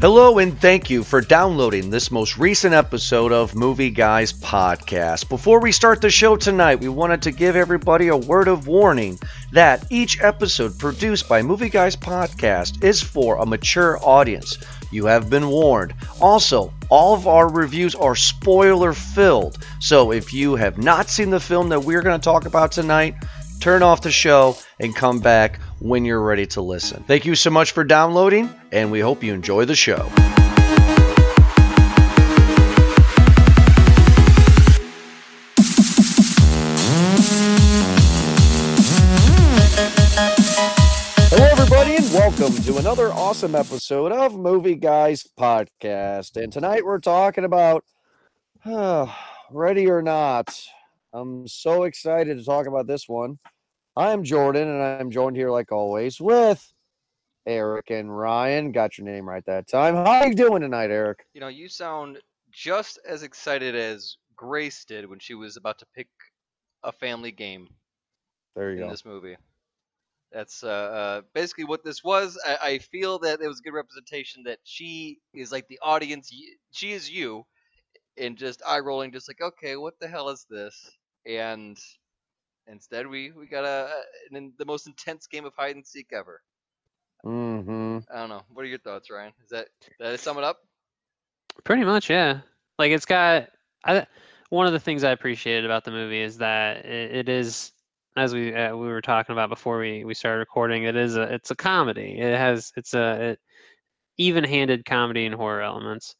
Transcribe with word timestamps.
Hello, 0.00 0.38
and 0.38 0.56
thank 0.60 0.88
you 0.88 1.02
for 1.02 1.20
downloading 1.20 1.90
this 1.90 2.12
most 2.12 2.38
recent 2.38 2.72
episode 2.72 3.32
of 3.32 3.56
Movie 3.56 3.90
Guys 3.90 4.32
Podcast. 4.32 5.28
Before 5.28 5.58
we 5.58 5.72
start 5.72 6.00
the 6.00 6.08
show 6.08 6.36
tonight, 6.36 6.78
we 6.78 6.88
wanted 6.88 7.20
to 7.22 7.32
give 7.32 7.56
everybody 7.56 8.06
a 8.06 8.16
word 8.16 8.46
of 8.46 8.68
warning 8.68 9.18
that 9.50 9.84
each 9.90 10.22
episode 10.22 10.78
produced 10.78 11.28
by 11.28 11.42
Movie 11.42 11.68
Guys 11.68 11.96
Podcast 11.96 12.84
is 12.84 13.02
for 13.02 13.38
a 13.38 13.46
mature 13.46 13.98
audience. 14.00 14.58
You 14.92 15.06
have 15.06 15.28
been 15.28 15.48
warned. 15.48 15.94
Also, 16.20 16.72
all 16.90 17.14
of 17.14 17.26
our 17.26 17.48
reviews 17.48 17.96
are 17.96 18.14
spoiler 18.14 18.92
filled. 18.92 19.58
So 19.80 20.12
if 20.12 20.32
you 20.32 20.54
have 20.54 20.78
not 20.78 21.08
seen 21.08 21.30
the 21.30 21.40
film 21.40 21.70
that 21.70 21.82
we're 21.82 22.02
going 22.02 22.20
to 22.20 22.24
talk 22.24 22.46
about 22.46 22.70
tonight, 22.70 23.16
turn 23.60 23.82
off 23.82 24.02
the 24.02 24.12
show 24.12 24.56
and 24.78 24.94
come 24.94 25.18
back 25.18 25.58
when 25.80 26.04
you're 26.04 26.20
ready 26.20 26.46
to 26.46 26.60
listen. 26.60 27.04
Thank 27.04 27.24
you 27.24 27.34
so 27.34 27.50
much 27.50 27.72
for 27.72 27.84
downloading, 27.84 28.52
and 28.72 28.90
we 28.90 29.00
hope 29.00 29.22
you 29.22 29.32
enjoy 29.32 29.64
the 29.64 29.76
show. 29.76 30.10
Hello, 41.30 41.44
everybody, 41.44 41.96
and 41.96 42.12
welcome 42.12 42.54
to 42.62 42.78
another 42.78 43.12
awesome 43.12 43.54
episode 43.54 44.12
of 44.12 44.36
Movie 44.36 44.74
Guys 44.74 45.26
Podcast. 45.38 46.42
And 46.42 46.52
tonight 46.52 46.84
we're 46.84 46.98
talking 46.98 47.44
about 47.44 47.84
uh, 48.64 49.06
Ready 49.50 49.88
or 49.88 50.02
Not. 50.02 50.60
I'm 51.12 51.46
so 51.46 51.84
excited 51.84 52.38
to 52.38 52.44
talk 52.44 52.66
about 52.66 52.86
this 52.86 53.08
one. 53.08 53.38
I'm 53.98 54.22
Jordan, 54.22 54.68
and 54.68 54.80
I'm 54.80 55.10
joined 55.10 55.36
here, 55.36 55.50
like 55.50 55.72
always, 55.72 56.20
with 56.20 56.72
Eric 57.48 57.90
and 57.90 58.16
Ryan. 58.16 58.70
Got 58.70 58.96
your 58.96 59.04
name 59.04 59.28
right 59.28 59.44
that 59.46 59.66
time. 59.66 59.96
How 59.96 60.24
you 60.24 60.36
doing 60.36 60.62
tonight, 60.62 60.92
Eric? 60.92 61.26
You 61.34 61.40
know, 61.40 61.48
you 61.48 61.68
sound 61.68 62.18
just 62.52 63.00
as 63.04 63.24
excited 63.24 63.74
as 63.74 64.18
Grace 64.36 64.84
did 64.84 65.10
when 65.10 65.18
she 65.18 65.34
was 65.34 65.56
about 65.56 65.80
to 65.80 65.86
pick 65.96 66.06
a 66.84 66.92
family 66.92 67.32
game 67.32 67.66
There 68.54 68.70
you 68.70 68.76
in 68.76 68.84
go. 68.84 68.90
this 68.90 69.04
movie. 69.04 69.36
That's 70.30 70.62
uh, 70.62 70.68
uh, 70.68 71.22
basically 71.34 71.64
what 71.64 71.84
this 71.84 72.04
was. 72.04 72.38
I, 72.46 72.58
I 72.62 72.78
feel 72.78 73.18
that 73.18 73.40
it 73.40 73.48
was 73.48 73.58
a 73.58 73.62
good 73.62 73.74
representation 73.74 74.44
that 74.44 74.60
she 74.62 75.18
is 75.34 75.50
like 75.50 75.66
the 75.66 75.80
audience. 75.82 76.32
She 76.70 76.92
is 76.92 77.10
you, 77.10 77.44
and 78.16 78.38
just 78.38 78.62
eye 78.64 78.78
rolling, 78.78 79.10
just 79.10 79.28
like, 79.28 79.40
okay, 79.42 79.74
what 79.74 79.94
the 80.00 80.06
hell 80.06 80.28
is 80.28 80.46
this? 80.48 80.88
And 81.26 81.76
instead, 82.70 83.06
we 83.06 83.32
we 83.32 83.46
got 83.46 83.64
a, 83.64 83.90
a 84.32 84.36
an, 84.36 84.52
the 84.58 84.64
most 84.64 84.86
intense 84.86 85.26
game 85.26 85.44
of 85.44 85.52
hide 85.56 85.76
and 85.76 85.86
seek 85.86 86.12
ever. 86.12 86.42
Mm-hmm. 87.24 87.98
I 88.12 88.20
don't 88.20 88.28
know. 88.28 88.42
What 88.52 88.62
are 88.62 88.68
your 88.68 88.78
thoughts, 88.78 89.10
Ryan? 89.10 89.32
Is 89.42 89.50
that 89.50 89.66
that 89.98 90.12
I 90.12 90.16
sum 90.16 90.38
it 90.38 90.44
up? 90.44 90.58
Pretty 91.64 91.84
much, 91.84 92.08
yeah. 92.08 92.40
Like 92.78 92.92
it's 92.92 93.06
got. 93.06 93.48
I 93.84 94.06
one 94.50 94.66
of 94.66 94.72
the 94.72 94.80
things 94.80 95.04
I 95.04 95.10
appreciated 95.10 95.64
about 95.64 95.84
the 95.84 95.90
movie 95.90 96.22
is 96.22 96.38
that 96.38 96.84
it, 96.86 97.14
it 97.16 97.28
is, 97.28 97.72
as 98.16 98.32
we 98.32 98.54
uh, 98.54 98.74
we 98.74 98.86
were 98.86 99.02
talking 99.02 99.32
about 99.32 99.50
before 99.50 99.78
we 99.78 100.04
we 100.04 100.14
started 100.14 100.38
recording. 100.38 100.84
It 100.84 100.96
is 100.96 101.16
a 101.16 101.22
it's 101.22 101.50
a 101.50 101.56
comedy. 101.56 102.18
It 102.18 102.36
has 102.36 102.72
it's 102.76 102.94
a 102.94 103.30
it, 103.30 103.40
even-handed 104.16 104.84
comedy 104.84 105.26
and 105.26 105.34
horror 105.34 105.62
elements, 105.62 106.16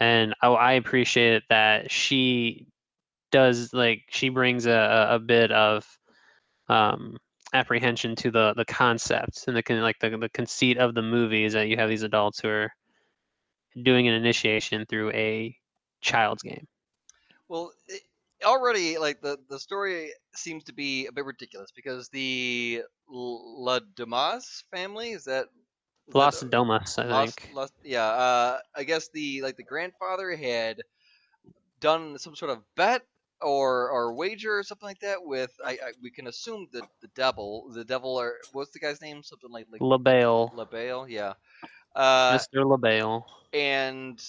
and 0.00 0.34
I, 0.42 0.48
I 0.48 0.72
appreciate 0.72 1.42
that 1.48 1.90
she 1.90 2.66
does 3.30 3.72
like 3.72 4.02
she 4.08 4.28
brings 4.28 4.66
a 4.66 5.08
a, 5.10 5.18
bit 5.18 5.50
of 5.52 5.86
um 6.68 7.16
apprehension 7.52 8.14
to 8.16 8.30
the 8.30 8.54
the 8.56 8.64
concept 8.64 9.44
and 9.46 9.56
the 9.56 9.74
like 9.80 9.98
the 10.00 10.10
the 10.16 10.28
conceit 10.30 10.78
of 10.78 10.94
the 10.94 11.02
movie 11.02 11.44
is 11.44 11.54
that 11.54 11.68
you 11.68 11.76
have 11.76 11.88
these 11.88 12.02
adults 12.02 12.40
who 12.40 12.48
are 12.48 12.70
doing 13.82 14.08
an 14.08 14.14
initiation 14.14 14.84
through 14.86 15.10
a 15.12 15.56
child's 16.00 16.42
game. 16.42 16.66
Well, 17.48 17.72
it, 17.86 18.02
already 18.44 18.98
like 18.98 19.20
the 19.20 19.38
the 19.48 19.58
story 19.58 20.12
seems 20.34 20.64
to 20.64 20.72
be 20.72 21.06
a 21.06 21.12
bit 21.12 21.24
ridiculous 21.24 21.72
because 21.74 22.08
the 22.08 22.82
Le 23.08 23.80
Domas 23.96 24.62
family 24.70 25.10
is 25.10 25.24
that 25.24 25.46
Los 26.14 26.40
the- 26.40 26.46
Domus, 26.46 26.98
I 26.98 27.26
think. 27.26 27.50
Yeah, 27.82 28.06
uh, 28.06 28.58
I 28.74 28.84
guess 28.84 29.08
the 29.12 29.42
like 29.42 29.56
the 29.56 29.62
grandfather 29.62 30.34
had 30.36 30.82
done 31.80 32.18
some 32.18 32.34
sort 32.34 32.50
of 32.50 32.62
bet 32.76 33.02
or 33.40 33.90
or 33.90 34.14
wager 34.14 34.58
or 34.58 34.62
something 34.62 34.86
like 34.88 35.00
that 35.00 35.22
with 35.24 35.52
I, 35.64 35.72
I 35.72 35.92
we 36.02 36.10
can 36.10 36.26
assume 36.26 36.68
that 36.72 36.84
the 37.00 37.08
devil 37.08 37.70
the 37.72 37.84
devil 37.84 38.16
or 38.20 38.34
what's 38.52 38.72
the 38.72 38.80
guy's 38.80 39.00
name 39.00 39.22
something 39.22 39.50
like 39.50 39.66
like 39.70 39.84
Le 39.88 39.98
Bail, 39.98 40.52
LaBelle 40.52 41.08
yeah 41.08 41.34
uh, 41.96 42.38
Mr. 42.38 42.64
Le 42.64 42.78
Bail. 42.78 43.26
and 43.52 44.22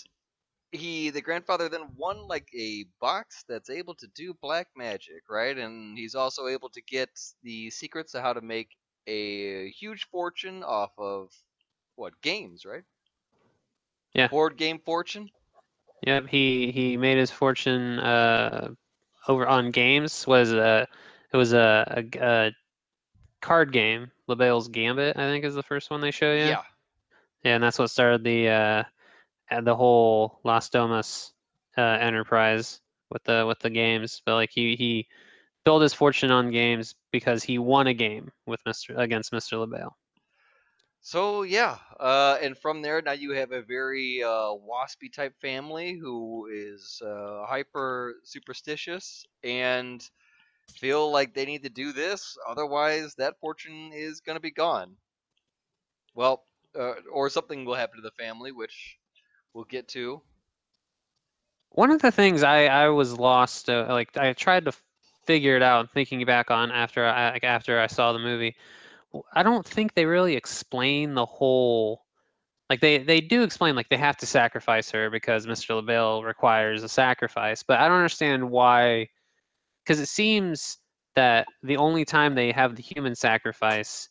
he 0.72 1.09
the 1.09 1.22
grandfather 1.22 1.69
then 1.69 1.96
won 1.96 2.28
like 2.28 2.50
a 2.56 2.86
box 3.00 3.44
that's 3.48 3.69
able 3.69 3.96
to 3.96 4.08
do 4.08 4.34
black 4.36 4.68
magic 4.75 5.24
right 5.30 5.58
and 5.58 5.98
he's 5.98 6.16
also 6.16 6.48
able 6.48 6.69
to 6.69 6.81
get 6.81 7.09
the 7.44 7.69
secrets 7.72 8.14
of 8.14 8.22
how 8.22 8.34
to 8.34 8.42
make 8.42 8.78
a 9.08 9.69
huge 9.72 10.06
fortune 10.09 10.64
off 10.64 10.92
of 10.98 11.31
what 11.96 12.22
games 12.22 12.66
right 12.66 12.84
Yeah. 14.14 14.30
board 14.30 14.56
game 14.58 14.80
fortune 14.80 15.30
Yep, 16.06 16.28
he 16.28 16.72
he 16.72 16.98
made 16.98 17.18
his 17.18 17.31
fortune 17.31 18.00
uh, 18.00 18.74
over 19.29 19.47
on 19.47 19.72
games. 19.72 20.28
Was 20.28 20.51
a 20.51 20.85
it 21.31 21.38
was 21.38 21.53
a 21.53 22.06
a 22.19 22.51
card 23.41 23.72
game. 23.72 24.12
Le 24.28 24.35
Bail's 24.35 24.67
Gambit, 24.67 25.16
I 25.17 25.22
think, 25.22 25.45
is 25.45 25.56
the 25.56 25.63
first 25.63 25.90
one 25.90 26.01
they 26.01 26.12
show 26.12 26.34
you. 26.34 26.45
yeah 26.45 26.62
Yeah, 27.44 27.56
and 27.56 27.63
that's 27.63 27.79
what 27.79 27.89
started 27.89 28.23
the 28.23 28.50
uh, 28.50 28.84
uh, 29.51 29.62
the 29.62 29.75
whole 29.75 30.39
Las 30.44 30.69
Domas 30.69 31.31
uh, 31.78 31.81
enterprise 31.81 32.81
with 33.12 33.23
the 33.23 33.45
with 33.47 33.59
the 33.59 33.69
games. 33.69 34.22
But 34.25 34.35
like 34.35 34.50
he 34.51 34.75
he 34.75 35.07
built 35.63 35.81
his 35.81 35.94
fortune 35.94 36.31
on 36.31 36.51
games 36.51 36.95
because 37.12 37.44
he 37.44 37.57
won 37.59 37.88
a 37.88 37.94
game 37.94 38.29
with 38.45 38.59
Mr. 38.68 38.97
against 38.97 39.31
Mr. 39.31 39.59
Le 39.59 39.68
Bail. 39.68 39.95
So 41.02 41.44
yeah 41.44 41.78
uh, 42.00 42.38
and 42.42 42.58
from 42.58 42.82
there 42.82 43.02
now 43.02 43.12
you 43.12 43.32
have 43.32 43.52
a 43.52 43.62
very 43.62 44.22
uh, 44.24 44.52
waspy 44.72 45.12
type 45.12 45.34
family 45.42 45.94
who 46.00 46.48
is 46.52 47.02
uh, 47.06 47.46
hyper 47.46 48.16
superstitious 48.24 49.26
and 49.44 50.10
feel 50.76 51.12
like 51.12 51.34
they 51.34 51.46
need 51.46 51.64
to 51.64 51.70
do 51.70 51.92
this 51.94 52.38
otherwise 52.48 53.16
that 53.16 53.40
fortune 53.40 53.92
is 53.94 54.22
going 54.22 54.36
to 54.36 54.42
be 54.42 54.52
gone 54.52 54.96
well 56.14 56.46
uh, 56.78 56.94
or 57.12 57.30
something 57.30 57.66
will 57.66 57.76
happen 57.76 57.98
to 57.98 58.02
the 58.02 58.12
family 58.12 58.52
which 58.52 58.98
we'll 59.54 59.66
get 59.66 59.88
to 59.88 60.22
One 61.72 61.92
of 61.92 62.02
the 62.02 62.12
things 62.12 62.44
I 62.44 62.66
I 62.66 62.90
was 62.90 63.18
lost 63.18 63.70
uh, 63.70 63.86
like 63.90 64.16
I 64.18 64.34
tried 64.34 64.66
to 64.66 64.74
figure 65.26 65.56
it 65.56 65.64
out 65.64 65.92
thinking 65.92 66.26
back 66.26 66.52
on 66.52 66.72
after 66.72 67.06
I 67.06 67.40
after 67.44 67.80
I 67.80 67.88
saw 67.88 68.14
the 68.14 68.20
movie. 68.20 68.56
I 69.34 69.44
don't 69.44 69.66
think 69.66 69.94
they 69.94 70.06
really 70.06 70.36
explain 70.36 71.14
the 71.14 71.25
whole 71.25 72.03
like 72.70 72.81
they 72.81 73.00
they 73.00 73.20
do 73.22 73.42
explain 73.44 73.75
like 73.75 73.90
they 73.90 73.97
have 73.97 74.18
to 74.18 74.25
sacrifice 74.25 74.92
her 74.92 75.09
because 75.09 75.47
Mr. 75.47 75.75
Le 75.75 75.81
Bail 75.81 76.24
requires 76.24 76.84
a 76.84 76.90
sacrifice, 76.90 77.64
but 77.64 77.80
I 77.80 77.88
don't 77.88 77.98
understand 77.98 78.50
why 78.50 79.08
because 79.84 80.00
it 80.00 80.08
seems 80.08 80.78
that 81.16 81.48
the 81.64 81.78
only 81.78 82.06
time 82.06 82.36
they 82.36 82.52
have 82.52 82.75
the 82.75 82.84
human 82.84 83.16
sacrifice 83.16 84.09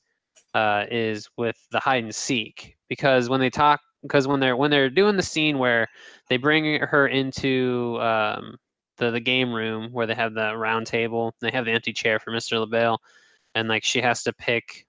uh, 0.54 0.84
is 0.90 1.28
with 1.36 1.56
the 1.70 1.78
hide 1.78 2.04
and 2.04 2.14
seek 2.14 2.76
because 2.88 3.28
when 3.28 3.40
they 3.40 3.50
talk 3.50 3.80
because 4.02 4.26
when 4.26 4.40
they're 4.40 4.56
when 4.56 4.70
they're 4.70 4.90
doing 4.90 5.16
the 5.16 5.22
scene 5.22 5.58
where 5.58 5.86
they 6.28 6.36
bring 6.36 6.80
her 6.80 7.06
into 7.08 7.98
um, 8.00 8.56
the 8.96 9.10
the 9.10 9.20
game 9.20 9.52
room 9.52 9.90
where 9.92 10.06
they 10.06 10.14
have 10.14 10.34
the 10.34 10.56
round 10.56 10.86
table 10.86 11.32
they 11.40 11.50
have 11.50 11.64
the 11.64 11.72
empty 11.72 11.92
chair 11.92 12.18
for 12.18 12.32
Mr. 12.32 12.58
Le 12.58 12.66
Bail 12.66 12.98
and 13.54 13.68
like 13.68 13.84
she 13.84 14.00
has 14.00 14.22
to 14.24 14.32
pick 14.32 14.86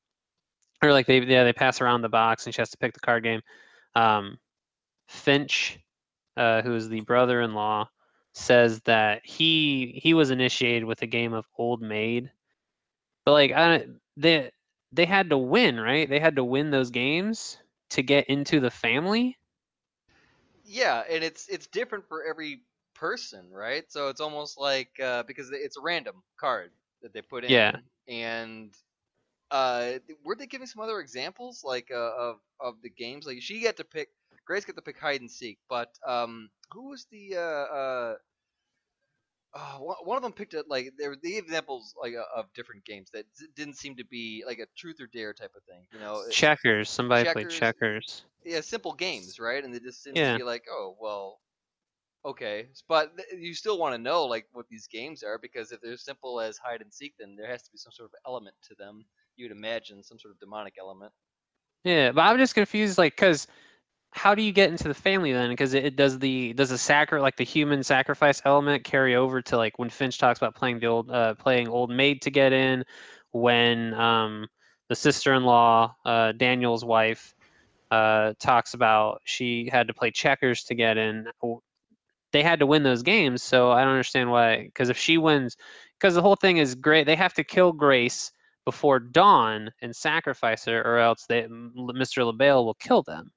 or 0.84 0.92
like 0.92 1.08
they 1.08 1.20
yeah 1.22 1.44
they 1.44 1.54
pass 1.54 1.82
around 1.82 2.02
the 2.02 2.10
box 2.10 2.46
and 2.46 2.54
she 2.54 2.62
has 2.62 2.72
to 2.72 2.78
pick 2.78 2.94
the 2.94 3.00
card 3.00 3.24
game. 3.24 3.42
Um, 3.96 4.38
Fitch 5.08 5.80
uh, 6.38 6.62
who 6.62 6.76
is 6.76 6.90
the 6.90 7.02
brother-in-law 7.02 7.90
says 8.34 8.82
that 8.82 9.22
he 9.26 10.00
he 10.02 10.14
was 10.14 10.32
initiated 10.32 10.86
with 10.86 11.02
a 11.02 11.08
game 11.08 11.34
of 11.34 11.46
Old 11.58 11.82
Maid. 11.82 12.32
But 13.26 13.32
like 13.34 13.52
I 13.52 13.86
they 14.18 14.52
they 14.92 15.06
had 15.06 15.30
to 15.30 15.38
win 15.38 15.80
right? 15.80 16.10
They 16.10 16.20
had 16.20 16.36
to 16.38 16.44
win 16.44 16.72
those 16.72 16.90
games 16.92 17.58
to 17.92 18.02
get 18.04 18.28
into 18.30 18.60
the 18.60 18.72
family? 18.72 19.38
Yeah 20.64 21.04
and 21.10 21.24
it's 21.24 21.48
it's 21.50 21.68
different 21.68 22.08
for 22.08 22.24
every 22.24 22.64
person 22.96 23.50
right? 23.52 23.92
So 23.92 24.10
it's 24.10 24.22
almost 24.22 24.60
like 24.60 25.00
uh, 25.04 25.24
because 25.24 25.50
it's 25.52 25.78
a 25.78 25.82
random 25.82 26.16
card 26.40 26.72
that 27.02 27.14
they 27.14 27.22
put 27.22 27.44
in. 27.44 27.52
Yeah. 27.52 27.78
and 28.08 28.76
uh 29.52 29.94
were 30.24 30.36
they 30.36 30.46
giving 30.48 30.68
some 30.68 30.82
other 30.82 31.00
examples 31.00 31.62
like 31.64 31.90
uh, 31.92 32.14
of 32.18 32.38
of 32.60 32.76
the 32.82 32.90
games 32.90 33.26
like 33.26 33.42
she 33.42 33.62
got 33.62 33.78
to 33.78 33.84
pick 33.84 34.10
grace 34.46 34.66
got 34.66 34.76
to 34.76 34.82
pick 34.82 35.00
hide 35.00 35.22
and 35.22 35.32
seek 35.32 35.60
but 35.70 35.90
um 36.08 36.50
who 36.72 36.90
was 36.90 37.06
the 37.12 37.36
uh 37.36 37.40
uh 37.40 38.16
uh, 39.54 39.78
one 40.04 40.18
of 40.18 40.24
them 40.24 40.34
picked 40.34 40.54
it 40.54 40.66
like 40.70 40.92
there 40.98 41.10
were 41.10 41.18
the 41.22 41.38
examples 41.38 41.96
like 42.02 42.14
of 42.36 42.52
different 42.54 42.86
games 42.86 43.10
that 43.12 43.26
didn't 43.56 43.76
seem 43.78 43.96
to 43.96 44.06
be 44.06 44.44
like 44.46 44.60
a 44.60 44.68
truth 44.78 44.98
or 45.02 45.08
dare 45.08 45.34
type 45.34 45.52
of 45.56 45.64
thing. 45.64 45.86
You 45.92 46.00
know, 46.00 46.24
Checkers. 46.30 46.90
Somebody 46.90 47.26
played 47.26 47.50
Checkers. 47.50 47.50
checkers. 47.50 48.26
yeah, 48.44 48.62
simple 48.62 48.94
games, 48.94 49.40
right? 49.40 49.64
And 49.64 49.74
they 49.74 49.80
just 49.80 50.04
seem 50.04 50.18
Yeah. 50.18 50.32
to 50.32 50.32
be 50.32 50.44
like, 50.44 50.64
oh 50.72 50.96
well, 51.00 51.40
okay, 52.26 52.70
but 52.88 53.16
th- 53.18 53.42
you 53.42 53.54
still 53.54 53.78
want 53.80 53.94
to 53.94 53.98
know 54.00 54.26
like 54.26 54.46
what 54.54 54.68
these 54.70 54.88
games 54.88 55.24
are 55.24 55.38
because 55.40 55.72
if 55.72 55.82
they're 55.82 55.98
simple 55.98 56.40
as 56.40 56.58
hide 56.58 56.82
and 56.82 56.94
seek, 56.94 57.14
then 57.20 57.36
there 57.36 57.50
has 57.50 57.64
to 57.64 57.72
be 57.72 57.78
some 57.78 57.92
sort 57.92 58.10
of 58.12 58.16
element 58.26 58.56
to 58.64 58.76
them. 58.76 59.06
You'd 59.40 59.52
imagine 59.52 60.04
some 60.04 60.20
sort 60.20 60.34
of 60.34 60.40
demonic 60.40 60.76
element. 60.80 61.14
Yeah, 61.86 62.12
but 62.12 62.22
I'm 62.22 62.38
just 62.38 62.56
confused, 62.56 62.98
like, 62.98 63.16
cause 63.16 63.48
how 64.12 64.36
do 64.36 64.42
you 64.42 64.52
get 64.52 64.70
into 64.70 64.88
the 64.88 64.94
family 64.94 65.32
then? 65.32 65.50
Because 65.50 65.74
it, 65.74 65.86
it 65.86 65.96
does 65.96 66.20
the 66.20 66.54
does 66.54 66.70
the 66.70 66.78
sacri 66.78 67.22
like 67.22 67.38
the 67.38 67.46
human 67.46 67.84
sacrifice 67.84 68.42
element 68.46 68.84
carry 68.84 69.16
over 69.16 69.42
to 69.44 69.58
like 69.58 69.78
when 69.80 69.90
Fitch 69.90 70.18
talks 70.18 70.40
about 70.40 70.56
playing 70.56 70.80
the 70.80 70.88
old 70.88 71.10
uh, 71.12 71.36
playing 71.36 71.68
old 71.68 71.90
maid 71.92 72.22
to 72.24 72.32
get 72.32 72.52
in, 72.52 72.84
when 73.32 73.94
um 73.94 74.48
the 74.90 74.96
sister-in-law 74.96 75.96
uh, 76.06 76.32
Daniel's 76.34 76.84
wife 76.84 77.36
uh, 77.92 78.34
talks 78.40 78.74
about 78.74 79.22
she 79.24 79.70
had 79.72 79.88
to 79.88 79.94
play 79.94 80.12
checkers 80.12 80.64
to 80.64 80.76
get 80.76 80.98
in. 80.98 81.28
They 82.32 82.44
had 82.44 82.60
to 82.60 82.66
win 82.66 82.84
those 82.84 83.04
games, 83.04 83.44
so 83.44 83.72
I 83.72 83.82
don't 83.82 83.92
understand 83.92 84.32
why. 84.32 84.64
Because 84.64 84.90
if 84.90 84.98
she 84.98 85.18
wins, 85.18 85.56
because 86.00 86.16
the 86.16 86.22
whole 86.22 86.36
thing 86.36 86.58
is 86.58 86.76
great, 86.76 87.06
they 87.06 87.16
have 87.16 87.34
to 87.36 87.44
kill 87.44 87.72
Grace 87.72 88.32
before 88.66 89.00
dawn 89.00 89.72
and 89.82 89.96
sacrifice 89.96 90.66
her, 90.66 90.82
or 90.82 91.00
else 91.00 91.26
they, 91.28 91.44
Mr. 91.44 92.26
Le 92.26 92.34
Bail 92.34 92.66
will 92.66 92.76
kill 92.76 93.04
them. 93.04 93.32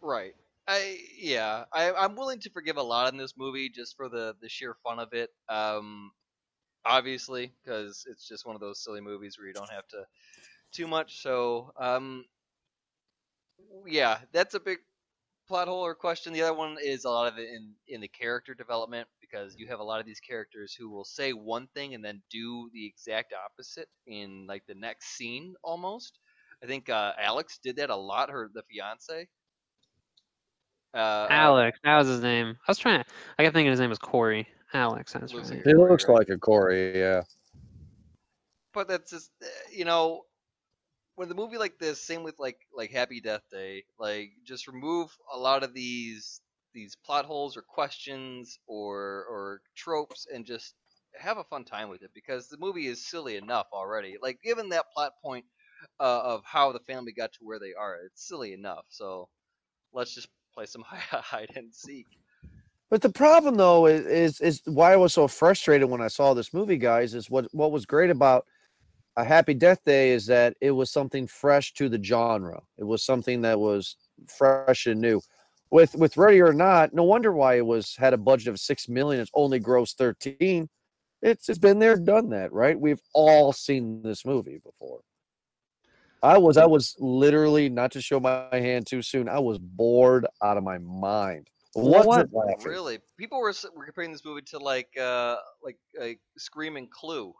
Right. 0.00 0.34
I 0.66 0.98
yeah. 1.16 1.64
I 1.72 1.92
I'm 1.92 2.14
willing 2.14 2.40
to 2.40 2.50
forgive 2.50 2.76
a 2.76 2.82
lot 2.82 3.12
in 3.12 3.18
this 3.18 3.34
movie 3.36 3.70
just 3.70 3.96
for 3.96 4.08
the 4.08 4.34
the 4.40 4.48
sheer 4.48 4.76
fun 4.82 4.98
of 4.98 5.12
it. 5.12 5.30
Um, 5.48 6.12
obviously, 6.84 7.52
because 7.62 8.06
it's 8.10 8.28
just 8.28 8.46
one 8.46 8.54
of 8.54 8.60
those 8.60 8.82
silly 8.82 9.00
movies 9.00 9.38
where 9.38 9.46
you 9.46 9.54
don't 9.54 9.70
have 9.70 9.86
to 9.88 10.04
too 10.72 10.86
much. 10.86 11.22
So 11.22 11.72
um, 11.78 12.24
yeah, 13.86 14.18
that's 14.32 14.54
a 14.54 14.60
big 14.60 14.78
plot 15.48 15.68
hole 15.68 15.84
or 15.84 15.94
question. 15.94 16.32
The 16.32 16.42
other 16.42 16.54
one 16.54 16.76
is 16.82 17.04
a 17.04 17.10
lot 17.10 17.32
of 17.32 17.38
it 17.38 17.48
in 17.48 17.72
in 17.88 18.00
the 18.00 18.08
character 18.08 18.54
development 18.54 19.08
because 19.20 19.56
you 19.56 19.66
have 19.68 19.80
a 19.80 19.84
lot 19.84 20.00
of 20.00 20.06
these 20.06 20.20
characters 20.20 20.74
who 20.74 20.90
will 20.90 21.04
say 21.04 21.32
one 21.32 21.66
thing 21.74 21.94
and 21.94 22.04
then 22.04 22.22
do 22.30 22.70
the 22.72 22.86
exact 22.86 23.32
opposite 23.32 23.88
in 24.06 24.46
like 24.46 24.62
the 24.66 24.74
next 24.74 25.16
scene 25.16 25.54
almost. 25.62 26.18
I 26.62 26.66
think 26.66 26.88
uh, 26.90 27.12
Alex 27.18 27.58
did 27.62 27.76
that 27.76 27.90
a 27.90 27.96
lot. 27.96 28.30
Her 28.30 28.50
the 28.52 28.62
fiance. 28.70 29.26
Uh, 30.94 31.26
Alex, 31.30 31.78
that 31.84 31.98
was 31.98 32.08
his 32.08 32.22
name. 32.22 32.56
I 32.66 32.70
was 32.70 32.78
trying 32.78 33.02
to, 33.02 33.10
I 33.38 33.42
kept 33.44 33.54
thinking 33.54 33.70
his 33.70 33.80
name 33.80 33.90
was 33.90 33.98
Corey. 33.98 34.48
Alex, 34.72 35.12
that's 35.12 35.32
Looks 35.32 35.50
right. 35.50 35.58
like 35.58 35.66
He 35.66 35.74
looks 35.74 36.08
like 36.08 36.28
a 36.30 36.38
Corey, 36.38 36.98
yeah. 36.98 37.22
but 38.72 38.88
that's 38.88 39.10
just 39.10 39.30
uh, 39.42 39.46
you 39.70 39.84
know 39.84 40.22
with 41.18 41.30
a 41.30 41.34
movie 41.34 41.58
like 41.58 41.78
this 41.78 42.00
same 42.00 42.22
with 42.22 42.38
like 42.38 42.58
like 42.74 42.90
happy 42.90 43.20
death 43.20 43.42
day 43.50 43.84
like 43.98 44.30
just 44.46 44.68
remove 44.68 45.10
a 45.34 45.38
lot 45.38 45.62
of 45.62 45.74
these 45.74 46.40
these 46.72 46.96
plot 47.04 47.24
holes 47.24 47.56
or 47.56 47.62
questions 47.62 48.58
or 48.66 49.26
or 49.28 49.60
tropes 49.76 50.26
and 50.32 50.46
just 50.46 50.74
have 51.16 51.38
a 51.38 51.44
fun 51.44 51.64
time 51.64 51.88
with 51.88 52.02
it 52.02 52.10
because 52.14 52.48
the 52.48 52.56
movie 52.58 52.86
is 52.86 53.06
silly 53.06 53.36
enough 53.36 53.66
already. 53.72 54.16
Like 54.22 54.40
given 54.42 54.68
that 54.70 54.84
plot 54.94 55.12
point 55.22 55.44
uh, 56.00 56.20
of 56.22 56.42
how 56.44 56.72
the 56.72 56.80
family 56.80 57.12
got 57.12 57.32
to 57.32 57.38
where 57.42 57.58
they 57.58 57.74
are 57.78 57.96
it's 58.04 58.26
silly 58.26 58.52
enough. 58.52 58.84
So 58.88 59.28
let's 59.92 60.14
just 60.14 60.28
play 60.54 60.66
some 60.66 60.82
hide 60.86 61.50
and 61.56 61.74
seek. 61.74 62.06
But 62.90 63.02
the 63.02 63.10
problem 63.10 63.56
though 63.56 63.86
is, 63.86 64.06
is 64.06 64.40
is 64.40 64.62
why 64.64 64.92
I 64.92 64.96
was 64.96 65.12
so 65.12 65.28
frustrated 65.28 65.88
when 65.88 66.00
I 66.00 66.08
saw 66.08 66.34
this 66.34 66.54
movie, 66.54 66.78
guys, 66.78 67.14
is 67.14 67.30
what 67.30 67.52
what 67.52 67.72
was 67.72 67.86
great 67.86 68.10
about 68.10 68.46
a 69.18 69.24
Happy 69.24 69.52
Death 69.52 69.80
Day 69.84 70.10
is 70.10 70.26
that 70.26 70.56
it 70.60 70.70
was 70.70 70.92
something 70.92 71.26
fresh 71.26 71.74
to 71.74 71.88
the 71.88 72.02
genre. 72.02 72.62
It 72.78 72.84
was 72.84 73.04
something 73.04 73.42
that 73.42 73.58
was 73.58 73.96
fresh 74.28 74.86
and 74.86 75.00
new. 75.00 75.20
With 75.70 75.96
with 75.96 76.16
Ready 76.16 76.40
or 76.40 76.52
Not, 76.52 76.94
no 76.94 77.02
wonder 77.02 77.32
why 77.32 77.56
it 77.56 77.66
was 77.66 77.96
had 77.96 78.14
a 78.14 78.16
budget 78.16 78.46
of 78.48 78.60
six 78.60 78.88
million. 78.88 79.20
It's 79.20 79.30
only 79.34 79.58
grossed 79.58 79.96
thirteen. 79.96 80.68
It's 81.20 81.48
it's 81.48 81.58
been 81.58 81.80
there, 81.80 81.96
done 81.96 82.30
that, 82.30 82.52
right? 82.52 82.78
We've 82.78 83.02
all 83.12 83.52
seen 83.52 84.02
this 84.02 84.24
movie 84.24 84.60
before. 84.64 85.00
I 86.22 86.38
was 86.38 86.56
I 86.56 86.66
was 86.66 86.94
literally 87.00 87.68
not 87.68 87.90
to 87.92 88.00
show 88.00 88.20
my 88.20 88.46
hand 88.52 88.86
too 88.86 89.02
soon. 89.02 89.28
I 89.28 89.40
was 89.40 89.58
bored 89.58 90.26
out 90.44 90.56
of 90.56 90.62
my 90.62 90.78
mind. 90.78 91.48
What? 91.74 92.28
Really 92.64 93.00
people 93.18 93.40
were, 93.40 93.52
were 93.74 93.84
comparing 93.84 94.12
this 94.12 94.24
movie 94.24 94.42
to 94.42 94.58
like 94.58 94.88
uh 94.96 95.36
like 95.62 95.76
like 95.98 96.20
scream 96.36 96.76
and 96.76 96.88
clue 96.90 97.34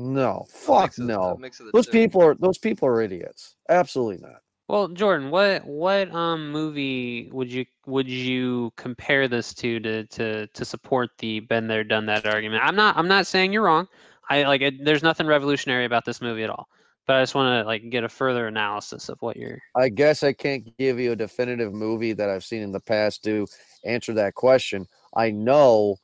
No, 0.00 0.46
fuck 0.48 0.96
of- 0.96 1.04
no. 1.04 1.20
of 1.32 1.42
Those 1.72 1.86
two. 1.86 1.92
people 1.92 2.22
are 2.22 2.34
those 2.34 2.58
people 2.58 2.88
are 2.88 3.02
idiots. 3.02 3.56
Absolutely 3.68 4.26
not. 4.26 4.40
Well, 4.66 4.88
Jordan, 4.88 5.30
what 5.30 5.66
what 5.66 6.10
um 6.14 6.50
movie 6.50 7.28
would 7.32 7.52
you 7.52 7.66
would 7.86 8.08
you 8.08 8.72
compare 8.76 9.28
this 9.28 9.52
to 9.54 9.78
to 9.80 10.06
to 10.06 10.46
to 10.46 10.64
support 10.64 11.10
the 11.18 11.40
been 11.40 11.66
there 11.66 11.84
done 11.84 12.06
that 12.06 12.24
argument? 12.26 12.62
I'm 12.64 12.76
not 12.76 12.96
I'm 12.96 13.08
not 13.08 13.26
saying 13.26 13.52
you're 13.52 13.64
wrong. 13.64 13.88
I 14.30 14.44
like 14.44 14.62
it, 14.62 14.84
there's 14.84 15.02
nothing 15.02 15.26
revolutionary 15.26 15.84
about 15.84 16.04
this 16.04 16.22
movie 16.22 16.44
at 16.44 16.50
all. 16.50 16.68
But 17.06 17.16
I 17.16 17.22
just 17.22 17.34
want 17.34 17.60
to 17.62 17.66
like 17.66 17.90
get 17.90 18.04
a 18.04 18.08
further 18.08 18.46
analysis 18.46 19.08
of 19.08 19.20
what 19.20 19.36
you're 19.36 19.58
I 19.76 19.88
guess 19.88 20.22
I 20.22 20.32
can't 20.32 20.64
give 20.78 20.98
you 21.00 21.12
a 21.12 21.16
definitive 21.16 21.74
movie 21.74 22.12
that 22.12 22.30
I've 22.30 22.44
seen 22.44 22.62
in 22.62 22.72
the 22.72 22.80
past 22.80 23.22
to 23.24 23.46
answer 23.84 24.14
that 24.14 24.34
question. 24.34 24.86
I 25.14 25.30
know 25.30 25.96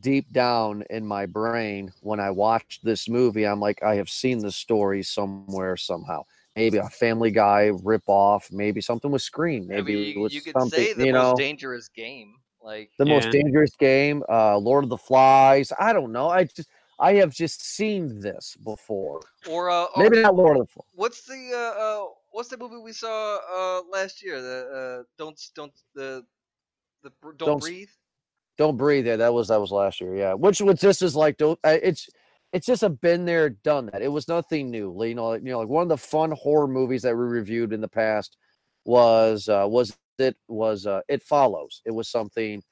deep 0.00 0.30
down 0.32 0.84
in 0.90 1.06
my 1.06 1.26
brain 1.26 1.92
when 2.00 2.20
I 2.20 2.30
watched 2.30 2.84
this 2.84 3.08
movie, 3.08 3.46
I'm 3.46 3.60
like, 3.60 3.82
I 3.82 3.96
have 3.96 4.08
seen 4.08 4.38
this 4.38 4.56
story 4.56 5.02
somewhere 5.02 5.76
somehow. 5.76 6.24
Maybe 6.56 6.78
a 6.78 6.88
Family 6.88 7.30
Guy 7.30 7.70
ripoff, 7.72 8.50
maybe 8.50 8.80
something 8.80 9.10
with 9.10 9.22
Scream, 9.22 9.64
I 9.64 9.76
maybe 9.76 9.94
mean, 9.94 10.14
you, 10.16 10.20
was 10.20 10.34
you 10.34 10.40
could 10.40 10.60
say 10.70 10.92
the 10.92 11.06
you 11.06 11.12
most 11.12 11.30
know, 11.30 11.36
dangerous 11.36 11.88
game. 11.88 12.34
Like 12.60 12.90
the 12.98 13.06
most 13.06 13.30
dangerous 13.30 13.74
game, 13.76 14.24
uh, 14.28 14.58
Lord 14.58 14.84
of 14.84 14.90
the 14.90 14.96
Flies. 14.96 15.72
I 15.78 15.92
don't 15.92 16.10
know. 16.10 16.28
I 16.28 16.44
just 16.44 16.68
I 16.98 17.14
have 17.14 17.32
just 17.32 17.64
seen 17.64 18.20
this 18.20 18.56
before. 18.64 19.20
or 19.48 19.70
uh, 19.70 19.86
oh, 19.86 19.90
Maybe 19.96 20.20
not 20.20 20.34
Lord 20.34 20.56
of 20.58 20.66
the 20.66 20.72
Flies. 20.72 20.86
what's 20.94 21.22
the 21.22 21.50
uh, 21.54 21.80
uh 21.80 22.06
what's 22.32 22.48
the 22.48 22.58
movie 22.58 22.78
we 22.78 22.92
saw 22.92 23.38
uh 23.50 23.82
last 23.90 24.22
year? 24.22 24.42
The 24.42 25.00
uh 25.00 25.02
don't 25.16 25.40
don't 25.54 25.72
the 25.94 26.24
the 27.04 27.12
don't, 27.22 27.38
Don't 27.38 27.60
breathe. 27.60 27.88
Don't 28.58 28.76
breathe. 28.76 29.06
Yeah, 29.06 29.16
that 29.16 29.32
was 29.32 29.48
that 29.48 29.60
was 29.60 29.70
last 29.70 30.00
year. 30.00 30.16
Yeah, 30.16 30.34
which 30.34 30.60
was 30.60 30.80
this 30.80 31.00
is 31.00 31.16
like 31.16 31.36
don't. 31.36 31.58
It's 31.64 32.08
it's 32.52 32.66
just 32.66 32.82
a 32.82 32.88
been 32.88 33.24
there, 33.24 33.50
done 33.50 33.86
that. 33.92 34.02
It 34.02 34.08
was 34.08 34.26
nothing 34.28 34.70
new. 34.70 34.94
You 35.04 35.14
know, 35.14 35.28
like, 35.28 35.42
you 35.42 35.50
know, 35.50 35.60
like 35.60 35.68
one 35.68 35.82
of 35.82 35.88
the 35.88 35.96
fun 35.96 36.32
horror 36.32 36.66
movies 36.66 37.02
that 37.02 37.16
we 37.16 37.22
reviewed 37.22 37.72
in 37.72 37.80
the 37.80 37.88
past 37.88 38.36
was 38.84 39.48
uh, 39.48 39.66
was 39.68 39.96
it 40.18 40.36
was 40.48 40.86
uh, 40.86 41.00
it 41.08 41.22
follows. 41.22 41.82
It 41.84 41.92
was 41.92 42.08
something 42.08 42.62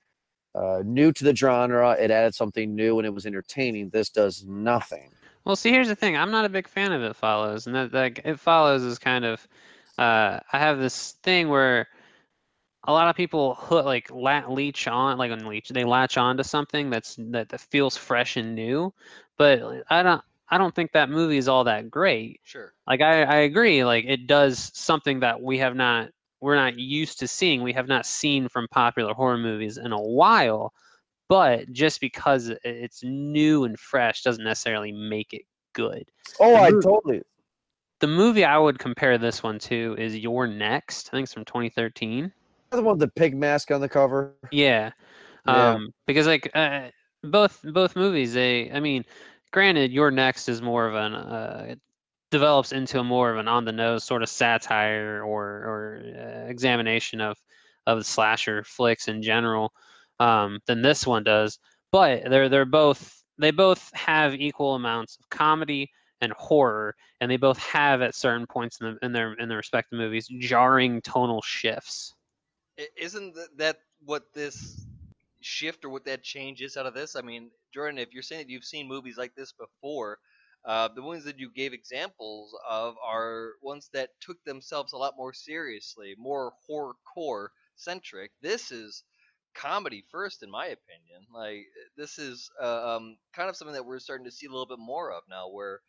uh, 0.55 0.83
new 0.85 1.13
to 1.13 1.25
the 1.25 1.37
genre. 1.37 1.93
It 1.93 2.11
added 2.11 2.35
something 2.35 2.75
new, 2.75 2.99
and 2.99 3.07
it 3.07 3.15
was 3.15 3.27
entertaining. 3.27 3.91
This 3.91 4.11
does 4.11 4.45
nothing. 4.45 5.11
Well, 5.45 5.55
see, 5.55 5.71
here's 5.71 5.89
the 5.89 5.95
thing. 5.95 6.17
I'm 6.17 6.33
not 6.33 6.45
a 6.45 6.49
big 6.49 6.67
fan 6.67 6.91
of 6.91 7.03
It 7.03 7.15
Follows, 7.15 7.67
and 7.67 7.77
that 7.77 7.93
like 7.93 8.21
It 8.25 8.41
Follows 8.41 8.83
is 8.83 8.99
kind 8.99 9.25
of. 9.25 9.47
Uh, 9.99 10.41
I 10.53 10.59
have 10.59 10.79
this 10.79 11.13
thing 11.23 11.49
where 11.49 11.89
a 12.87 12.93
lot 12.93 13.09
of 13.09 13.17
people 13.17 13.55
hook, 13.55 13.85
like 13.85 14.11
la- 14.11 14.47
leech 14.49 14.87
on, 14.89 15.19
like 15.19 15.31
on 15.33 15.47
leech, 15.47 15.69
they 15.71 15.85
latch 15.85 16.17
on 16.17 16.37
to 16.37 16.45
something 16.45 16.91
that's 16.91 17.17
that, 17.19 17.49
that 17.49 17.61
feels 17.61 17.97
fresh 17.97 18.37
and 18.37 18.55
new, 18.55 18.93
but 19.37 19.61
I 19.91 20.03
don't. 20.03 20.23
I 20.49 20.59
don't 20.59 20.73
think 20.73 20.93
that 20.93 21.11
movie 21.11 21.39
is 21.39 21.49
all 21.49 21.65
that 21.65 21.91
great. 21.91 22.39
Sure. 22.45 22.73
Like 22.87 23.01
I, 23.01 23.25
I 23.25 23.37
agree. 23.39 23.85
Like 23.85 24.05
it 24.05 24.29
does 24.29 24.71
something 24.75 25.19
that 25.19 25.43
we 25.43 25.59
have 25.59 25.75
not, 25.75 26.11
we're 26.41 26.55
not 26.55 26.79
used 26.79 27.19
to 27.19 27.27
seeing. 27.27 27.65
We 27.65 27.73
have 27.73 27.89
not 27.89 28.07
seen 28.07 28.49
from 28.49 28.69
popular 28.71 29.13
horror 29.13 29.39
movies 29.39 29.77
in 29.77 29.91
a 29.91 30.01
while. 30.01 30.73
But 31.29 31.73
just 31.73 32.01
because 32.01 32.53
it's 32.63 33.03
new 33.03 33.65
and 33.65 33.77
fresh 33.77 34.23
doesn't 34.23 34.45
necessarily 34.45 34.93
make 34.93 35.33
it 35.33 35.43
good 35.73 36.05
Oh, 36.39 36.53
The 36.53 36.61
I 36.61 36.71
movie- 36.71 36.85
totally. 36.85 37.23
the 37.99 38.07
movie 38.07 38.45
I 38.45 38.57
would 38.57 38.79
compare 38.79 39.19
this 39.19 39.43
one 39.43 39.59
to 39.59 39.97
is 39.99 40.17
You're 40.17 40.47
Next. 40.47 41.09
I 41.09 41.17
think 41.17 41.25
it's 41.25 41.35
from 41.35 41.45
2013. 41.45 42.33
The 42.71 42.83
one 42.83 42.99
with 42.99 43.01
the 43.01 43.09
pig 43.09 43.37
mask 43.37 43.71
on 43.71 43.81
the 43.81 43.89
cover. 43.89 44.35
Yeah. 44.51 44.91
Yeah. 45.47 45.71
Um, 45.75 45.91
because 46.07 46.27
like 46.27 46.51
uh, 46.55 46.89
both 47.23 47.61
both 47.73 47.97
movies, 47.97 48.35
they 48.35 48.71
I 48.73 48.81
mean, 48.81 49.05
granted, 49.53 49.93
You're 49.93 50.11
Next 50.11 50.49
is 50.49 50.61
more 50.61 50.87
of 50.87 50.95
an 50.95 51.15
uh, 51.15 51.67
it 51.71 51.81
develops 52.31 52.73
into 52.73 52.99
a 52.99 53.05
more 53.05 53.31
of 53.31 53.39
an 53.39 53.49
on 53.49 53.65
the 53.65 53.73
nose 53.73 54.05
sort 54.05 54.23
of 54.23 54.29
satire 54.29 55.23
or 55.25 55.45
or 55.45 56.03
uh, 56.19 56.51
examination 56.51 57.21
of 57.21 57.39
of 57.87 57.99
the 57.99 58.05
slasher 58.05 58.65
flicks 58.65 59.09
in 59.09 59.23
general 59.23 59.73
um, 60.19 60.59
than 60.67 60.83
this 60.83 61.07
one 61.07 61.23
does. 61.23 61.59
But 61.93 62.29
they're 62.29 62.49
they're 62.49 62.65
both 62.65 63.23
they 63.39 63.51
both 63.51 63.91
have 63.95 64.35
equal 64.35 64.75
amounts 64.75 65.17
of 65.21 65.29
comedy 65.31 65.91
and 66.21 66.33
horror, 66.33 66.95
and 67.21 67.31
they 67.31 67.37
both 67.37 67.59
have 67.59 68.03
at 68.03 68.15
certain 68.15 68.47
points 68.47 68.79
in, 68.81 68.87
the, 68.87 69.07
in 69.07 69.13
their 69.13 69.35
in 69.35 69.49
their 69.49 69.59
respective 69.59 69.99
movies 69.99 70.27
jarring 70.41 71.01
tonal 71.03 71.43
shifts. 71.43 72.15
Isn't 72.97 73.37
that 73.59 73.79
what 74.05 74.33
this 74.35 74.85
shift 75.41 75.85
or 75.85 75.91
what 75.91 76.05
that 76.07 76.23
change 76.23 76.61
is 76.63 76.77
out 76.77 76.87
of 76.87 76.95
this? 76.95 77.17
I 77.17 77.23
mean, 77.23 77.51
Jordan, 77.73 77.99
if 77.99 78.13
you're 78.13 78.23
saying 78.23 78.43
that 78.43 78.51
you've 78.51 78.65
seen 78.65 78.89
movies 78.89 79.17
like 79.17 79.35
this 79.35 79.53
before, 79.53 80.19
uh, 80.65 80.89
the 80.95 81.03
ones 81.03 81.25
that 81.25 81.39
you 81.39 81.51
gave 81.55 81.73
examples 81.73 82.55
of 82.69 82.97
are 83.05 83.53
ones 83.63 83.89
that 83.93 84.11
took 84.21 84.43
themselves 84.45 84.93
a 84.93 84.97
lot 84.99 85.15
more 85.17 85.33
seriously, 85.33 86.15
more 86.19 86.53
horrorcore 86.69 87.49
centric. 87.77 88.33
This 88.43 88.73
is 88.73 89.05
comedy 89.55 90.05
first, 90.11 90.43
in 90.43 90.51
my 90.51 90.67
opinion. 90.67 91.23
Like 91.33 91.67
this 91.97 92.19
is 92.19 92.51
uh, 92.61 92.97
um, 92.97 93.17
kind 93.35 93.49
of 93.49 93.57
something 93.57 93.75
that 93.75 93.87
we're 93.87 94.01
starting 94.01 94.27
to 94.27 94.33
see 94.33 94.47
a 94.47 94.51
little 94.51 94.67
bit 94.67 94.79
more 94.81 95.13
of 95.13 95.23
now, 95.31 95.49
where 95.51 95.81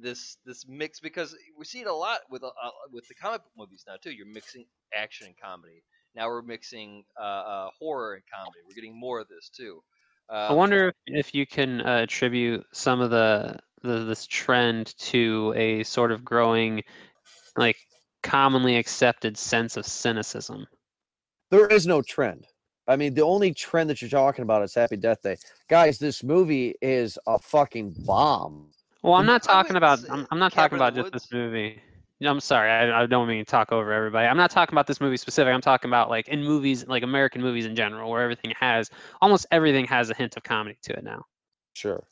this 0.00 0.36
this 0.46 0.66
mix 0.68 1.00
because 1.00 1.36
we 1.58 1.64
see 1.64 1.80
it 1.80 1.86
a 1.86 1.94
lot 1.94 2.20
with 2.30 2.44
uh, 2.44 2.50
with 2.92 3.08
the 3.08 3.14
comic 3.14 3.42
book 3.42 3.52
movies 3.56 3.84
now 3.88 3.96
too. 4.02 4.12
You're 4.12 4.26
mixing 4.26 4.66
action 4.94 5.26
and 5.26 5.36
comedy. 5.42 5.82
Now 6.14 6.28
we're 6.28 6.42
mixing 6.42 7.04
uh, 7.18 7.24
uh, 7.24 7.68
horror 7.78 8.14
and 8.14 8.22
comedy. 8.32 8.58
We're 8.68 8.74
getting 8.74 8.98
more 8.98 9.20
of 9.20 9.28
this 9.28 9.48
too. 9.48 9.82
I 10.28 10.48
Um, 10.48 10.56
wonder 10.56 10.88
if, 10.88 10.94
if 11.06 11.34
you 11.34 11.46
can 11.46 11.80
uh, 11.82 12.02
attribute 12.02 12.64
some 12.72 13.00
of 13.00 13.10
the, 13.10 13.58
the 13.82 14.04
this 14.04 14.26
trend 14.26 14.96
to 14.98 15.52
a 15.56 15.82
sort 15.84 16.12
of 16.12 16.24
growing, 16.24 16.82
like 17.56 17.76
commonly 18.22 18.76
accepted 18.76 19.36
sense 19.36 19.76
of 19.76 19.84
cynicism. 19.86 20.66
There 21.50 21.66
is 21.66 21.86
no 21.86 22.02
trend. 22.02 22.46
I 22.88 22.96
mean, 22.96 23.14
the 23.14 23.22
only 23.22 23.52
trend 23.54 23.88
that 23.90 24.00
you're 24.02 24.10
talking 24.10 24.42
about 24.42 24.62
is 24.62 24.74
Happy 24.74 24.96
Death 24.96 25.22
Day. 25.22 25.36
Guys, 25.68 25.98
this 25.98 26.22
movie 26.22 26.74
is 26.82 27.18
a 27.26 27.38
fucking 27.38 27.94
bomb. 28.04 28.70
Well, 29.02 29.14
I'm 29.14 29.26
not 29.26 29.42
talking 29.42 29.76
about. 29.76 29.98
I'm, 30.10 30.26
I'm 30.30 30.38
not 30.38 30.52
talking 30.52 30.76
about 30.76 30.94
the 30.94 31.02
just 31.02 31.12
this 31.12 31.32
movie. 31.32 31.80
No, 32.22 32.30
I'm 32.30 32.40
sorry. 32.40 32.70
I, 32.70 33.02
I 33.02 33.06
don't 33.06 33.26
mean 33.26 33.44
to 33.44 33.50
talk 33.50 33.72
over 33.72 33.92
everybody. 33.92 34.28
I'm 34.28 34.36
not 34.36 34.50
talking 34.52 34.72
about 34.74 34.86
this 34.86 35.00
movie 35.00 35.16
specific. 35.16 35.52
I'm 35.52 35.60
talking 35.60 35.90
about 35.90 36.08
like 36.08 36.28
in 36.28 36.44
movies, 36.44 36.86
like 36.86 37.02
American 37.02 37.42
movies 37.42 37.66
in 37.66 37.74
general, 37.74 38.10
where 38.10 38.22
everything 38.22 38.52
has 38.60 38.90
almost 39.20 39.46
everything 39.50 39.86
has 39.86 40.08
a 40.08 40.14
hint 40.14 40.36
of 40.36 40.44
comedy 40.44 40.78
to 40.84 40.92
it 40.92 41.02
now. 41.02 41.24
Sure. 41.74 42.04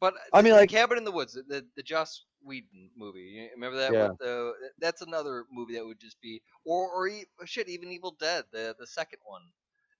But 0.00 0.14
I 0.32 0.42
mean, 0.42 0.54
like- 0.54 0.70
Cabin 0.70 0.98
in 0.98 1.04
the 1.04 1.12
Woods, 1.12 1.34
the 1.34 1.42
the, 1.42 1.64
the 1.76 1.82
Joss 1.82 2.24
Whedon 2.42 2.90
movie. 2.96 3.20
You 3.20 3.48
remember 3.54 3.78
that? 3.78 3.92
Yeah. 3.92 4.08
With 4.08 4.18
the, 4.18 4.52
that's 4.80 5.02
another 5.02 5.44
movie 5.52 5.74
that 5.74 5.86
would 5.86 6.00
just 6.00 6.20
be, 6.20 6.42
or 6.64 6.90
or 6.90 7.06
e- 7.06 7.26
shit, 7.44 7.68
even 7.68 7.92
Evil 7.92 8.16
Dead, 8.18 8.44
the 8.52 8.74
the 8.80 8.86
second 8.86 9.20
one, 9.24 9.42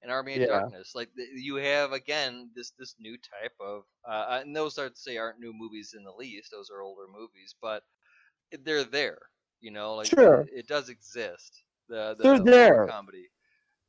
an 0.02 0.10
Army 0.10 0.34
of 0.34 0.40
Yeah. 0.40 0.46
Darkness. 0.48 0.92
Like 0.96 1.10
the, 1.14 1.24
you 1.34 1.54
have 1.56 1.92
again 1.92 2.50
this 2.56 2.72
this 2.78 2.96
new 2.98 3.16
type 3.18 3.52
of, 3.60 3.84
uh, 4.08 4.40
and 4.42 4.56
those 4.56 4.76
I'd 4.76 4.96
say 4.96 5.18
aren't 5.18 5.38
new 5.38 5.52
movies 5.52 5.94
in 5.96 6.02
the 6.02 6.10
least. 6.12 6.50
Those 6.50 6.68
are 6.70 6.80
older 6.82 7.06
movies, 7.06 7.54
but 7.62 7.84
they're 8.64 8.84
there. 8.84 9.18
You 9.60 9.70
know, 9.70 9.94
like 9.96 10.06
Sure. 10.06 10.42
it, 10.42 10.50
it 10.60 10.66
does 10.66 10.88
exist. 10.88 11.62
The, 11.88 12.14
the 12.16 12.22
They're 12.22 12.36
horror 12.36 12.44
there. 12.50 12.86
Comedy. 12.86 13.30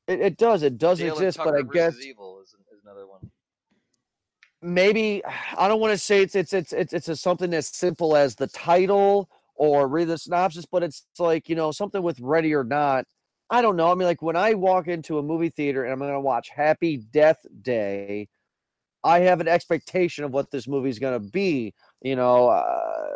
It, 0.08 0.20
it 0.22 0.38
does. 0.38 0.64
It 0.64 0.78
does 0.78 1.00
Dale 1.00 1.14
exist, 1.14 1.38
but 1.38 1.56
I 1.56 1.62
guess 1.62 2.00
Evil 2.00 2.42
is, 2.42 2.50
is 2.74 2.82
another 2.84 3.08
one. 3.08 3.22
maybe 4.62 5.24
I 5.26 5.68
don't 5.68 5.80
want 5.80 5.94
to 5.94 5.98
say 5.98 6.22
it's 6.22 6.36
it's 6.36 6.54
it's 6.54 6.74
it's 6.74 6.94
it's 6.94 7.08
a, 7.10 7.16
something 7.16 7.54
as 7.54 7.68
simple 7.68 8.16
as 8.16 8.36
the 8.36 8.48
title 8.48 9.30
or 9.56 9.88
read 9.88 10.08
the 10.08 10.18
synopsis, 10.18 10.66
but 10.66 10.84
it's 10.84 11.06
like 11.20 11.48
you 11.48 11.56
know 11.56 11.72
something 11.72 12.02
with 12.02 12.20
Ready 12.20 12.54
or 12.54 12.64
Not. 12.64 13.06
I 13.50 13.62
don't 13.62 13.76
know. 13.76 13.92
I 13.92 13.96
mean, 13.96 14.08
like 14.08 14.22
when 14.22 14.36
I 14.36 14.54
walk 14.54 14.88
into 14.88 15.20
a 15.20 15.24
movie 15.24 15.50
theater 15.50 15.84
and 15.84 15.92
I'm 15.94 16.00
going 16.00 16.12
to 16.14 16.20
watch 16.20 16.50
Happy 16.50 16.98
Death 16.98 17.46
Day, 17.62 18.30
I 19.04 19.20
have 19.20 19.42
an 19.42 19.48
expectation 19.48 20.24
of 20.24 20.32
what 20.32 20.52
this 20.52 20.68
movie's 20.68 21.00
going 21.00 21.22
to 21.22 21.30
be. 21.32 21.74
You 22.02 22.16
know, 22.16 22.50
uh, 22.50 23.08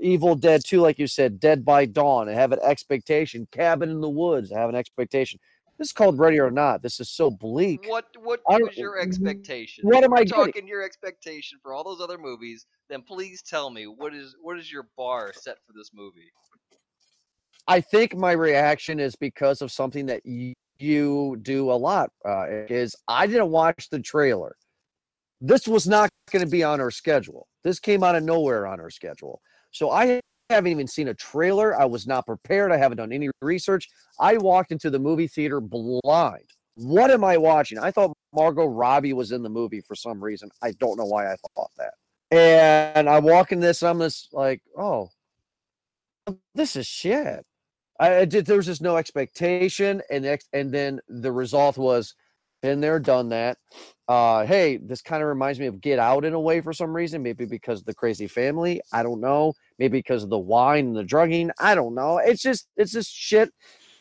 Evil 0.00 0.34
Dead 0.34 0.62
2, 0.64 0.80
like 0.80 0.98
you 0.98 1.06
said, 1.06 1.40
Dead 1.40 1.64
by 1.64 1.86
Dawn. 1.86 2.28
I 2.28 2.32
have 2.32 2.52
an 2.52 2.58
expectation. 2.62 3.48
Cabin 3.52 3.88
in 3.88 4.00
the 4.00 4.08
Woods. 4.08 4.52
I 4.52 4.60
have 4.60 4.68
an 4.68 4.74
expectation. 4.74 5.40
This 5.78 5.88
is 5.88 5.92
called 5.92 6.18
Ready 6.18 6.38
or 6.38 6.50
Not. 6.50 6.82
This 6.82 7.00
is 7.00 7.10
so 7.10 7.30
bleak. 7.30 7.86
What 7.88 8.06
what 8.22 8.40
was 8.46 8.76
your 8.76 9.00
expectation? 9.00 9.84
what 9.84 10.04
am 10.04 10.12
I 10.12 10.18
getting? 10.18 10.44
talking 10.44 10.68
your 10.68 10.82
expectation 10.82 11.58
for 11.62 11.72
all 11.72 11.82
those 11.82 12.00
other 12.00 12.18
movies? 12.18 12.66
Then 12.90 13.02
please 13.02 13.42
tell 13.42 13.70
me 13.70 13.86
what 13.86 14.14
is 14.14 14.36
what 14.40 14.58
is 14.58 14.70
your 14.70 14.88
bar 14.96 15.32
set 15.34 15.56
for 15.66 15.72
this 15.74 15.90
movie? 15.94 16.30
I 17.66 17.80
think 17.80 18.14
my 18.14 18.32
reaction 18.32 19.00
is 19.00 19.16
because 19.16 19.62
of 19.62 19.72
something 19.72 20.06
that 20.06 20.20
y- 20.24 20.54
you 20.78 21.38
do 21.42 21.70
a 21.70 21.74
lot. 21.74 22.10
Uh, 22.24 22.46
is 22.68 22.94
I 23.08 23.26
didn't 23.26 23.50
watch 23.50 23.88
the 23.90 24.00
trailer. 24.00 24.54
This 25.44 25.66
was 25.66 25.88
not 25.88 26.08
going 26.30 26.44
to 26.44 26.50
be 26.50 26.62
on 26.62 26.80
our 26.80 26.92
schedule. 26.92 27.48
This 27.64 27.80
came 27.80 28.04
out 28.04 28.14
of 28.14 28.22
nowhere 28.22 28.64
on 28.64 28.78
our 28.78 28.90
schedule. 28.90 29.42
So 29.72 29.90
I 29.90 30.20
haven't 30.50 30.70
even 30.70 30.86
seen 30.86 31.08
a 31.08 31.14
trailer. 31.14 31.78
I 31.78 31.84
was 31.84 32.06
not 32.06 32.26
prepared. 32.26 32.70
I 32.70 32.76
haven't 32.76 32.98
done 32.98 33.12
any 33.12 33.28
research. 33.42 33.88
I 34.20 34.36
walked 34.36 34.70
into 34.70 34.88
the 34.88 35.00
movie 35.00 35.26
theater 35.26 35.60
blind. 35.60 36.44
What 36.76 37.10
am 37.10 37.24
I 37.24 37.36
watching? 37.38 37.78
I 37.78 37.90
thought 37.90 38.16
Margot 38.32 38.66
Robbie 38.66 39.14
was 39.14 39.32
in 39.32 39.42
the 39.42 39.48
movie 39.48 39.80
for 39.80 39.96
some 39.96 40.22
reason. 40.22 40.48
I 40.62 40.72
don't 40.72 40.96
know 40.96 41.06
why 41.06 41.32
I 41.32 41.36
thought 41.56 41.70
that. 41.76 41.94
And 42.30 43.08
I 43.08 43.18
walk 43.18 43.50
in 43.50 43.58
this, 43.58 43.82
and 43.82 43.90
I'm 43.90 43.98
just 43.98 44.32
like, 44.32 44.62
oh, 44.78 45.10
this 46.54 46.76
is 46.76 46.86
shit. 46.86 47.44
I, 48.00 48.24
did. 48.24 48.46
There 48.46 48.56
was 48.56 48.66
just 48.66 48.80
no 48.80 48.96
expectation, 48.96 50.02
and 50.08 50.24
ex- 50.24 50.48
and 50.52 50.72
then 50.72 51.00
the 51.08 51.30
result 51.30 51.76
was, 51.76 52.14
been 52.62 52.80
there, 52.80 52.98
done 52.98 53.28
that. 53.30 53.58
Uh, 54.08 54.46
hey, 54.46 54.78
this 54.78 55.02
kind 55.02 55.22
of 55.22 55.28
reminds 55.28 55.58
me 55.58 55.66
of 55.66 55.80
Get 55.80 55.98
Out 55.98 56.24
in 56.24 56.32
a 56.32 56.40
way 56.40 56.60
for 56.60 56.72
some 56.72 56.94
reason. 56.94 57.22
Maybe 57.22 57.44
because 57.44 57.80
of 57.80 57.86
the 57.86 57.94
crazy 57.94 58.26
family. 58.26 58.80
I 58.92 59.02
don't 59.02 59.20
know. 59.20 59.54
Maybe 59.78 59.98
because 59.98 60.22
of 60.22 60.30
the 60.30 60.38
wine 60.38 60.86
and 60.86 60.96
the 60.96 61.04
drugging. 61.04 61.50
I 61.58 61.74
don't 61.74 61.94
know. 61.94 62.18
It's 62.18 62.42
just 62.42 62.68
it's 62.76 62.92
just 62.92 63.12
shit 63.12 63.50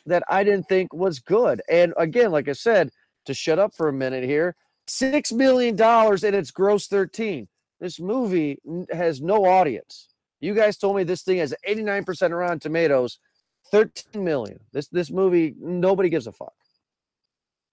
that 0.06 0.24
I 0.30 0.44
didn't 0.44 0.68
think 0.68 0.94
was 0.94 1.20
good. 1.20 1.62
And 1.70 1.94
again, 1.98 2.32
like 2.32 2.48
I 2.48 2.54
said, 2.54 2.90
to 3.26 3.34
shut 3.34 3.60
up 3.60 3.76
for 3.76 3.90
a 3.90 3.94
minute 3.94 4.24
here, 4.24 4.56
six 4.88 5.32
million 5.32 5.76
dollars 5.76 6.24
and 6.24 6.36
it's 6.36 6.52
gross 6.52 6.88
thirteen. 6.88 7.48
This 7.80 8.00
movie 8.00 8.60
has 8.92 9.22
no 9.22 9.46
audience. 9.46 10.08
You 10.40 10.54
guys 10.54 10.78
told 10.78 10.96
me 10.96 11.04
this 11.04 11.24
thing 11.24 11.38
has 11.38 11.54
89% 11.68 12.32
around 12.32 12.62
Tomatoes, 12.62 13.20
13 13.72 14.24
million. 14.24 14.60
This 14.72 14.88
this 14.88 15.12
movie, 15.12 15.56
nobody 15.60 16.10
gives 16.10 16.28
a 16.28 16.32
fuck. 16.32 16.54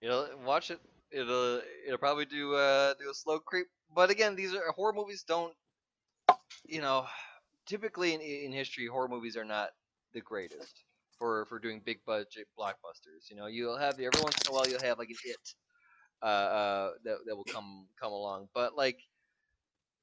You 0.01 0.09
know, 0.09 0.29
watch 0.45 0.71
it. 0.71 0.81
It'll 1.11 1.61
it'll 1.87 1.99
probably 1.99 2.27
do 2.27 2.55
uh 2.55 2.95
do 3.01 3.11
a 3.11 3.15
slow 3.15 3.39
creep. 3.41 3.67
But 3.95 4.11
again, 4.11 4.37
these 4.37 4.55
are 4.55 4.73
horror 4.73 4.93
movies. 4.93 5.25
Don't 5.27 5.55
you 6.67 6.81
know? 6.81 7.07
Typically 7.67 8.15
in 8.15 8.21
in 8.21 8.53
history, 8.53 8.87
horror 8.87 9.09
movies 9.09 9.37
are 9.37 9.45
not 9.45 9.71
the 10.15 10.21
greatest 10.21 10.85
for 11.19 11.45
for 11.47 11.59
doing 11.59 11.83
big 11.85 11.99
budget 12.07 12.47
blockbusters. 12.59 13.29
You 13.31 13.37
know, 13.37 13.47
you'll 13.47 13.77
have 13.79 13.95
every 14.01 14.21
once 14.23 14.37
in 14.45 14.51
a 14.51 14.55
while 14.55 14.67
you'll 14.69 14.81
have 14.81 14.99
like 14.99 15.11
an 15.11 15.17
it 15.25 15.55
uh, 16.23 16.27
uh 16.27 16.91
that 17.05 17.19
that 17.27 17.37
will 17.37 17.45
come 17.45 17.89
come 18.01 18.13
along. 18.13 18.49
But 18.55 18.77
like 18.77 18.99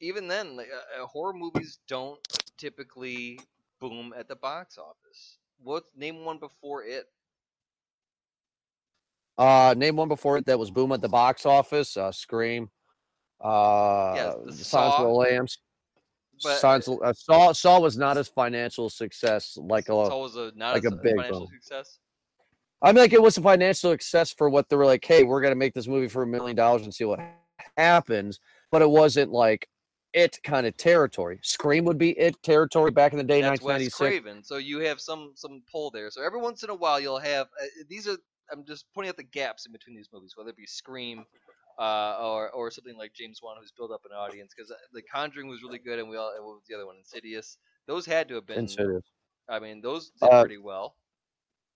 even 0.02 0.28
then, 0.28 0.56
like 0.56 0.70
uh, 0.72 1.04
uh, 1.04 1.08
horror 1.08 1.34
movies 1.34 1.80
don't 1.88 2.20
typically 2.58 3.40
boom 3.80 4.14
at 4.18 4.28
the 4.28 4.36
box 4.36 4.78
office. 4.78 5.38
What 5.64 5.84
name 5.96 6.26
one 6.26 6.40
before 6.40 6.84
it? 6.84 7.06
Uh, 9.38 9.74
name 9.78 9.96
one 9.96 10.08
before 10.08 10.38
it 10.38 10.46
that 10.46 10.58
was 10.58 10.72
boom 10.72 10.92
at 10.92 11.02
the 11.02 11.10
box 11.10 11.46
office. 11.46 11.98
Uh, 11.98 12.12
Scream. 12.12 12.70
Uh, 13.42 14.14
the 14.14 14.20
Silence 14.20 14.46
of 14.46 14.58
the 14.58 14.64
Saw, 14.64 15.12
Lambs. 15.12 15.58
But 16.42 16.60
Silence 16.60 16.88
of- 16.88 17.02
uh, 17.02 17.14
Saw 17.14 17.52
Saw 17.52 17.80
was 17.80 17.98
not 17.98 18.18
as 18.18 18.28
financial 18.28 18.90
success 18.90 19.58
like 19.58 19.86
a. 19.86 20.06
so 20.08 20.20
was 20.20 20.36
a 20.36 20.52
not 20.56 20.74
like 20.74 20.86
as 20.86 20.92
a 20.92 20.96
a 20.96 21.00
big 21.00 21.16
financial 21.16 21.50
success. 21.50 22.00
I 22.82 22.92
mean, 22.92 23.02
like 23.02 23.14
it 23.14 23.22
was 23.22 23.38
a 23.38 23.42
financial 23.42 23.92
success 23.92 24.34
for 24.34 24.50
what 24.50 24.70
they 24.70 24.76
were 24.76 24.86
like. 24.86 25.04
Hey, 25.04 25.24
we're 25.24 25.42
gonna 25.42 25.56
make 25.56 25.74
this 25.74 25.88
movie 25.88 26.08
for 26.08 26.24
a 26.24 26.28
million 26.28 26.56
dollars 26.56 26.84
and 26.84 26.94
see 26.94 27.06
what 27.06 27.20
happens. 27.78 28.40
But 28.72 28.82
it 28.82 28.90
wasn't 28.90 29.32
like 29.32 29.68
it 30.14 30.40
kind 30.44 30.66
of 30.66 30.76
territory. 30.78 31.40
Scream 31.42 31.84
would 31.86 31.98
be 31.98 32.12
it 32.12 32.42
territory 32.42 32.92
back 32.92 33.12
in 33.12 33.18
the 33.18 33.24
day, 33.24 33.42
That's 33.42 33.62
Wes 33.62 33.82
1996. 33.82 33.98
Craven. 33.98 34.44
So 34.44 34.58
you 34.58 34.80
have 34.80 35.02
some 35.02 35.32
some 35.36 35.62
pull 35.70 35.92
there. 35.92 36.10
So 36.10 36.22
every 36.24 36.40
once 36.40 36.64
in 36.64 36.70
a 36.70 36.76
while 36.76 37.00
you'll 37.00 37.20
have 37.20 37.48
uh, 37.62 37.66
these 37.90 38.08
are. 38.08 38.18
I'm 38.52 38.64
just 38.66 38.86
pointing 38.94 39.10
out 39.10 39.18
the 39.18 39.24
gaps 39.24 39.66
in 39.66 39.72
between 39.72 39.96
these 39.96 40.10
movies, 40.14 40.34
whether 40.36 40.50
it 40.50 40.58
be 40.58 40.66
Scream, 40.66 41.26
uh, 41.80 42.18
or 42.20 42.50
or 42.52 42.72
something 42.72 42.98
like 42.98 43.14
James 43.14 43.40
Wan, 43.44 43.58
who's 43.60 43.72
built 43.72 43.92
up 43.92 44.02
an 44.10 44.16
audience. 44.16 44.54
Because 44.56 44.72
The 44.94 45.02
Conjuring 45.02 45.48
was 45.48 45.62
really 45.64 45.80
good, 45.80 46.00
and 46.00 46.10
we 46.10 46.18
all 46.18 46.34
and 46.36 46.46
what 46.46 46.56
was 46.56 46.64
the 46.68 46.76
other 46.76 46.86
one? 46.86 46.98
Insidious. 46.98 47.58
Those 47.88 48.06
had 48.06 48.28
to 48.30 48.36
have 48.36 48.46
been. 48.46 48.60
Insidious. 48.60 49.04
I 49.50 49.60
mean, 49.60 49.82
those 49.82 50.12
did 50.22 50.28
Uh, 50.28 50.42
pretty 50.42 50.58
well. 50.58 50.96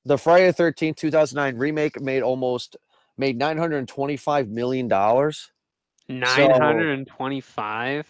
The 0.05 0.17
Friday 0.17 0.49
the 0.51 0.53
13th, 0.63 0.95
2009 0.95 1.57
remake 1.57 2.01
made 2.01 2.23
almost 2.23 2.77
made 3.17 3.37
925 3.37 4.47
million 4.49 4.87
dollars. 4.87 5.51
Nine 6.07 6.49
hundred 6.49 6.91
and 6.97 7.05
twenty-five. 7.05 8.07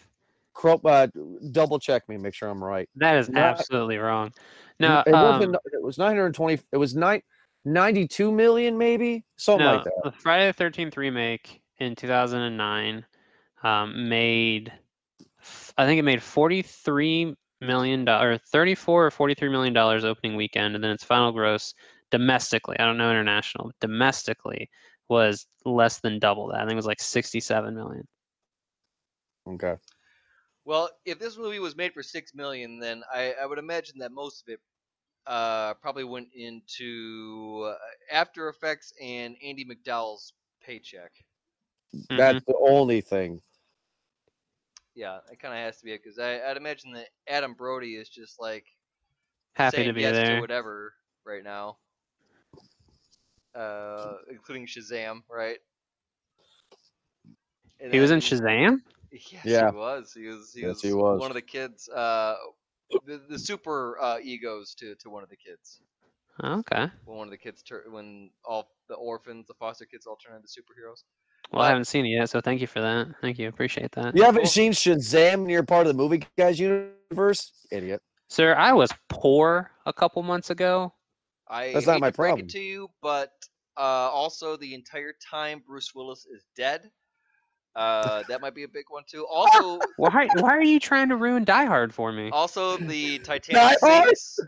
Cro- 0.54 0.82
uh, 0.86 1.08
double 1.52 1.80
check 1.80 2.08
me, 2.08 2.18
make 2.18 2.34
sure 2.34 2.50
I'm 2.50 2.64
right. 2.64 2.90
That 2.96 3.18
is 3.18 3.30
Not- 3.30 3.60
absolutely 3.60 3.98
wrong. 3.98 4.32
No, 4.80 5.04
it 5.06 5.14
um, 5.14 5.40
wasn't. 5.40 5.56
It 5.74 5.84
was 5.84 5.98
920. 5.98 6.62
It 6.72 6.78
was 6.78 6.96
nine. 6.96 7.22
92 7.66 8.32
million, 8.32 8.78
maybe 8.78 9.26
something 9.38 9.66
no, 9.66 9.76
like 9.76 9.84
that. 9.84 9.94
the 10.04 10.12
Friday 10.12 10.48
the 10.48 10.54
Thirteenth 10.54 10.98
remake 10.98 11.62
in 11.80 11.96
two 11.96 12.08
thousand 12.08 12.42
and 12.42 12.58
nine 12.58 13.06
um, 13.64 14.10
made, 14.10 14.72
I 15.78 15.86
think 15.86 16.00
it 16.00 16.04
made 16.04 16.24
forty-three 16.24 17.36
million 17.62 18.06
dollars, 18.06 18.40
thirty-four 18.52 19.08
or 19.08 19.12
forty-three 19.12 19.50
million 19.50 19.74
dollars 19.74 20.06
opening 20.06 20.36
weekend, 20.36 20.76
and 20.76 20.84
then 20.84 20.92
its 20.92 21.04
final 21.04 21.32
gross 21.32 21.74
domestically. 22.12 22.78
I 22.80 22.86
don't 22.86 22.98
know 22.98 23.12
international. 23.12 23.72
Domestically 23.82 24.70
was 25.10 25.48
less 25.66 26.00
than 26.00 26.20
double 26.20 26.48
that. 26.50 26.58
I 26.58 26.62
think 26.62 26.74
it 26.74 26.76
was 26.76 26.86
like 26.86 27.02
67 27.02 27.76
million. 27.76 28.08
Okay. 29.48 29.76
Well, 30.66 30.90
if 31.06 31.18
this 31.18 31.38
movie 31.38 31.60
was 31.60 31.76
made 31.76 31.94
for 31.94 32.04
six 32.04 32.36
million, 32.36 32.80
then 32.80 33.02
I, 33.14 33.34
I 33.42 33.46
would 33.46 33.58
imagine 33.58 33.98
that 34.00 34.12
most 34.12 34.44
of 34.44 34.54
it 34.54 34.60
uh, 35.30 35.76
probably 35.76 36.04
went 36.04 36.28
into 36.36 37.72
uh, 37.72 37.76
After 38.12 38.50
Effects 38.50 38.92
and 39.02 39.36
Andie 39.46 39.64
MacDowell's 39.64 40.34
paycheck. 40.62 41.12
That's 42.10 42.44
the 42.46 42.58
only 42.60 43.02
thing. 43.02 43.40
Yeah, 44.96 45.20
it 45.32 45.40
kind 45.40 45.54
of 45.54 45.60
has 45.60 45.78
to 45.78 45.86
be 45.86 45.94
it 45.94 46.02
because 46.04 46.20
I'd 46.20 46.58
imagine 46.58 46.92
that 46.94 47.08
Adam 47.28 47.54
Brody 47.54 47.96
is 47.96 48.10
just 48.10 48.42
like 48.42 48.66
happy 49.54 49.84
to 49.84 49.94
be 49.94 50.02
yes 50.02 50.18
to 50.18 50.24
there. 50.24 50.42
whatever 50.42 50.94
right 51.26 51.44
now, 51.44 51.78
uh, 53.56 54.14
including 54.32 54.66
Shazam, 54.66 55.22
right? 55.30 55.60
And 57.80 57.94
He 57.94 58.00
was 58.00 58.12
in 58.12 58.20
Shazam. 58.20 58.82
Yes, 59.12 59.46
Yeah. 59.46 59.70
he 59.72 59.78
was. 59.78 60.14
He 60.14 60.28
was. 60.28 60.54
He 60.54 60.62
Yes, 60.62 60.70
was, 60.70 60.82
he 60.82 60.94
was. 60.94 61.20
one 61.20 61.32
of 61.32 61.36
the 61.36 61.42
kids. 61.42 61.88
Uh, 61.88 62.36
the, 63.06 63.22
the 63.30 63.40
super 63.40 63.98
uh, 64.02 64.18
egos 64.22 64.74
to, 64.76 64.96
to 64.96 65.10
one 65.10 65.24
of 65.24 65.30
the 65.30 65.36
kids. 65.38 65.82
Okay. 66.44 66.88
When 67.06 67.18
one 67.18 67.28
of 67.28 67.32
the 67.32 67.38
kids 67.38 67.62
tur- 67.62 67.86
when 67.90 68.30
all 68.46 68.70
the 68.88 68.96
orphans, 68.96 69.48
the 69.48 69.54
foster 69.56 69.86
kids, 69.86 70.06
all 70.06 70.16
turn 70.16 70.36
into 70.36 70.48
superheroes. 70.48 71.04
Well, 71.52 71.60
But- 71.60 71.66
I 71.66 71.68
haven't 71.70 71.86
seen 71.86 72.06
it 72.06 72.10
yet, 72.10 72.30
so 72.30 72.40
thank 72.42 72.62
you 72.62 72.68
for 72.68 72.80
that. 72.82 73.08
Thank 73.22 73.40
you. 73.40 73.48
Appreciate 73.50 73.92
that. 73.94 74.16
You 74.16 74.24
haven't 74.24 74.44
Well- 74.44 74.50
seen 74.52 74.72
Shazam 74.72 75.34
and 75.34 75.52
you're 75.52 75.64
part 75.64 75.88
of 75.88 75.94
the 75.96 75.98
movie 76.02 76.24
guys 76.38 76.60
universe? 76.60 77.52
Idiot. 77.72 78.02
Sir, 78.30 78.56
I 78.56 78.72
was 78.74 78.90
poor 79.10 79.72
a 79.86 79.92
couple 79.94 80.22
months 80.24 80.50
ago. 80.50 80.94
I 81.48 81.74
That's 81.74 81.88
not 81.88 82.00
my 82.00 82.12
to 82.12 82.16
break 82.16 82.30
problem. 82.30 82.46
it 82.48 82.52
to 82.52 82.60
you, 82.60 82.90
but 83.02 83.32
uh, 83.76 83.82
also 83.82 84.56
the 84.56 84.74
entire 84.76 85.14
time 85.28 85.64
Bruce 85.66 85.96
Willis 85.96 86.26
is 86.28 86.46
dead. 86.56 86.92
Uh, 87.76 88.24
that 88.28 88.42
might 88.42 88.56
be 88.56 88.64
a 88.64 88.68
big 88.68 88.86
one 88.90 89.04
too. 89.08 89.26
Also, 89.28 89.80
Why 89.98 90.28
why 90.36 90.52
are 90.58 90.64
you 90.64 90.80
trying 90.80 91.10
to 91.10 91.16
ruin 91.16 91.44
Die 91.46 91.66
Hard 91.66 91.94
for 91.94 92.12
me? 92.12 92.30
also 92.32 92.78
the 92.78 93.20
Titanic 93.20 93.62
Die 93.62 93.78
Hard? 93.82 94.18
sinks. 94.18 94.40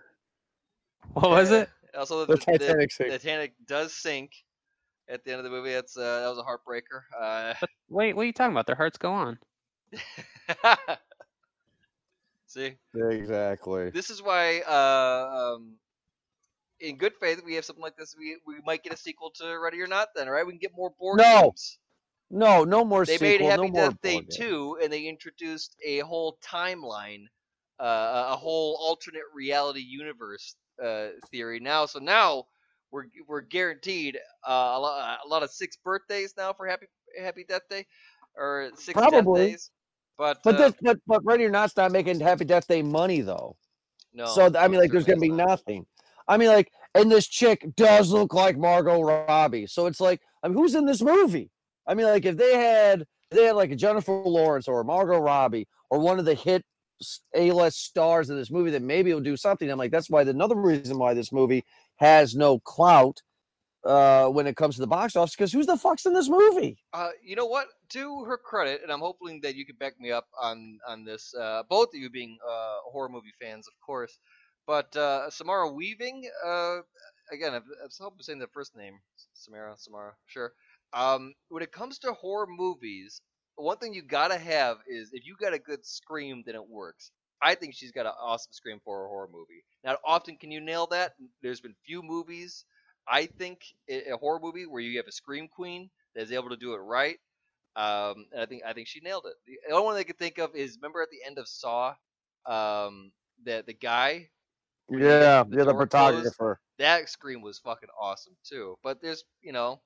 What 1.13 1.29
was 1.29 1.51
it? 1.51 1.69
Also, 1.97 2.25
The 2.25 2.33
the, 2.33 2.39
Titanic 2.39 2.89
the 2.89 2.95
sink. 2.95 3.11
Titanic 3.11 3.53
does 3.67 3.93
sink 3.93 4.31
at 5.09 5.23
the 5.23 5.31
end 5.31 5.39
of 5.39 5.43
the 5.43 5.49
movie. 5.49 5.71
That's 5.73 5.97
uh, 5.97 6.21
that 6.21 6.29
was 6.29 6.37
a 6.37 6.43
heartbreaker. 6.43 7.03
Uh, 7.19 7.53
Wait, 7.89 8.15
what 8.15 8.23
are 8.23 8.25
you 8.25 8.33
talking 8.33 8.53
about? 8.53 8.65
Their 8.67 8.75
hearts 8.75 8.97
go 8.97 9.11
on. 9.11 9.37
See, 12.47 12.75
Exactly. 12.95 13.89
this 13.91 14.09
is 14.09 14.21
why, 14.21 14.59
uh, 14.61 15.55
um, 15.55 15.75
in 16.81 16.97
good 16.97 17.13
faith, 17.19 17.41
we 17.45 17.55
have 17.55 17.63
something 17.65 17.81
like 17.83 17.95
this. 17.97 18.15
We 18.17 18.37
we 18.45 18.55
might 18.65 18.83
get 18.83 18.93
a 18.93 18.97
sequel 18.97 19.31
to 19.35 19.57
Ready 19.57 19.81
or 19.81 19.87
Not. 19.87 20.09
Then, 20.15 20.27
right? 20.27 20.45
We 20.45 20.53
can 20.53 20.59
get 20.59 20.75
more 20.75 20.91
board 20.99 21.19
No, 21.19 21.41
games. 21.43 21.77
No, 22.31 22.63
no 22.63 22.85
more 22.85 23.05
They 23.05 23.17
sequel, 23.17 23.27
made 23.27 23.41
Happy 23.41 23.61
no 23.63 23.67
more 23.67 23.89
Death 23.89 24.01
Day. 24.01 24.21
2, 24.21 24.79
and 24.81 24.91
they 24.91 25.05
introduced 25.05 25.75
a 25.85 26.00
whole 26.00 26.38
timeline, 26.43 27.25
uh, 27.79 28.29
a 28.29 28.38
whole 28.38 28.77
alternate 28.79 29.23
reality 29.35 29.81
universe 29.81 30.55
uh, 30.83 31.07
theory 31.29 31.59
now. 31.59 31.85
So 31.85 32.00
now 32.00 32.45
we're 32.91 33.05
we're 33.27 33.41
guaranteed 33.41 34.17
uh, 34.47 34.73
a, 34.75 34.79
lot, 34.79 35.19
a 35.23 35.27
lot 35.27 35.43
of 35.43 35.51
six 35.51 35.77
birthdays 35.83 36.33
now 36.38 36.53
for 36.53 36.65
Happy 36.67 36.88
Happy 37.19 37.45
Death 37.47 37.63
Day, 37.69 37.85
or 38.35 38.71
six 38.75 39.00
death 39.00 39.09
Probably. 39.09 39.51
days. 39.51 39.71
But, 40.17 40.39
But 40.43 40.55
uh, 40.55 40.57
this, 40.57 40.73
but 40.81 41.00
but 41.07 41.25
Ready 41.25 41.45
or 41.45 41.50
Not's 41.50 41.75
not 41.75 41.91
making 41.91 42.19
Happy 42.19 42.45
Death 42.45 42.67
Day 42.67 42.81
money 42.81 43.21
though. 43.21 43.57
no, 44.13 44.25
so 44.25 44.51
I 44.57 44.67
mean, 44.67 44.79
like, 44.79 44.91
there's 44.91 45.05
gonna 45.05 45.19
be 45.19 45.29
not. 45.29 45.47
nothing. 45.47 45.85
I 46.27 46.38
mean, 46.38 46.50
like, 46.50 46.71
and 46.95 47.11
this 47.11 47.27
chick 47.27 47.65
does 47.75 48.09
look 48.09 48.33
like 48.33 48.57
Margot 48.57 49.01
Robbie. 49.01 49.67
So 49.67 49.88
it's 49.88 50.00
like, 50.00 50.21
I 50.43 50.47
mean, 50.47 50.57
who's 50.57 50.75
in 50.75 50.85
this 50.85 51.01
movie? 51.01 51.50
I 51.91 51.93
mean, 51.93 52.05
like, 52.05 52.24
if 52.24 52.38
they 52.38 52.55
had 52.55 53.05
they 53.31 53.43
had 53.43 53.55
like 53.57 53.71
a 53.71 53.75
Jennifer 53.75 54.13
Lawrence 54.13 54.69
or 54.69 54.79
a 54.79 54.86
Margot 54.86 55.19
Robbie 55.19 55.67
or 55.89 56.00
one 56.00 56.19
of 56.19 56.25
the 56.25 56.33
hit 56.33 56.63
A 57.36 57.51
list 57.51 57.83
stars 57.83 58.30
of 58.30 58.38
this 58.38 58.49
movie, 58.49 58.71
that 58.71 58.82
maybe 58.82 59.10
it'll 59.10 59.21
do 59.21 59.36
something. 59.36 59.69
I'm 59.69 59.77
like, 59.77 59.91
that's 59.91 60.10
why 60.10 60.23
the 60.23 60.32
another 60.32 60.56
reason 60.56 60.97
why 60.97 61.13
this 61.13 61.34
movie 61.34 61.65
has 61.97 62.34
no 62.34 62.60
clout 62.60 63.21
uh 63.84 64.27
when 64.27 64.45
it 64.45 64.56
comes 64.56 64.75
to 64.75 64.82
the 64.82 64.86
box 64.86 65.15
office 65.15 65.36
because 65.36 65.51
who's 65.51 65.65
the 65.65 65.75
fuck's 65.75 66.06
in 66.06 66.13
this 66.13 66.30
movie? 66.30 66.77
Uh, 66.93 67.10
you 67.21 67.36
know 67.36 67.47
what? 67.47 67.67
To 67.89 68.23
her 68.23 68.38
credit, 68.38 68.82
and 68.84 68.91
I'm 68.91 69.01
hoping 69.01 69.41
that 69.41 69.56
you 69.56 69.65
can 69.65 69.75
back 69.75 69.99
me 69.99 70.12
up 70.12 70.27
on 70.41 70.80
on 70.88 71.04
this. 71.04 71.34
Uh, 71.38 71.63
both 71.69 71.89
of 71.89 71.99
you 71.99 72.10
being 72.10 72.38
uh, 72.49 72.75
horror 72.86 73.10
movie 73.10 73.34
fans, 73.41 73.67
of 73.67 73.73
course. 73.86 74.17
But 74.65 74.95
uh, 74.95 75.30
Samara 75.30 75.69
Weaving, 75.69 76.30
uh, 76.45 76.77
again, 77.34 77.60
hope 77.99 78.13
I'm 78.15 78.21
saying 78.21 78.39
the 78.39 78.47
first 78.47 78.77
name, 78.77 78.99
Samara, 79.34 79.73
Samara, 79.77 80.13
sure. 80.27 80.54
Um, 80.93 81.34
when 81.49 81.63
it 81.63 81.71
comes 81.71 81.99
to 81.99 82.13
horror 82.13 82.47
movies, 82.47 83.21
one 83.56 83.77
thing 83.77 83.93
you 83.93 84.04
gotta 84.04 84.38
have 84.38 84.77
is 84.88 85.12
if 85.13 85.25
you 85.25 85.36
got 85.39 85.54
a 85.54 85.60
good 85.60 85.86
scream, 85.86 86.43
then 86.45 86.56
it 86.56 86.67
works. 86.67 87.12
I 87.41 87.56
think 87.56 87.73
she's 87.75 87.91
got 87.91 88.06
an 88.06 88.13
awesome 88.19 88.54
scream 88.54 88.80
for 88.84 89.06
a 89.06 89.10
horror 89.10 89.30
movie. 89.32 89.63
Now, 89.84 89.97
often 90.06 90.38
can 90.38 90.51
you 90.51 90.62
nail 90.62 90.88
that? 90.88 91.13
There's 91.41 91.62
been 91.62 91.75
few 91.86 92.01
movies, 92.04 92.65
I 93.08 93.25
think, 93.27 93.62
a 93.89 94.17
horror 94.17 94.39
movie 94.41 94.65
where 94.65 94.82
you 94.82 94.97
have 94.97 95.08
a 95.08 95.12
scream 95.12 95.47
queen 95.47 95.89
that 96.15 96.21
is 96.21 96.32
able 96.32 96.49
to 96.49 96.58
do 96.58 96.73
it 96.73 96.77
right. 96.77 97.17
Um, 97.75 98.27
and 98.32 98.41
I 98.41 98.45
think 98.45 98.63
I 98.65 98.73
think 98.73 98.88
she 98.88 98.99
nailed 99.01 99.25
it. 99.27 99.36
The 99.45 99.73
only 99.73 99.86
one 99.86 99.95
I 99.95 100.04
could 100.04 100.17
think 100.19 100.38
of 100.39 100.56
is 100.56 100.77
remember 100.82 101.01
at 101.01 101.10
the 101.12 101.23
end 101.25 101.38
of 101.38 101.47
Saw, 101.47 101.95
um, 102.45 103.12
the 103.43 103.63
the 103.65 103.73
guy 103.73 104.30
When 104.95 105.08
you 105.08 105.17
get 105.17 105.34
Yeah, 105.34 105.45
the 105.49 105.58
yeah, 105.58 105.65
the 105.65 105.73
door 105.73 105.86
closed, 105.86 106.38
photographer. 106.38 106.62
that 106.77 107.10
scream 107.10 107.41
was 107.41 107.60
fucking 107.60 107.89
awesome 107.99 108.38
too. 108.43 108.77
But 108.84 109.01
there's, 109.01 109.23
you 109.41 109.51
know, 109.51 109.82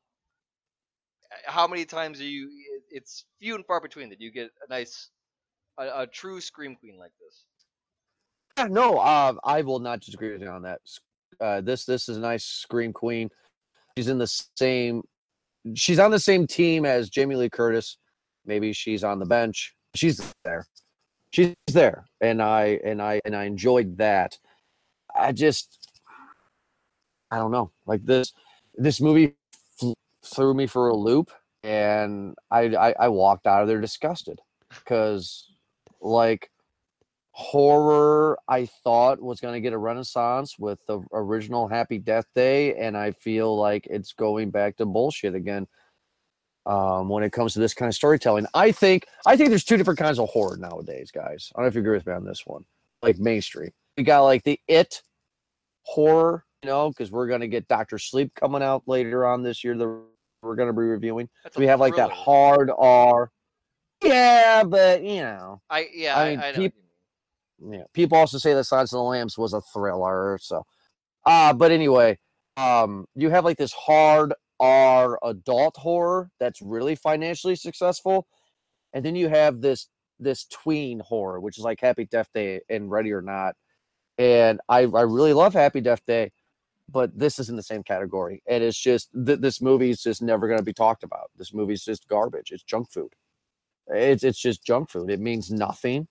how 1.45 1.67
many 1.67 1.85
times 1.85 2.19
are 2.21 2.25
you? 2.25 2.49
It's 2.89 3.25
few 3.39 3.55
and 3.55 3.65
far 3.65 3.81
between 3.81 4.09
that 4.09 4.21
you 4.21 4.31
get 4.31 4.51
a 4.65 4.69
nice, 4.69 5.09
a, 5.77 6.01
a 6.01 6.07
true 6.07 6.39
scream 6.39 6.75
queen 6.75 6.97
like 6.97 7.11
this. 7.19 7.43
Yeah, 8.57 8.67
no, 8.67 8.97
uh, 8.99 9.33
I 9.43 9.61
will 9.61 9.79
not 9.79 9.99
disagree 9.99 10.31
with 10.31 10.41
you 10.41 10.47
on 10.47 10.61
that. 10.63 10.79
Uh, 11.41 11.61
this 11.61 11.85
this 11.85 12.07
is 12.07 12.17
a 12.17 12.21
nice 12.21 12.45
scream 12.45 12.93
queen. 12.93 13.29
She's 13.97 14.07
in 14.07 14.17
the 14.17 14.27
same. 14.57 15.03
She's 15.73 15.99
on 15.99 16.11
the 16.11 16.19
same 16.19 16.47
team 16.47 16.85
as 16.85 17.09
Jamie 17.09 17.35
Lee 17.35 17.49
Curtis. 17.49 17.97
Maybe 18.45 18.71
she's 18.73 19.03
on 19.03 19.19
the 19.19 19.25
bench. 19.25 19.75
She's 19.95 20.33
there. 20.43 20.65
She's 21.31 21.53
there, 21.71 22.05
and 22.21 22.41
I 22.41 22.79
and 22.85 23.01
I 23.01 23.19
and 23.25 23.35
I 23.35 23.43
enjoyed 23.43 23.97
that. 23.97 24.37
I 25.13 25.31
just, 25.31 25.89
I 27.31 27.37
don't 27.37 27.51
know, 27.51 27.71
like 27.85 28.05
this. 28.05 28.31
This 28.75 29.01
movie 29.01 29.35
threw 30.25 30.53
me 30.53 30.67
for 30.67 30.89
a 30.89 30.95
loop, 30.95 31.31
and 31.63 32.35
I 32.51 32.75
I, 32.75 32.95
I 32.99 33.07
walked 33.09 33.47
out 33.47 33.61
of 33.61 33.67
there 33.67 33.81
disgusted 33.81 34.39
because, 34.69 35.51
like 36.01 36.49
horror 37.37 38.39
I 38.47 38.65
thought 38.65 39.21
was 39.21 39.41
going 39.41 39.55
to 39.55 39.59
get 39.59 39.73
a 39.73 39.77
renaissance 39.77 40.57
with 40.57 40.79
the 40.87 41.01
original 41.11 41.67
Happy 41.67 41.97
Death 41.97 42.27
Day, 42.33 42.75
and 42.75 42.95
I 42.95 43.11
feel 43.11 43.57
like 43.57 43.85
it's 43.87 44.13
going 44.13 44.51
back 44.51 44.77
to 44.77 44.85
bullshit 44.85 45.35
again. 45.35 45.67
Um, 46.65 47.09
when 47.09 47.23
it 47.23 47.31
comes 47.31 47.53
to 47.53 47.59
this 47.59 47.73
kind 47.73 47.89
of 47.89 47.93
storytelling, 47.93 48.47
I 48.53 48.71
think 48.71 49.05
I 49.25 49.35
think 49.35 49.49
there's 49.49 49.65
two 49.65 49.75
different 49.75 49.99
kinds 49.99 50.17
of 50.17 50.29
horror 50.29 50.55
nowadays, 50.57 51.11
guys. 51.11 51.51
I 51.53 51.59
don't 51.59 51.65
know 51.65 51.67
if 51.67 51.75
you 51.75 51.81
agree 51.81 51.97
with 51.97 52.07
me 52.07 52.13
on 52.13 52.23
this 52.23 52.43
one. 52.45 52.63
Like 53.03 53.19
mainstream, 53.19 53.71
we 53.97 54.03
got 54.03 54.21
like 54.21 54.43
the 54.43 54.57
it 54.69 55.03
horror, 55.83 56.45
you 56.63 56.69
know, 56.69 56.89
because 56.89 57.11
we're 57.11 57.27
gonna 57.27 57.49
get 57.49 57.67
Doctor 57.67 57.99
Sleep 57.99 58.33
coming 58.33 58.63
out 58.63 58.83
later 58.87 59.25
on 59.25 59.43
this 59.43 59.61
year. 59.61 59.77
That 59.77 60.01
we're 60.45 60.55
gonna 60.55 60.73
be 60.73 60.79
reviewing. 60.81 61.27
That's 61.43 61.57
We 61.57 61.67
have 61.67 61.79
like 61.79 61.95
that 61.95 62.11
hard 62.11 62.71
R. 62.77 63.31
Yeah, 64.03 64.63
but 64.63 65.03
you 65.03 65.21
know, 65.21 65.61
I 65.69 65.89
yeah, 65.93 66.17
I 66.17 66.29
mean, 66.29 66.39
I 66.39 66.41
know. 66.41 66.47
what 66.47 66.55
peop- 66.55 66.73
you 67.59 67.69
mean. 67.69 67.79
yeah 67.79 67.85
people 67.93 68.17
also 68.17 68.37
say 68.37 68.53
that 68.53 68.65
silence 68.65 68.91
of 68.91 68.97
the 68.97 69.03
lambs 69.03 69.37
was 69.37 69.53
a 69.53 69.61
thriller 69.61 70.37
so 70.41 70.63
uh 71.25 71.53
but 71.53 71.71
anyway 71.71 72.17
um 72.57 73.05
you 73.15 73.29
have 73.29 73.45
like 73.45 73.57
this 73.57 73.71
hard 73.71 74.33
r 74.59 75.17
adult 75.23 75.75
horror 75.77 76.29
that's 76.39 76.61
really 76.61 76.95
financially 76.95 77.55
successful 77.55 78.27
and 78.93 79.05
then 79.05 79.15
you 79.15 79.29
have 79.29 79.61
this 79.61 79.87
this 80.19 80.45
tween 80.45 80.99
horror 80.99 81.39
which 81.39 81.57
is 81.57 81.63
like 81.63 81.79
happy 81.79 82.05
death 82.05 82.27
day 82.33 82.59
and 82.69 82.91
ready 82.91 83.11
or 83.11 83.21
not 83.21 83.55
and 84.17 84.59
i 84.67 84.79
i 84.81 85.01
really 85.01 85.33
love 85.33 85.53
happy 85.53 85.79
death 85.81 86.01
day 86.05 86.29
but 86.91 87.17
this 87.17 87.39
is 87.39 87.49
in 87.49 87.55
the 87.55 87.63
same 87.63 87.83
category 87.83 88.41
and 88.47 88.63
it's 88.63 88.79
just 88.79 89.09
th- 89.25 89.39
this 89.39 89.61
movie 89.61 89.89
is 89.89 90.03
just 90.03 90.21
never 90.21 90.47
going 90.47 90.59
to 90.59 90.65
be 90.65 90.73
talked 90.73 91.03
about. 91.03 91.31
This 91.37 91.53
movie's 91.53 91.83
just 91.83 92.07
garbage. 92.07 92.51
It's 92.51 92.63
junk 92.63 92.91
food. 92.91 93.13
It's 93.87 94.23
it's 94.23 94.39
just 94.39 94.63
junk 94.63 94.89
food. 94.89 95.09
It 95.09 95.19
means 95.19 95.51
nothing. 95.51 96.07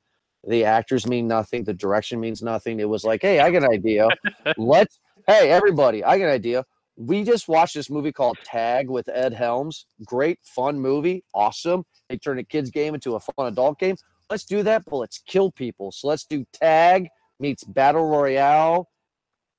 The 0.46 0.64
actors 0.64 1.06
mean 1.06 1.26
nothing. 1.26 1.64
The 1.64 1.74
direction 1.74 2.20
means 2.20 2.42
nothing. 2.42 2.80
It 2.80 2.88
was 2.88 3.04
like 3.04 3.22
hey 3.22 3.40
i 3.40 3.50
got 3.50 3.64
an 3.64 3.72
idea. 3.72 4.08
Let's 4.56 4.98
hey 5.26 5.50
everybody 5.50 6.02
i 6.04 6.18
got 6.18 6.26
an 6.26 6.30
idea. 6.30 6.64
We 6.96 7.24
just 7.24 7.48
watched 7.48 7.74
this 7.74 7.90
movie 7.90 8.12
called 8.12 8.38
tag 8.44 8.88
with 8.88 9.08
ed 9.08 9.32
helms. 9.32 9.86
Great 10.04 10.38
fun 10.42 10.78
movie. 10.78 11.24
Awesome. 11.34 11.84
They 12.08 12.18
turned 12.18 12.40
a 12.40 12.44
kids 12.44 12.70
game 12.70 12.94
into 12.94 13.14
a 13.14 13.20
fun 13.20 13.46
adult 13.46 13.78
game. 13.78 13.96
Let's 14.30 14.44
do 14.44 14.62
that 14.62 14.84
but 14.86 14.96
let's 14.96 15.18
kill 15.18 15.50
people. 15.52 15.92
So 15.92 16.08
let's 16.08 16.24
do 16.24 16.44
tag 16.52 17.08
meets 17.40 17.64
battle 17.64 18.06
royale 18.06 18.88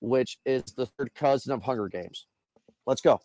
which 0.06 0.38
is 0.46 0.64
the 0.78 0.86
third 0.86 1.14
cousin 1.16 1.52
of 1.52 1.62
hunger 1.62 1.88
games 1.88 2.28
let's 2.86 3.02
go 3.02 3.20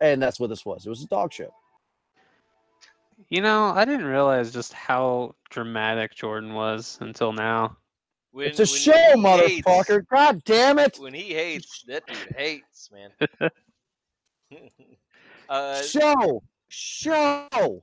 and 0.00 0.22
that's 0.22 0.38
what 0.38 0.50
this 0.50 0.64
was. 0.64 0.86
It 0.86 0.88
was 0.90 1.02
a 1.02 1.08
dog 1.08 1.32
show. 1.32 1.52
You 3.30 3.42
know, 3.42 3.72
I 3.74 3.84
didn't 3.84 4.06
realize 4.06 4.52
just 4.52 4.72
how 4.72 5.34
dramatic 5.50 6.14
Jordan 6.14 6.54
was 6.54 6.98
until 7.00 7.32
now. 7.32 7.76
When, 8.30 8.46
it's 8.46 8.60
a 8.60 8.66
show, 8.66 8.92
he 8.92 9.20
hates- 9.20 9.66
motherfucker. 9.66 10.06
God 10.08 10.42
damn 10.44 10.78
it. 10.78 10.98
when 10.98 11.14
he 11.14 11.34
hates, 11.34 11.82
that 11.88 12.06
dude 12.06 12.36
hates, 12.36 12.90
man. 12.92 13.50
uh, 15.48 15.82
show. 15.82 16.42
Show. 16.68 17.82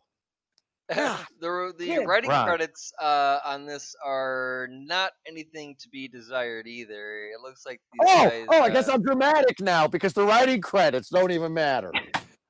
God 0.94 1.26
the 1.40 1.74
the 1.78 1.88
damn 1.88 2.06
writing 2.06 2.30
right. 2.30 2.46
credits 2.46 2.92
uh, 3.02 3.40
on 3.46 3.66
this 3.66 3.96
are 4.06 4.68
not 4.72 5.12
anything 5.28 5.76
to 5.80 5.90
be 5.90 6.08
desired 6.08 6.68
either. 6.68 7.26
It 7.28 7.42
looks 7.42 7.66
like 7.66 7.82
these 7.94 8.08
Oh, 8.08 8.30
guys. 8.30 8.48
oh, 8.52 8.62
I 8.62 8.70
guess 8.70 8.88
uh, 8.88 8.94
I'm 8.94 9.02
dramatic 9.02 9.60
now 9.60 9.88
because 9.88 10.14
the 10.14 10.24
writing 10.26 10.62
credits 10.62 11.10
don't 11.10 11.32
even 11.32 11.54
matter. 11.54 11.92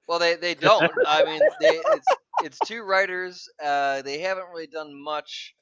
Well, 0.07 0.19
they 0.19 0.35
they 0.35 0.53
don't. 0.69 0.91
I 1.07 1.23
mean, 1.23 1.39
they, 1.61 1.79
it's 1.93 2.07
it's 2.43 2.59
two 2.65 2.83
writers. 2.83 3.47
Uh, 3.63 4.01
they 4.01 4.19
haven't 4.19 4.47
really 4.49 4.67
done 4.67 4.93
much. 4.93 5.55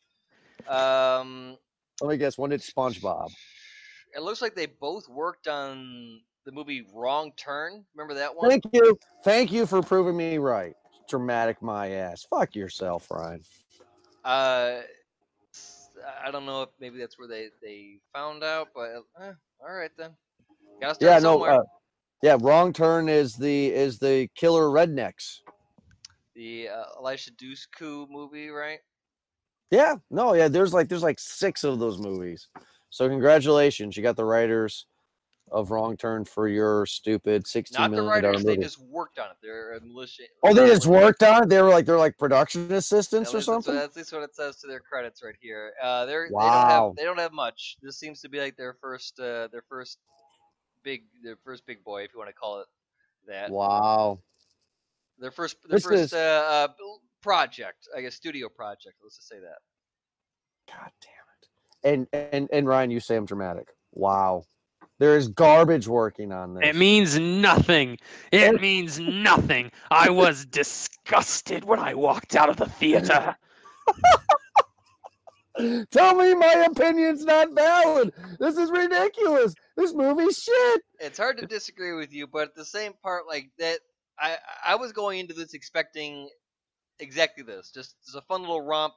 Um, 0.68 1.58
Let 2.02 2.10
me 2.10 2.18
guess. 2.18 2.38
When 2.38 2.50
did 2.50 2.62
SpongeBob? 2.62 3.30
it 4.16 4.22
looks 4.22 4.42
like 4.42 4.54
they 4.56 4.68
both 4.68 5.08
worked 5.10 5.48
on 5.48 6.22
the 6.46 6.52
movie 6.52 6.86
Wrong 6.94 7.32
Turn. 7.38 7.84
Remember 7.96 8.14
that 8.16 8.36
one? 8.36 8.50
Thank 8.50 8.64
you. 8.74 8.98
Thank 9.24 9.52
you 9.52 9.66
for 9.66 9.82
proving 9.82 10.16
me 10.18 10.38
right. 10.38 10.74
Dramatic 11.10 11.62
my 11.62 11.92
ass. 11.92 12.24
Fuck 12.24 12.56
yourself, 12.56 13.10
Ryan. 13.12 13.42
Uh, 14.24 14.82
I 16.24 16.32
don't 16.32 16.46
know 16.46 16.64
if 16.64 16.70
maybe 16.80 16.98
that's 16.98 17.18
where 17.18 17.28
they 17.28 17.50
they 17.62 18.00
found 18.14 18.44
out, 18.44 18.70
but 18.74 18.90
eh, 19.22 19.32
all 19.62 19.74
right 19.74 19.92
then. 19.98 20.12
Gotta 20.82 20.96
start 20.96 21.14
Yeah, 21.14 21.20
no. 21.20 21.44
Uh, 21.44 21.64
yeah, 22.22 22.38
wrong 22.40 22.72
turn 22.74 23.10
is 23.10 23.36
the 23.36 23.68
is 23.68 24.00
the 24.00 24.30
killer 24.36 24.64
rednecks. 24.64 25.40
the 26.36 26.70
uh, 26.70 26.86
Eliza 27.00 27.32
Dushku 27.32 28.10
movie, 28.10 28.50
right? 28.50 28.80
Yeah, 29.72 29.96
no, 30.10 30.34
yeah. 30.34 30.48
There's 30.48 30.74
like 30.74 30.88
there's 30.88 31.04
like 31.04 31.20
six 31.20 31.64
of 31.64 31.80
those 31.80 32.00
movies. 32.00 32.48
So 32.90 33.10
congratulations, 33.10 33.98
you 33.98 34.04
got 34.04 34.16
the 34.16 34.26
writers 34.26 34.86
of 35.54 35.72
Wrong 35.72 35.96
Turn 35.96 36.26
for 36.26 36.48
your 36.48 36.86
stupid 36.86 37.48
sixteen 37.48 37.82
Not 37.82 37.92
the 37.92 37.98
million 38.04 38.22
dollar 38.24 38.32
writers. 38.34 38.44
They 38.46 38.58
just 38.58 38.80
worked 38.82 39.20
on 39.20 39.28
it. 39.32 39.38
They're 39.42 39.76
a 39.76 39.82
militia. 39.82 40.24
Oh, 40.44 40.54
they 40.54 40.68
just 40.68 40.86
worked 40.88 41.24
on 41.24 41.44
it. 41.44 41.50
They 41.50 41.62
were 41.62 41.70
like 41.70 41.86
they're 41.86 41.98
like 41.98 42.18
production 42.18 42.66
At 42.66 42.72
assistants 42.78 43.32
or 43.34 43.38
least 43.38 43.48
that's, 43.48 43.66
something. 43.66 43.76
what, 43.76 43.84
at 43.84 43.96
least 43.96 44.12
what 44.14 44.24
it 44.24 44.36
says 44.36 44.58
to 44.58 44.68
their 44.68 44.80
credits 44.80 45.24
right 45.24 45.36
here. 45.40 45.74
Uh, 45.82 46.06
they're 46.06 46.24
they 46.26 46.30
don't 46.32 46.38
Wow. 46.42 46.88
have 46.90 46.96
they 46.98 47.04
don't 47.04 47.20
have 47.20 47.32
much. 47.34 47.78
This 47.82 47.98
seems 47.98 48.20
to 48.22 48.30
be 48.30 48.40
like 48.40 48.58
their 48.58 48.74
first 48.82 49.20
uh, 49.20 49.48
their 49.52 49.64
first 49.70 50.00
big 50.84 51.04
their 51.24 51.38
first 51.46 51.66
big 51.66 51.84
boy, 51.84 52.04
if 52.04 52.12
you 52.14 52.20
want 52.20 52.30
to 52.30 52.36
call 52.36 52.60
it 52.60 52.68
that. 53.28 53.50
Wow. 53.52 54.20
Their 55.20 55.32
first 55.32 55.58
their 55.68 55.78
This 55.78 55.84
first 55.86 55.96
is- 55.96 56.14
uh, 56.14 56.68
uh, 56.70 56.74
project, 57.22 57.88
I 57.96 58.02
guess, 58.02 58.16
studio 58.16 58.50
project. 58.50 58.96
Let's 59.04 59.16
just 59.18 59.30
say 59.30 59.40
that. 59.40 59.60
God 60.68 60.92
damn 61.02 61.92
it. 62.02 62.10
And 62.14 62.32
and 62.34 62.50
and 62.52 62.68
Ryan, 62.68 62.92
you 62.92 63.00
say 63.00 63.16
I'm 63.16 63.26
dramatic. 63.26 63.68
Wow. 63.92 64.46
There 65.00 65.18
is 65.18 65.28
garbage 65.28 65.88
working 65.88 66.32
on 66.32 66.54
this. 66.54 66.70
It 66.70 66.76
means 66.76 67.20
nothing. 67.20 67.98
It 68.32 68.62
means 68.62 69.00
nothing. 69.00 69.72
I 69.92 70.10
was 70.10 70.46
disgusted 70.46 71.64
when 71.64 71.80
I 71.80 71.94
walked 71.94 72.36
out 72.36 72.50
of 72.50 72.58
the 72.58 72.68
theater. 72.68 73.36
Tell 75.92 76.16
me 76.16 76.34
my 76.34 76.68
opinion's 76.70 77.26
not 77.26 77.54
valid. 77.54 78.12
This 78.40 78.58
is 78.58 78.72
ridiculous. 78.72 79.54
This 79.78 79.94
movie's 79.94 80.42
shit. 80.42 80.82
It's 81.00 81.18
hard 81.18 81.38
to 81.38 81.46
disagree 81.46 81.94
with 81.94 82.12
you, 82.12 82.26
but 82.26 82.50
at 82.50 82.56
the 82.56 82.66
same 82.66 82.94
part, 83.04 83.28
like 83.28 83.50
that, 83.60 83.80
I 84.20 84.38
I 84.66 84.76
was 84.76 84.92
going 84.92 85.20
into 85.20 85.34
this 85.34 85.54
expecting 85.54 86.28
exactly 87.00 87.44
this. 87.44 87.72
Just, 87.72 87.96
just 88.04 88.18
a 88.18 88.22
fun 88.22 88.42
little 88.42 88.62
romp. 88.62 88.94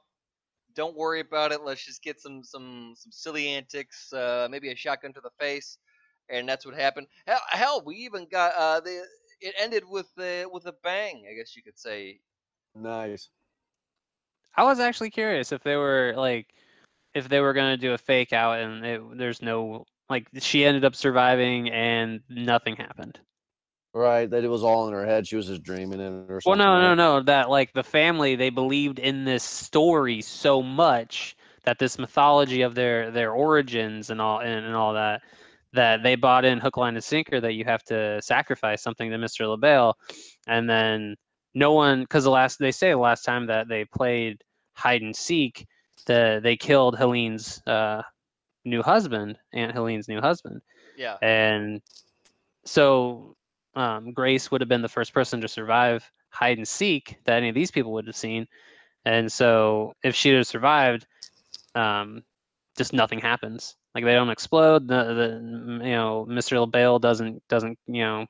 Don't 0.75 0.95
worry 0.95 1.19
about 1.19 1.51
it. 1.51 1.63
Let's 1.63 1.85
just 1.85 2.01
get 2.01 2.19
some 2.19 2.43
some 2.43 2.93
some 2.95 3.11
silly 3.11 3.49
antics. 3.49 4.11
Uh, 4.11 4.47
maybe 4.49 4.71
a 4.71 4.75
shotgun 4.75 5.13
to 5.13 5.21
the 5.21 5.31
face, 5.39 5.77
and 6.29 6.47
that's 6.47 6.65
what 6.65 6.75
happened. 6.75 7.07
Hell, 7.25 7.41
hell 7.49 7.83
we 7.85 7.95
even 7.95 8.27
got 8.29 8.53
uh 8.55 8.79
the 8.79 9.03
it 9.39 9.55
ended 9.59 9.83
with 9.89 10.07
the 10.15 10.49
with 10.51 10.65
a 10.65 10.73
bang. 10.83 11.25
I 11.29 11.35
guess 11.35 11.55
you 11.55 11.63
could 11.63 11.77
say. 11.77 12.19
Nice. 12.75 13.29
I 14.55 14.63
was 14.63 14.79
actually 14.79 15.11
curious 15.11 15.51
if 15.51 15.63
they 15.63 15.75
were 15.75 16.13
like, 16.17 16.47
if 17.13 17.29
they 17.29 17.39
were 17.39 17.53
gonna 17.53 17.77
do 17.77 17.93
a 17.93 17.97
fake 17.97 18.33
out 18.33 18.59
and 18.59 18.85
it, 18.85 19.01
there's 19.17 19.41
no 19.41 19.85
like 20.09 20.27
she 20.39 20.65
ended 20.65 20.85
up 20.85 20.95
surviving 20.95 21.69
and 21.69 22.21
nothing 22.29 22.75
happened. 22.75 23.19
Right. 23.93 24.29
That 24.29 24.43
it 24.43 24.49
was 24.49 24.63
all 24.63 24.87
in 24.87 24.93
her 24.93 25.05
head. 25.05 25.27
She 25.27 25.35
was 25.35 25.47
just 25.47 25.63
dreaming 25.63 25.99
it 25.99 26.11
or 26.29 26.41
something. 26.41 26.59
Well, 26.59 26.79
no, 26.79 26.93
no, 26.93 26.95
no. 26.95 27.23
That 27.23 27.49
like 27.49 27.73
the 27.73 27.83
family 27.83 28.35
they 28.35 28.49
believed 28.49 28.99
in 28.99 29.25
this 29.25 29.43
story 29.43 30.21
so 30.21 30.61
much 30.61 31.35
that 31.63 31.79
this 31.79 31.97
mythology 31.97 32.61
of 32.61 32.75
their 32.75 33.11
their 33.11 33.31
origins 33.31 34.09
and 34.09 34.21
all 34.21 34.39
and, 34.39 34.65
and 34.65 34.75
all 34.75 34.93
that 34.93 35.21
that 35.77 36.01
they 36.03 36.15
bought 36.15 36.43
in 36.43 36.59
hook, 36.59 36.75
line, 36.77 36.95
and 36.95 37.03
sinker 37.03 37.39
that 37.39 37.53
you 37.53 37.63
have 37.63 37.83
to 37.83 38.19
sacrifice 38.21 38.81
something 38.81 39.11
to 39.11 39.17
Mr. 39.17 39.47
Le 39.47 39.57
Bail, 39.57 39.95
and 40.47 40.67
then 40.67 41.15
no 41.53 41.71
one 41.73 42.01
because 42.01 42.23
the 42.23 42.31
last 42.31 42.59
they 42.59 42.71
say 42.71 42.91
the 42.91 42.97
last 42.97 43.23
time 43.23 43.45
that 43.47 43.67
they 43.69 43.85
played 43.85 44.41
hide 44.73 45.03
and 45.03 45.15
seek, 45.15 45.65
the 46.07 46.39
they 46.43 46.57
killed 46.57 46.97
Helene's 46.97 47.61
uh, 47.67 48.01
new 48.65 48.81
husband, 48.81 49.37
Aunt 49.53 49.71
Helene's 49.71 50.07
new 50.07 50.19
husband 50.19 50.61
Yeah. 50.97 51.17
and 51.21 51.81
so 52.65 53.35
um, 53.75 54.11
Grace 54.11 54.49
would 54.49 54.61
have 54.61 54.67
been 54.67 54.81
the 54.81 54.89
first 54.89 55.13
person 55.13 55.39
to 55.41 55.47
survive 55.47 56.03
hide 56.31 56.57
and 56.57 56.67
seek 56.67 57.17
that 57.25 57.37
any 57.37 57.49
of 57.49 57.55
these 57.55 57.71
people 57.71 57.93
would 57.93 58.07
have 58.07 58.15
seen, 58.15 58.47
and 59.05 59.31
so 59.31 59.93
if 60.03 60.15
she 60.15 60.29
had 60.29 60.47
survived, 60.47 61.05
um, 61.75 62.23
just 62.77 62.93
nothing 62.93 63.19
happens. 63.19 63.75
Like 63.95 64.05
they 64.05 64.13
don't 64.13 64.29
explode. 64.29 64.87
The, 64.87 65.03
the 65.13 65.83
you 65.85 65.91
know 65.91 66.25
Mr. 66.29 66.59
Le 66.59 66.67
Bail 66.67 66.99
doesn't 66.99 67.41
doesn't 67.49 67.77
you 67.87 68.03
know 68.03 68.25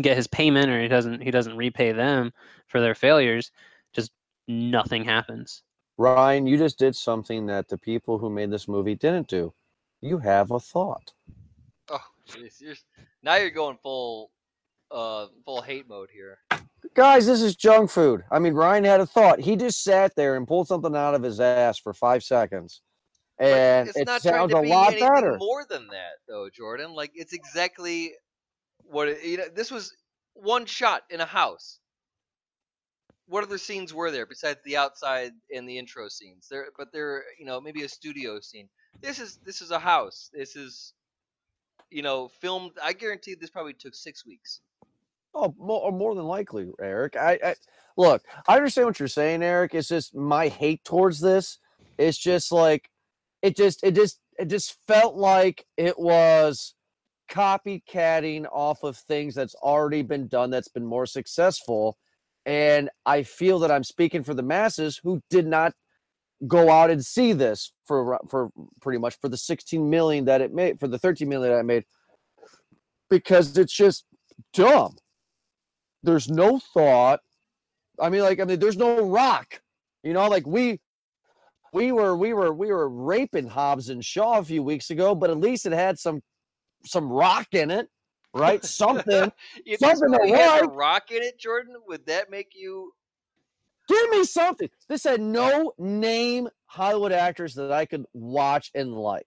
get 0.00 0.16
his 0.16 0.26
payment 0.26 0.70
or 0.70 0.80
he 0.80 0.88
doesn't 0.88 1.22
he 1.22 1.30
doesn't 1.30 1.56
repay 1.56 1.92
them 1.92 2.32
for 2.66 2.80
their 2.80 2.94
failures. 2.94 3.50
Just 3.92 4.10
nothing 4.48 5.04
happens. 5.04 5.62
Ryan, 5.96 6.46
you 6.46 6.56
just 6.58 6.78
did 6.78 6.96
something 6.96 7.46
that 7.46 7.68
the 7.68 7.78
people 7.78 8.18
who 8.18 8.30
made 8.30 8.50
this 8.50 8.68
movie 8.68 8.94
didn't 8.94 9.28
do. 9.28 9.52
You 10.00 10.18
have 10.18 10.50
a 10.50 10.58
thought. 10.58 11.12
Oh, 11.90 12.00
jeez, 12.26 12.60
you're, 12.60 12.74
now 13.22 13.36
you're 13.36 13.50
going 13.50 13.78
full 13.82 14.30
uh 14.90 15.26
full 15.44 15.62
hate 15.62 15.88
mode 15.88 16.08
here. 16.12 16.38
Guys, 16.94 17.26
this 17.26 17.42
is 17.42 17.54
junk 17.54 17.90
food. 17.90 18.24
I 18.32 18.40
mean, 18.40 18.54
Ryan 18.54 18.84
had 18.84 19.00
a 19.00 19.06
thought. 19.06 19.38
He 19.38 19.54
just 19.54 19.84
sat 19.84 20.16
there 20.16 20.36
and 20.36 20.48
pulled 20.48 20.66
something 20.66 20.96
out 20.96 21.14
of 21.14 21.22
his 21.22 21.38
ass 21.38 21.78
for 21.78 21.92
five 21.94 22.24
seconds. 22.24 22.80
But 23.48 23.48
And 23.56 23.88
it's 23.88 23.96
it 23.98 24.06
not 24.06 24.22
trying 24.22 24.48
sounds 24.48 24.50
to 24.50 24.58
a 24.58 24.60
lot 24.60 24.92
anything 24.92 25.08
better. 25.08 25.36
more 25.38 25.64
than 25.68 25.88
that, 25.88 26.18
though, 26.28 26.48
Jordan. 26.50 26.92
Like 26.94 27.12
it's 27.14 27.32
exactly 27.32 28.12
what 28.84 29.08
it, 29.08 29.24
you 29.24 29.38
know. 29.38 29.48
This 29.54 29.70
was 29.70 29.94
one 30.34 30.66
shot 30.66 31.02
in 31.10 31.20
a 31.20 31.26
house. 31.26 31.78
What 33.26 33.44
other 33.44 33.58
scenes 33.58 33.94
were 33.94 34.10
there 34.10 34.26
besides 34.26 34.60
the 34.64 34.76
outside 34.76 35.32
and 35.54 35.68
the 35.68 35.78
intro 35.78 36.08
scenes? 36.08 36.48
There, 36.50 36.66
but 36.76 36.92
there, 36.92 37.24
you 37.38 37.46
know, 37.46 37.60
maybe 37.60 37.84
a 37.84 37.88
studio 37.88 38.40
scene. 38.40 38.68
This 39.00 39.18
is 39.20 39.38
this 39.44 39.62
is 39.62 39.70
a 39.70 39.78
house. 39.78 40.30
This 40.34 40.56
is, 40.56 40.94
you 41.90 42.02
know, 42.02 42.28
filmed. 42.40 42.72
I 42.82 42.92
guarantee 42.92 43.34
this 43.34 43.50
probably 43.50 43.74
took 43.74 43.94
six 43.94 44.26
weeks. 44.26 44.60
Oh, 45.34 45.54
more, 45.58 45.92
more 45.92 46.14
than 46.16 46.24
likely, 46.24 46.68
Eric. 46.80 47.16
I, 47.16 47.38
I 47.44 47.54
look. 47.96 48.22
I 48.48 48.56
understand 48.56 48.86
what 48.88 48.98
you're 48.98 49.08
saying, 49.08 49.44
Eric. 49.44 49.74
It's 49.74 49.88
just 49.88 50.14
my 50.14 50.48
hate 50.48 50.84
towards 50.84 51.20
this. 51.20 51.58
It's 51.98 52.18
just 52.18 52.50
like 52.50 52.90
it 53.42 53.56
just 53.56 53.82
it 53.82 53.94
just 53.94 54.20
it 54.38 54.48
just 54.48 54.76
felt 54.86 55.16
like 55.16 55.66
it 55.76 55.98
was 55.98 56.74
copycatting 57.30 58.44
off 58.50 58.82
of 58.82 58.96
things 58.96 59.34
that's 59.34 59.54
already 59.56 60.02
been 60.02 60.26
done 60.26 60.50
that's 60.50 60.68
been 60.68 60.84
more 60.84 61.06
successful. 61.06 61.96
And 62.46 62.88
i 63.04 63.22
feel 63.22 63.58
that 63.60 63.70
i'm 63.70 63.84
speaking 63.84 64.24
for 64.24 64.32
the 64.32 64.42
masses 64.42 64.98
who 65.02 65.22
did 65.28 65.46
not 65.46 65.74
go 66.48 66.70
out 66.70 66.90
and 66.90 67.04
see 67.04 67.34
this 67.34 67.72
for 67.84 68.18
for 68.28 68.50
pretty 68.80 68.98
much 68.98 69.18
for 69.20 69.28
the 69.28 69.36
16 69.36 69.90
million 69.90 70.24
that 70.24 70.40
it 70.40 70.54
made 70.54 70.80
for 70.80 70.88
the 70.88 70.98
13 70.98 71.28
million 71.28 71.52
that 71.52 71.58
i 71.58 71.62
made. 71.62 71.84
Because 73.10 73.58
it's 73.58 73.74
just 73.74 74.06
dumb. 74.54 74.96
There's 76.02 76.28
no 76.28 76.58
thought. 76.72 77.20
I 78.00 78.08
mean 78.08 78.22
like 78.22 78.40
i 78.40 78.44
mean 78.44 78.58
there's 78.58 78.78
no 78.78 79.02
rock. 79.02 79.60
You 80.02 80.14
know 80.14 80.28
like 80.28 80.46
we 80.46 80.80
we 81.72 81.92
were 81.92 82.16
we 82.16 82.32
were 82.32 82.52
we 82.52 82.68
were 82.72 82.88
raping 82.88 83.48
hobbs 83.48 83.88
and 83.90 84.04
shaw 84.04 84.38
a 84.38 84.44
few 84.44 84.62
weeks 84.62 84.90
ago 84.90 85.14
but 85.14 85.30
at 85.30 85.38
least 85.38 85.66
it 85.66 85.72
had 85.72 85.98
some 85.98 86.22
some 86.84 87.10
rock 87.10 87.46
in 87.52 87.70
it 87.70 87.88
right 88.34 88.64
something 88.80 89.30
If 89.66 89.80
Something 89.80 90.10
this 90.10 90.30
had 90.32 90.60
like. 90.62 90.76
rock 90.76 91.10
in 91.10 91.22
it, 91.22 91.38
Jordan, 91.38 91.74
would 91.88 92.06
that 92.06 92.30
make 92.30 92.52
you? 92.54 92.92
give 93.88 94.10
me 94.10 94.22
something 94.24 94.68
this 94.88 95.02
had 95.02 95.20
no 95.20 95.72
name 95.78 96.48
hollywood 96.66 97.10
actors 97.10 97.54
that 97.54 97.72
i 97.72 97.84
could 97.84 98.04
watch 98.12 98.70
and 98.76 98.94
like 98.94 99.26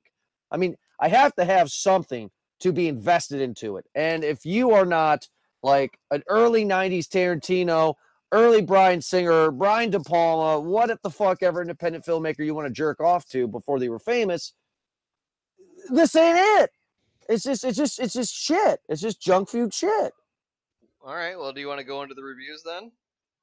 i 0.52 0.58
mean 0.58 0.74
i 1.02 1.10
have 1.10 1.36
to 1.36 1.44
have 1.44 1.70
something 1.70 2.32
to 2.62 2.72
be 2.72 2.88
invested 2.88 3.42
into 3.42 3.76
it 3.76 3.86
and 3.94 4.24
if 4.24 4.46
you 4.46 4.72
are 4.72 4.86
not 4.86 5.28
like 5.64 5.98
an 6.12 6.22
early 6.30 6.64
'90s 6.66 7.08
Tarantino, 7.08 7.96
early 8.34 8.62
Bryan 8.62 9.02
Singer, 9.02 9.52
Brian 9.52 9.92
De 9.92 10.00
Palma, 10.00 10.60
what 10.60 10.90
if 10.90 11.02
the 11.02 11.10
fuck 11.10 11.44
ever 11.44 11.62
independent 11.62 12.04
filmmaker 12.04 12.44
you 12.44 12.56
want 12.56 12.68
to 12.68 12.74
jerk 12.74 13.00
off 13.00 13.26
to 13.30 13.48
before 13.48 13.80
they 13.80 13.90
were 13.90 14.00
famous. 14.00 14.54
This 15.90 16.16
ain't 16.16 16.38
it. 16.62 16.72
It's 17.30 17.44
just, 17.44 17.64
it's 17.64 17.78
just, 17.78 18.00
it's 18.00 18.14
just 18.14 18.34
shit. 18.34 18.80
It's 18.90 19.02
just 19.02 19.22
junk 19.22 19.50
food 19.50 19.74
shit. 19.74 20.14
All 21.06 21.16
right. 21.16 21.38
Well, 21.38 21.54
do 21.54 21.62
you 21.62 21.68
want 21.68 21.80
to 21.80 21.86
go 21.86 22.02
into 22.02 22.16
the 22.16 22.24
reviews 22.24 22.64
then? 22.64 22.92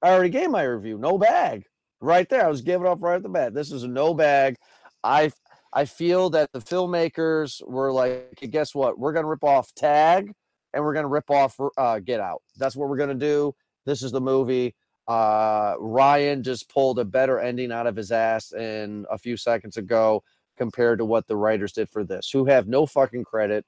I 0.02 0.10
already 0.10 0.30
gave 0.30 0.50
my 0.50 0.64
review. 0.64 0.98
No 0.98 1.16
bag. 1.16 1.64
Right 2.00 2.28
there. 2.28 2.44
I 2.44 2.48
was 2.48 2.62
giving 2.62 2.86
up 2.86 3.02
right 3.02 3.16
at 3.16 3.22
the 3.22 3.28
bat. 3.28 3.54
This 3.54 3.70
is 3.70 3.84
a 3.84 3.88
no 3.88 4.12
bag. 4.12 4.56
I 5.04 5.30
I 5.72 5.84
feel 5.84 6.30
that 6.30 6.50
the 6.52 6.58
filmmakers 6.58 7.66
were 7.66 7.92
like, 7.92 8.40
guess 8.50 8.74
what? 8.74 8.98
We're 8.98 9.12
gonna 9.12 9.28
rip 9.28 9.44
off 9.44 9.72
Tag 9.74 10.32
and 10.72 10.84
we're 10.84 10.94
gonna 10.94 11.08
rip 11.08 11.30
off 11.30 11.56
uh, 11.76 12.00
Get 12.00 12.20
Out. 12.20 12.42
That's 12.56 12.74
what 12.74 12.88
we're 12.88 12.96
gonna 12.96 13.14
do. 13.14 13.54
This 13.86 14.02
is 14.02 14.12
the 14.12 14.20
movie. 14.20 14.74
Uh, 15.08 15.74
Ryan 15.78 16.42
just 16.42 16.68
pulled 16.68 16.98
a 16.98 17.04
better 17.04 17.40
ending 17.40 17.72
out 17.72 17.86
of 17.86 17.96
his 17.96 18.12
ass 18.12 18.52
in 18.52 19.06
a 19.10 19.18
few 19.18 19.36
seconds 19.36 19.76
ago 19.76 20.22
compared 20.56 20.98
to 20.98 21.04
what 21.04 21.26
the 21.26 21.36
writers 21.36 21.72
did 21.72 21.88
for 21.88 22.04
this, 22.04 22.30
who 22.30 22.44
have 22.44 22.68
no 22.68 22.86
fucking 22.86 23.24
credit, 23.24 23.64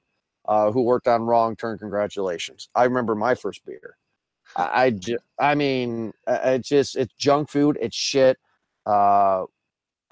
uh, 0.47 0.71
who 0.71 0.83
worked 0.83 1.07
on 1.07 1.23
Wrong 1.23 1.55
Turn. 1.55 1.77
Congratulations. 1.77 2.69
I 2.75 2.85
remember 2.85 3.15
my 3.15 3.35
first 3.35 3.65
beer. 3.65 3.97
I, 4.55 4.83
I, 4.85 4.89
ju- 4.91 5.19
I 5.39 5.55
mean, 5.55 6.13
it's 6.27 6.69
just 6.69 6.95
it's 6.95 7.13
junk 7.15 7.49
food. 7.49 7.77
It's 7.81 7.95
shit. 7.95 8.37
Uh, 8.85 9.45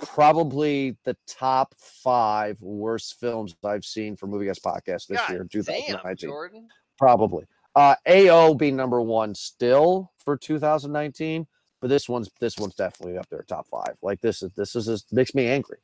probably 0.01 0.97
the 1.05 1.15
top 1.27 1.75
five 1.77 2.59
worst 2.61 3.19
films 3.19 3.55
I've 3.63 3.85
seen 3.85 4.15
for 4.15 4.27
Movie 4.27 4.47
Guys 4.47 4.59
Podcast 4.59 5.07
this 5.07 5.19
God 5.19 5.29
year, 5.29 5.39
damn, 5.39 5.49
2019. 5.49 6.29
Jordan. 6.29 6.67
Probably. 6.97 7.45
Uh, 7.75 7.95
AO 8.07 8.53
being 8.53 8.75
number 8.75 9.01
one 9.01 9.33
still 9.33 10.11
for 10.23 10.35
2019, 10.37 11.47
but 11.79 11.89
this 11.89 12.09
one's 12.09 12.29
this 12.39 12.57
one's 12.57 12.75
definitely 12.75 13.17
up 13.17 13.27
there, 13.29 13.43
top 13.47 13.67
five. 13.67 13.95
Like 14.01 14.19
this 14.21 14.43
is 14.43 14.53
this 14.53 14.75
is 14.75 14.85
just 14.85 15.13
makes 15.13 15.33
me 15.33 15.47
angry. 15.47 15.77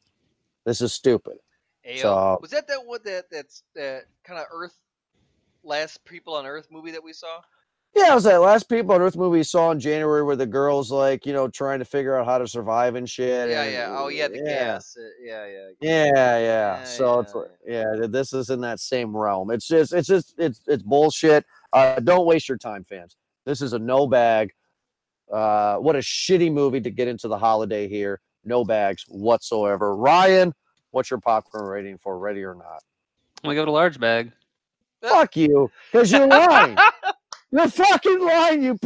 This 0.66 0.82
is 0.82 0.94
stupid. 0.94 1.38
Ayo. 1.88 2.02
So- 2.02 2.40
was 2.42 2.52
that 2.52 2.68
that 2.68 2.86
what 2.86 3.04
that 3.06 3.26
that's 3.32 3.64
that 3.76 4.06
kind 4.24 4.40
of 4.40 4.48
Earth, 4.52 4.76
last 5.64 6.04
people 6.04 6.36
on 6.36 6.46
Earth 6.46 6.68
movie 6.72 6.92
that 6.92 7.04
we 7.04 7.14
saw? 7.14 7.40
Yeah, 7.96 8.12
it 8.12 8.16
was 8.16 8.26
that 8.26 8.42
last 8.42 8.70
People 8.70 8.92
on 8.94 9.02
Earth 9.02 9.16
movie 9.16 9.40
we 9.40 9.44
saw 9.44 9.72
in 9.72 9.80
January 9.80 10.22
where 10.22 10.36
the 10.36 10.46
girl's 10.46 10.92
like, 10.92 11.26
you 11.26 11.34
know, 11.34 11.48
trying 11.48 11.80
to 11.80 11.86
figure 11.86 12.16
out 12.16 12.28
how 12.28 12.38
to 12.38 12.48
survive 12.48 12.94
and 12.94 13.10
shit. 13.10 13.50
Yeah, 13.50 13.64
and- 13.64 13.72
yeah. 13.74 13.96
Oh, 13.98 14.10
yeah, 14.10 14.28
the 14.28 14.38
yeah. 14.38 14.44
gas. 14.44 14.96
uh, 15.00 15.02
Yeah, 15.20 15.46
yeah. 15.48 15.68
Yeah, 15.82 16.06
yeah. 16.06 16.40
Yeah, 16.40 16.84
so 16.84 17.26
yeah, 17.26 17.34
like, 17.34 18.00
yeah, 18.00 18.08
this 18.08 18.34
is 18.34 18.52
in 18.52 18.62
that 18.62 18.80
same 18.80 19.18
realm. 19.18 19.50
It's 19.50 19.68
just, 19.68 19.94
it's 19.94 20.08
just, 20.08 20.36
it's, 20.38 20.62
it's 20.68 20.84
bullshit. 20.84 21.44
Uh, 21.74 22.00
don't 22.00 22.26
waste 22.26 22.48
your 22.50 22.58
time, 22.58 22.84
fans. 22.84 23.16
This 23.46 23.62
is 23.62 23.74
a 23.74 23.80
no 23.80 24.08
bag. 24.08 24.52
Uh, 25.32 25.78
what 25.78 25.96
a 25.96 26.00
shitty 26.00 26.52
movie 26.52 26.82
to 26.82 26.90
get 26.90 27.08
into 27.08 27.28
the 27.28 27.38
holiday 27.38 27.88
here. 27.88 28.20
No 28.46 28.64
bags 28.64 29.04
whatsoever. 29.08 29.96
Ryan, 29.96 30.54
what's 30.92 31.12
your 31.12 31.20
popcorn 31.20 31.66
rating 31.66 31.98
for 31.98 32.18
Ready 32.18 32.44
or 32.44 32.56
Not? 32.56 32.82
I'm 33.44 33.50
gonna 33.50 33.56
go 33.56 33.66
to 33.66 33.72
large 33.72 34.00
bag. 34.00 34.32
Fuck 35.02 35.36
you, 35.36 35.70
because 35.92 36.12
you're 36.12 36.28
lying. 36.28 36.78
you're 37.52 37.68
fucking 37.70 38.20
lying, 38.20 38.64
you 38.64 38.78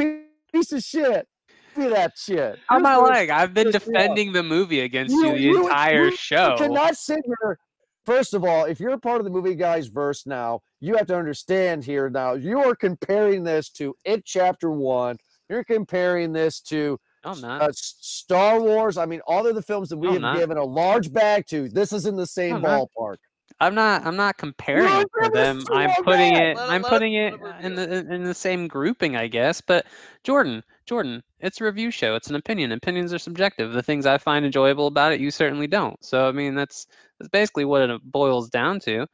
piece 0.51 0.71
of 0.71 0.81
shit. 0.81 1.27
See 1.75 1.87
that 1.87 2.13
shit. 2.17 2.59
How 2.67 2.75
am 2.77 2.85
I 2.85 2.97
lying? 2.97 3.31
I've 3.31 3.53
been 3.53 3.71
defending 3.71 4.33
the 4.33 4.43
movie 4.43 4.81
against 4.81 5.13
You- 5.13 5.27
you, 5.27 5.31
the 5.31 5.39
you- 5.39 5.63
entire 5.67 6.05
you- 6.09 6.15
show. 6.17 6.51
You 6.51 6.57
cannot 6.57 6.97
sit 6.97 7.19
here. 7.25 7.57
First 8.05 8.33
of 8.33 8.43
all, 8.43 8.65
if 8.65 8.79
you're 8.79 8.93
a 8.93 8.99
part 8.99 9.19
of 9.19 9.25
the 9.25 9.29
movie 9.29 9.55
guys 9.55 9.87
verse 9.87 10.25
now, 10.25 10.61
you 10.79 10.95
have 10.95 11.05
to 11.07 11.17
understand 11.17 11.83
here 11.83 12.09
now. 12.09 12.33
You 12.33 12.59
are 12.59 12.75
comparing 12.75 13.43
this 13.43 13.69
to 13.71 13.95
It 14.05 14.25
Chapter 14.25 14.71
One. 14.71 15.17
You're 15.49 15.63
comparing 15.63 16.33
this 16.33 16.61
to 16.61 16.99
I'm 17.23 17.39
not. 17.41 17.61
uh, 17.61 17.69
Star 17.73 18.59
Wars. 18.59 18.97
I 18.97 19.05
mean, 19.05 19.21
all 19.27 19.45
of 19.45 19.53
the 19.53 19.61
films 19.61 19.89
that 19.89 19.97
we 19.97 20.07
No, 20.07 20.13
have 20.13 20.21
not. 20.21 20.37
given 20.37 20.57
a 20.57 20.63
large 20.63 21.13
bag 21.13 21.45
to. 21.47 21.69
This 21.69 21.93
is 21.93 22.05
in 22.07 22.15
the 22.15 22.25
same 22.25 22.55
I'm 22.55 22.61
not. 22.63 22.87
ballpark. 22.97 23.17
I'm 23.59 23.75
not. 23.75 24.03
I'm 24.07 24.15
not 24.15 24.37
comparing 24.37 24.91
You're 24.91 25.01
it 25.01 25.09
to 25.23 25.29
them. 25.29 25.63
I'm 25.71 25.91
putting 26.03 26.33
that. 26.33 26.41
it. 26.41 26.55
Let 26.55 26.63
'em- 26.63 26.71
I'm 26.71 26.81
let 26.81 26.87
'em- 26.87 26.95
putting 26.95 27.13
let 27.13 27.33
it 27.33 27.41
'em 27.43 27.65
in 27.65 27.75
the 27.75 28.13
in 28.15 28.23
the 28.23 28.33
same 28.33 28.67
grouping, 28.67 29.15
I 29.15 29.27
guess. 29.27 29.61
But 29.61 29.85
Jordan, 30.23 30.63
Jordan, 30.85 31.23
it's 31.39 31.61
a 31.61 31.65
review 31.65 31.91
show. 31.91 32.15
It's 32.15 32.29
an 32.29 32.35
opinion. 32.35 32.71
Opinions 32.71 33.13
are 33.13 33.19
subjective. 33.19 33.73
The 33.73 33.83
things 33.83 34.05
I 34.05 34.17
find 34.17 34.45
enjoyable 34.45 34.87
about 34.87 35.13
it, 35.13 35.21
you 35.21 35.31
certainly 35.31 35.67
don't. 35.67 36.03
So 36.03 36.27
I 36.27 36.31
mean, 36.31 36.55
that's 36.55 36.87
that's 37.19 37.29
basically 37.29 37.65
what 37.65 37.89
it 37.89 38.01
boils 38.03 38.49
down 38.49 38.79
to. 38.81 39.07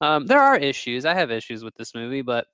Um, 0.00 0.26
there 0.26 0.40
are 0.40 0.56
issues. 0.56 1.04
I 1.04 1.14
have 1.14 1.30
issues 1.30 1.62
with 1.62 1.74
this 1.76 1.94
movie, 1.94 2.22
but 2.22 2.46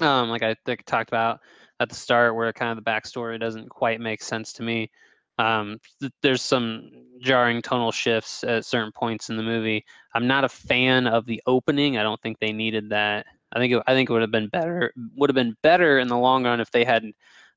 um, 0.00 0.28
like 0.28 0.42
I 0.42 0.54
think 0.66 0.84
talked 0.84 1.10
about 1.10 1.40
at 1.80 1.88
the 1.88 1.94
start, 1.94 2.34
where 2.34 2.52
kind 2.52 2.76
of 2.76 2.84
the 2.84 2.90
backstory 2.90 3.38
doesn't 3.40 3.68
quite 3.70 4.00
make 4.00 4.22
sense 4.22 4.52
to 4.54 4.62
me. 4.62 4.90
Um, 5.38 5.78
th- 6.00 6.12
there's 6.22 6.42
some 6.42 6.90
jarring 7.20 7.62
tonal 7.62 7.92
shifts 7.92 8.44
at 8.44 8.64
certain 8.64 8.92
points 8.92 9.30
in 9.30 9.36
the 9.36 9.42
movie. 9.42 9.84
I'm 10.14 10.26
not 10.26 10.44
a 10.44 10.48
fan 10.48 11.06
of 11.06 11.26
the 11.26 11.40
opening. 11.46 11.96
I 11.96 12.02
don't 12.02 12.20
think 12.20 12.38
they 12.38 12.52
needed 12.52 12.90
that. 12.90 13.26
I 13.52 13.58
think 13.58 13.72
it, 13.72 13.82
I 13.86 13.94
think 13.94 14.10
it 14.10 14.12
would 14.12 14.22
have 14.22 14.30
been 14.30 14.48
better. 14.48 14.92
Would 15.16 15.30
have 15.30 15.34
been 15.34 15.56
better 15.62 15.98
in 15.98 16.08
the 16.08 16.18
long 16.18 16.44
run 16.44 16.60
if 16.60 16.70
they 16.70 16.84
had 16.84 17.04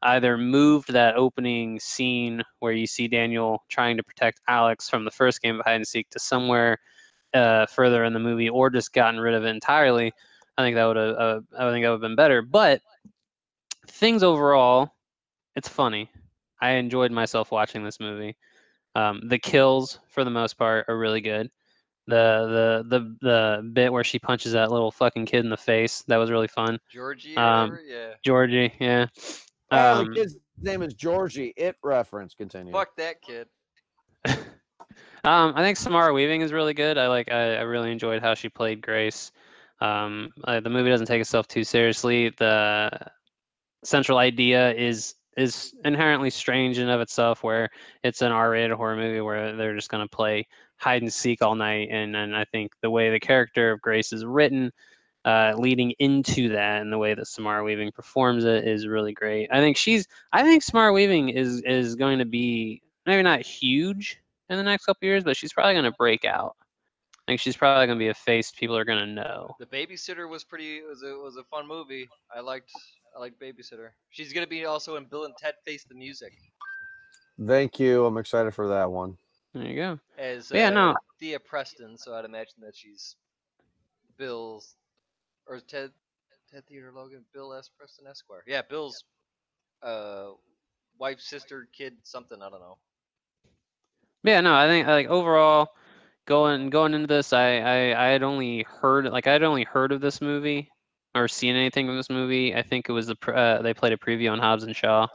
either 0.03 0.37
moved 0.37 0.91
that 0.93 1.15
opening 1.15 1.79
scene 1.79 2.41
where 2.59 2.71
you 2.71 2.87
see 2.87 3.07
Daniel 3.07 3.63
trying 3.69 3.97
to 3.97 4.03
protect 4.03 4.41
Alex 4.47 4.89
from 4.89 5.05
the 5.05 5.11
first 5.11 5.41
game 5.41 5.59
of 5.59 5.65
hide 5.65 5.75
and 5.75 5.87
seek 5.87 6.09
to 6.09 6.19
somewhere 6.19 6.77
uh, 7.33 7.65
further 7.67 8.03
in 8.03 8.13
the 8.13 8.19
movie, 8.19 8.49
or 8.49 8.69
just 8.69 8.93
gotten 8.93 9.19
rid 9.19 9.33
of 9.33 9.43
it 9.43 9.49
entirely. 9.49 10.11
I 10.57 10.63
think 10.63 10.75
that 10.75 10.85
would 10.85 10.97
have. 10.97 11.15
Uh, 11.15 11.39
I 11.57 11.71
think 11.71 11.83
that 11.83 11.89
would 11.89 11.95
have 11.95 12.01
been 12.01 12.15
better. 12.15 12.41
But 12.41 12.81
things 13.87 14.23
overall, 14.23 14.91
it's 15.55 15.69
funny. 15.69 16.09
I 16.61 16.71
enjoyed 16.71 17.11
myself 17.11 17.51
watching 17.51 17.83
this 17.83 17.99
movie. 17.99 18.35
Um, 18.95 19.21
the 19.27 19.39
kills, 19.39 19.99
for 20.07 20.23
the 20.23 20.29
most 20.29 20.57
part, 20.57 20.85
are 20.87 20.97
really 20.97 21.21
good. 21.21 21.49
The 22.07 22.83
the 22.89 22.99
the 22.99 23.15
the 23.21 23.69
bit 23.71 23.93
where 23.93 24.03
she 24.03 24.19
punches 24.19 24.53
that 24.53 24.71
little 24.71 24.91
fucking 24.91 25.25
kid 25.27 25.45
in 25.45 25.49
the 25.49 25.57
face 25.57 26.03
that 26.07 26.17
was 26.17 26.31
really 26.31 26.47
fun. 26.47 26.79
Georgie. 26.91 27.37
Um. 27.37 27.77
Yeah. 27.87 28.13
Georgie, 28.23 28.73
yeah. 28.79 29.05
Oh, 29.71 30.01
Um, 30.01 30.07
the 30.07 30.15
kid's 30.15 30.37
name 30.61 30.81
is 30.81 30.93
Georgie. 30.93 31.53
It 31.57 31.75
reference. 31.83 32.33
Continue. 32.33 32.71
Fuck 32.71 32.95
that 32.97 33.21
kid. 33.21 33.47
Um, 35.23 35.53
I 35.55 35.61
think 35.61 35.77
Samara 35.77 36.13
Weaving 36.13 36.41
is 36.41 36.51
really 36.51 36.73
good. 36.73 36.97
I 36.97 37.07
like. 37.07 37.31
I, 37.31 37.57
I 37.57 37.61
really 37.61 37.91
enjoyed 37.91 38.23
how 38.23 38.33
she 38.33 38.49
played 38.49 38.81
Grace. 38.81 39.31
Um, 39.79 40.31
uh, 40.45 40.59
the 40.59 40.69
movie 40.69 40.89
doesn't 40.89 41.05
take 41.05 41.21
itself 41.21 41.47
too 41.47 41.63
seriously. 41.63 42.29
The 42.39 42.89
central 43.83 44.17
idea 44.17 44.73
is 44.73 45.15
is 45.37 45.75
inherently 45.85 46.31
strange 46.31 46.77
in 46.77 46.83
and 46.85 46.91
of 46.91 47.01
itself, 47.01 47.43
where 47.43 47.69
it's 48.03 48.21
an 48.23 48.31
R-rated 48.31 48.71
horror 48.71 48.95
movie 48.95 49.21
where 49.21 49.55
they're 49.55 49.75
just 49.75 49.89
going 49.89 50.03
to 50.03 50.09
play 50.15 50.47
hide 50.77 51.03
and 51.03 51.13
seek 51.13 51.43
all 51.43 51.55
night. 51.55 51.89
And 51.91 52.15
and 52.15 52.35
I 52.35 52.45
think 52.45 52.71
the 52.81 52.89
way 52.89 53.11
the 53.11 53.19
character 53.19 53.71
of 53.71 53.81
Grace 53.81 54.11
is 54.13 54.25
written, 54.25 54.71
uh, 55.25 55.53
leading 55.57 55.91
into 55.99 56.49
that, 56.49 56.81
and 56.81 56.91
the 56.91 56.97
way 56.97 57.13
that 57.13 57.27
Samara 57.27 57.63
Weaving 57.63 57.91
performs 57.91 58.43
it 58.43 58.67
is 58.67 58.87
really 58.87 59.13
great. 59.13 59.49
I 59.51 59.59
think 59.59 59.77
she's. 59.77 60.07
I 60.33 60.43
think 60.43 60.63
Samara 60.63 60.93
Weaving 60.93 61.29
is 61.29 61.61
is 61.61 61.95
going 61.95 62.19
to 62.19 62.25
be 62.25 62.81
maybe 63.05 63.23
not 63.23 63.41
huge 63.41 64.19
in 64.49 64.57
the 64.57 64.63
next 64.63 64.85
couple 64.85 65.05
years, 65.07 65.23
but 65.23 65.37
she's 65.37 65.53
probably 65.53 65.73
going 65.73 65.85
to 65.85 65.91
break 65.91 66.25
out. 66.25 66.55
I 67.27 67.31
think 67.31 67.39
she's 67.39 67.55
probably 67.55 67.85
going 67.85 67.97
to 67.97 68.03
be 68.03 68.09
a 68.09 68.13
face 68.13 68.51
people 68.51 68.75
are 68.75 68.85
going 68.85 68.99
to 68.99 69.13
know. 69.13 69.55
The 69.59 69.65
babysitter 69.65 70.27
was 70.27 70.43
pretty. 70.43 70.81
Was 70.81 71.03
a 71.03 71.13
was 71.13 71.37
a 71.37 71.43
fun 71.43 71.67
movie. 71.67 72.09
I 72.35 72.39
liked. 72.41 72.71
I 73.15 73.19
liked 73.19 73.39
babysitter. 73.39 73.89
She's 74.09 74.31
gonna 74.31 74.47
be 74.47 74.65
also 74.65 74.95
in 74.95 75.03
Bill 75.03 75.25
and 75.25 75.33
Ted 75.37 75.55
Face 75.65 75.83
the 75.83 75.95
Music 75.95 76.31
Thank 77.45 77.79
you. 77.79 78.05
I'm 78.05 78.17
excited 78.17 78.53
for 78.53 78.67
that 78.67 78.91
one. 78.91 79.17
There 79.53 79.63
you 79.63 79.75
go. 79.75 79.99
as 80.17 80.51
Yeah, 80.53 80.67
uh, 80.67 80.71
no. 80.71 80.95
Thea 81.19 81.39
Preston. 81.39 81.97
So 81.97 82.13
I'd 82.13 82.25
imagine 82.25 82.55
that 82.61 82.75
she's 82.75 83.15
Bill's 84.17 84.75
or 85.47 85.59
Ted 85.59 85.91
Ted 86.51 86.63
Theodore 86.67 86.91
Logan 86.93 87.25
Bill 87.33 87.53
S 87.53 87.69
Preston 87.77 88.07
Esquire. 88.07 88.43
Yeah, 88.47 88.61
Bill's 88.67 89.03
uh 89.83 90.27
wife, 90.99 91.19
sister, 91.19 91.67
kid, 91.75 91.93
something. 92.03 92.41
I 92.41 92.49
don't 92.49 92.59
know. 92.59 92.77
Yeah, 94.23 94.41
no, 94.41 94.53
I 94.53 94.67
think 94.67 94.87
like 94.87 95.07
overall, 95.07 95.69
going 96.25 96.69
going 96.69 96.93
into 96.93 97.07
this, 97.07 97.33
I 97.33 97.57
I 97.57 98.07
I 98.07 98.07
had 98.09 98.23
only 98.23 98.63
heard 98.63 99.05
like 99.05 99.27
I'd 99.27 99.43
only 99.43 99.63
heard 99.63 99.91
of 99.91 100.01
this 100.01 100.21
movie 100.21 100.69
or 101.15 101.27
seen 101.27 101.55
anything 101.55 101.87
from 101.87 101.97
this 101.97 102.09
movie. 102.09 102.55
I 102.55 102.61
think 102.61 102.87
it 102.87 102.93
was 102.93 103.07
the 103.07 103.17
uh, 103.33 103.61
they 103.61 103.73
played 103.73 103.93
a 103.93 103.97
preview 103.97 104.31
on 104.31 104.39
Hobbs 104.39 104.63
and 104.63 104.75
Shaw. 104.75 105.07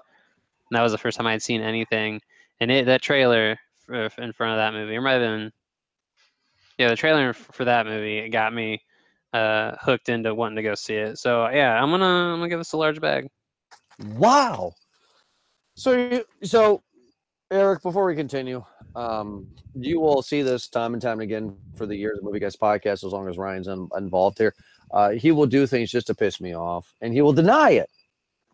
And 0.68 0.76
that 0.76 0.82
was 0.82 0.90
the 0.90 0.98
first 0.98 1.16
time 1.16 1.28
I 1.28 1.32
had 1.32 1.42
seen 1.42 1.62
anything, 1.62 2.20
and 2.58 2.72
it 2.72 2.86
that 2.86 3.00
trailer 3.00 3.56
for, 3.78 3.94
in 3.94 4.32
front 4.32 4.52
of 4.52 4.56
that 4.58 4.72
movie, 4.72 4.96
it 4.96 5.00
might 5.00 5.12
have 5.12 5.20
been, 5.20 5.52
yeah, 6.76 6.88
the 6.88 6.96
trailer 6.96 7.32
for 7.32 7.64
that 7.64 7.86
movie 7.86 8.18
it 8.18 8.30
got 8.30 8.52
me 8.52 8.82
uh, 9.36 9.76
hooked 9.80 10.08
into 10.08 10.34
wanting 10.34 10.56
to 10.56 10.62
go 10.62 10.74
see 10.74 10.94
it. 10.94 11.18
So 11.18 11.48
yeah, 11.48 11.80
I'm 11.80 11.90
gonna 11.90 12.04
I'm 12.04 12.38
gonna 12.38 12.48
give 12.48 12.58
this 12.58 12.72
a 12.72 12.76
large 12.76 13.00
bag. 13.00 13.28
Wow. 14.16 14.72
So, 15.74 15.92
you, 15.92 16.24
so 16.42 16.82
Eric, 17.50 17.82
before 17.82 18.06
we 18.06 18.16
continue, 18.16 18.64
um, 18.94 19.46
you 19.74 20.00
will 20.00 20.22
see 20.22 20.42
this 20.42 20.68
time 20.68 20.94
and 20.94 21.02
time 21.02 21.20
again 21.20 21.54
for 21.76 21.86
the 21.86 21.94
years 21.94 22.18
of 22.18 22.24
Movie 22.24 22.40
Guys 22.40 22.56
podcast 22.56 23.04
as 23.04 23.12
long 23.12 23.28
as 23.28 23.36
Ryan's 23.36 23.68
in, 23.68 23.88
involved 23.96 24.38
here. 24.38 24.54
uh, 24.90 25.10
he 25.10 25.32
will 25.32 25.46
do 25.46 25.66
things 25.66 25.90
just 25.90 26.06
to 26.08 26.14
piss 26.14 26.40
me 26.40 26.54
off, 26.54 26.92
and 27.00 27.12
he 27.12 27.22
will 27.22 27.32
deny 27.32 27.70
it. 27.70 27.90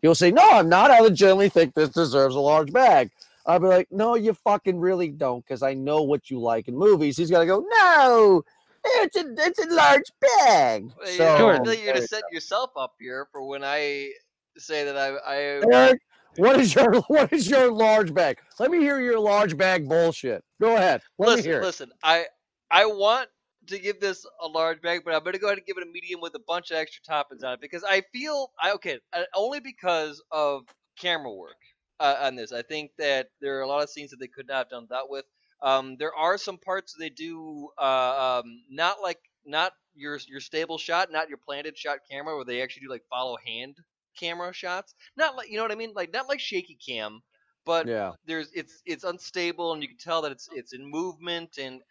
He'll 0.01 0.15
say, 0.15 0.31
"No, 0.31 0.47
I'm 0.51 0.69
not. 0.69 0.91
I 0.91 0.99
legitimately 0.99 1.49
think 1.49 1.73
this 1.73 1.89
deserves 1.89 2.35
a 2.35 2.39
large 2.39 2.71
bag." 2.73 3.11
I'll 3.45 3.59
be 3.59 3.67
like, 3.67 3.91
"No, 3.91 4.15
you 4.15 4.33
fucking 4.33 4.79
really 4.79 5.09
don't, 5.09 5.43
because 5.45 5.63
I 5.63 5.73
know 5.73 6.03
what 6.03 6.29
you 6.29 6.39
like 6.39 6.67
in 6.67 6.75
movies." 6.77 7.17
He's 7.17 7.31
gonna 7.31 7.45
go, 7.45 7.65
"No, 7.69 8.43
it's 8.85 9.15
a 9.15 9.33
it's 9.37 9.59
a 9.59 9.67
large 9.73 10.11
bag." 10.21 10.91
Well, 10.97 11.09
you- 11.09 11.17
So, 11.17 11.49
I 11.49 11.63
feel 11.63 11.73
you're 11.73 11.93
gonna 11.93 12.07
set 12.07 12.23
yourself 12.31 12.71
up 12.75 12.95
here 12.99 13.27
for 13.31 13.45
when 13.47 13.63
I 13.63 14.11
say 14.57 14.83
that 14.85 14.97
I 14.97 15.15
I 15.17 15.37
Eric, 15.37 16.01
what 16.37 16.59
is 16.59 16.75
your 16.75 17.01
what 17.07 17.31
is 17.31 17.49
your 17.49 17.71
large 17.71 18.13
bag? 18.13 18.39
Let 18.59 18.71
me 18.71 18.79
hear 18.79 18.99
your 18.99 19.19
large 19.19 19.57
bag 19.57 19.87
bullshit. 19.87 20.43
Go 20.61 20.75
ahead. 20.75 21.01
Let 21.17 21.27
me 21.27 21.35
listen, 21.35 21.45
hear. 21.51 21.59
it. 21.59 21.63
listen. 21.63 21.91
I 22.03 22.25
I 22.71 22.85
want 22.85 23.29
to 23.67 23.79
give 23.79 23.99
this 23.99 24.25
a 24.41 24.47
large 24.47 24.81
bag, 24.81 25.01
but 25.05 25.13
I'm 25.13 25.23
gonna 25.23 25.37
go 25.37 25.47
ahead 25.47 25.57
and 25.57 25.67
give 25.67 25.77
it 25.77 25.87
a 25.87 25.91
medium 25.91 26.21
with 26.21 26.35
a 26.35 26.41
bunch 26.47 26.71
of 26.71 26.77
extra 26.77 27.03
toppings 27.03 27.43
on 27.43 27.53
it 27.53 27.61
because 27.61 27.83
I 27.83 28.03
feel 28.11 28.51
I 28.61 28.71
okay 28.73 28.99
uh, 29.13 29.23
only 29.35 29.59
because 29.59 30.21
of 30.31 30.63
camera 30.97 31.31
work 31.31 31.57
uh, 31.99 32.17
on 32.21 32.35
this. 32.35 32.51
I 32.51 32.61
think 32.61 32.91
that 32.97 33.29
there 33.41 33.57
are 33.57 33.61
a 33.61 33.67
lot 33.67 33.83
of 33.83 33.89
scenes 33.89 34.11
that 34.11 34.17
they 34.19 34.27
could 34.27 34.47
not 34.47 34.57
have 34.57 34.69
done 34.69 34.87
that 34.89 35.07
with. 35.07 35.25
Um, 35.63 35.97
there 35.97 36.13
are 36.15 36.37
some 36.37 36.57
parts 36.59 36.95
they 36.99 37.09
do 37.09 37.69
uh, 37.79 38.41
um, 38.43 38.63
not 38.69 39.01
like 39.01 39.19
not 39.45 39.73
your 39.95 40.19
your 40.27 40.41
stable 40.41 40.77
shot, 40.77 41.11
not 41.11 41.29
your 41.29 41.39
planted 41.39 41.77
shot 41.77 41.99
camera, 42.09 42.35
where 42.35 42.45
they 42.45 42.61
actually 42.61 42.83
do 42.83 42.89
like 42.91 43.05
follow 43.09 43.37
hand 43.45 43.77
camera 44.17 44.53
shots. 44.53 44.95
Not 45.17 45.35
like 45.35 45.49
you 45.49 45.57
know 45.57 45.63
what 45.63 45.71
I 45.71 45.75
mean, 45.75 45.93
like 45.95 46.13
not 46.13 46.29
like 46.29 46.39
shaky 46.41 46.75
cam, 46.85 47.21
but 47.65 47.89
Yeah. 47.89 48.13
there's 48.25 48.51
it's 48.53 48.81
it's 48.85 49.05
unstable 49.05 49.73
and 49.73 49.81
you 49.81 49.89
can 49.89 49.97
tell 49.97 50.21
that 50.23 50.31
it's 50.33 50.49
it's 50.51 50.73
in 50.73 50.85
movement 50.85 51.57
and 51.59 51.81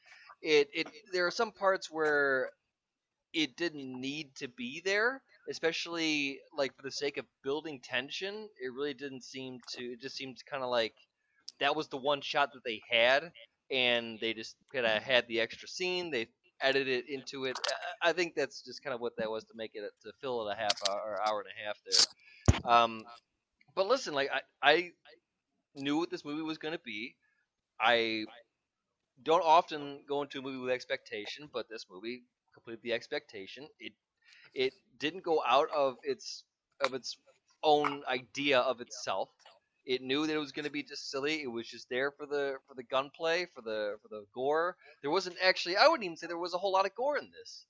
it 0.42 0.68
it 0.74 0.88
there 1.12 1.26
are 1.26 1.30
some 1.32 1.52
parts 1.52 1.90
where 1.90 2.50
it 3.32 3.56
didn't 3.56 4.00
need 4.00 4.34
to 4.36 4.48
be 4.48 4.80
there 4.84 5.22
especially 5.50 6.40
like 6.56 6.74
for 6.76 6.82
the 6.82 6.90
sake 6.90 7.16
of 7.18 7.26
building 7.42 7.80
tension 7.80 8.48
it 8.62 8.72
really 8.72 8.94
didn't 8.94 9.22
seem 9.24 9.60
to 9.68 9.82
it 9.92 10.00
just 10.00 10.16
seemed 10.16 10.36
kind 10.46 10.62
of 10.62 10.70
like 10.70 10.94
that 11.60 11.76
was 11.76 11.88
the 11.88 11.96
one 11.98 12.20
shot 12.20 12.52
that 12.52 12.64
they 12.64 12.80
had 12.90 13.32
and 13.72 14.20
they 14.20 14.34
just 14.34 14.56
kind 14.72 14.86
of 14.86 15.02
had 15.02 15.26
the 15.28 15.40
extra 15.40 15.68
scene 15.68 16.10
they 16.10 16.28
edited 16.62 17.06
it 17.06 17.10
into 17.10 17.46
it 17.46 17.58
I- 18.02 18.10
i 18.10 18.12
think 18.14 18.34
that's 18.36 18.62
just 18.62 18.82
kind 18.82 18.94
of 18.94 19.00
what 19.00 19.16
that 19.18 19.30
was 19.30 19.44
to 19.46 19.54
make 19.56 19.72
it 19.74 19.84
to 20.04 20.12
fill 20.20 20.48
it 20.48 20.52
a 20.52 20.56
half 20.56 20.76
hour 20.88 21.00
or 21.00 21.28
hour 21.28 21.40
and 21.40 21.50
a 21.50 21.66
half 21.66 21.78
there 21.86 22.72
um 22.72 23.04
but 23.74 23.88
listen 23.88 24.14
like 24.14 24.30
i 24.32 24.42
i 24.62 24.92
knew 25.74 25.98
what 25.98 26.10
this 26.10 26.24
movie 26.24 26.42
was 26.42 26.58
going 26.58 26.72
to 26.72 26.80
be. 26.84 27.16
I 27.80 28.26
don't 29.22 29.44
often 29.44 30.04
go 30.08 30.22
into 30.22 30.38
a 30.38 30.42
movie 30.42 30.58
with 30.58 30.70
expectation, 30.72 31.48
but 31.52 31.68
this 31.68 31.86
movie 31.90 32.24
completed 32.54 32.82
the 32.82 32.92
expectation. 32.92 33.68
It 33.78 33.92
it 34.54 34.74
didn't 34.98 35.24
go 35.24 35.42
out 35.46 35.70
of 35.74 35.98
its 36.02 36.44
of 36.80 36.94
its 36.94 37.16
own 37.62 38.04
idea 38.08 38.60
of 38.60 38.80
itself. 38.80 39.30
It 39.84 40.02
knew 40.02 40.26
that 40.26 40.34
it 40.34 40.38
was 40.38 40.52
going 40.52 40.64
to 40.64 40.70
be 40.70 40.82
just 40.82 41.10
silly. 41.10 41.42
It 41.42 41.48
was 41.50 41.66
just 41.68 41.88
there 41.88 42.10
for 42.10 42.26
the 42.26 42.58
for 42.66 42.74
the 42.74 42.82
gunplay, 42.84 43.46
for 43.46 43.60
the 43.62 43.98
for 44.02 44.08
the 44.08 44.26
gore. 44.34 44.76
There 45.02 45.10
wasn't 45.10 45.36
actually. 45.42 45.76
I 45.76 45.86
wouldn't 45.88 46.04
even 46.04 46.16
say 46.16 46.26
there 46.26 46.38
was 46.38 46.54
a 46.54 46.58
whole 46.58 46.72
lot 46.72 46.86
of 46.86 46.94
gore 46.94 47.18
in 47.18 47.30
this. 47.30 47.66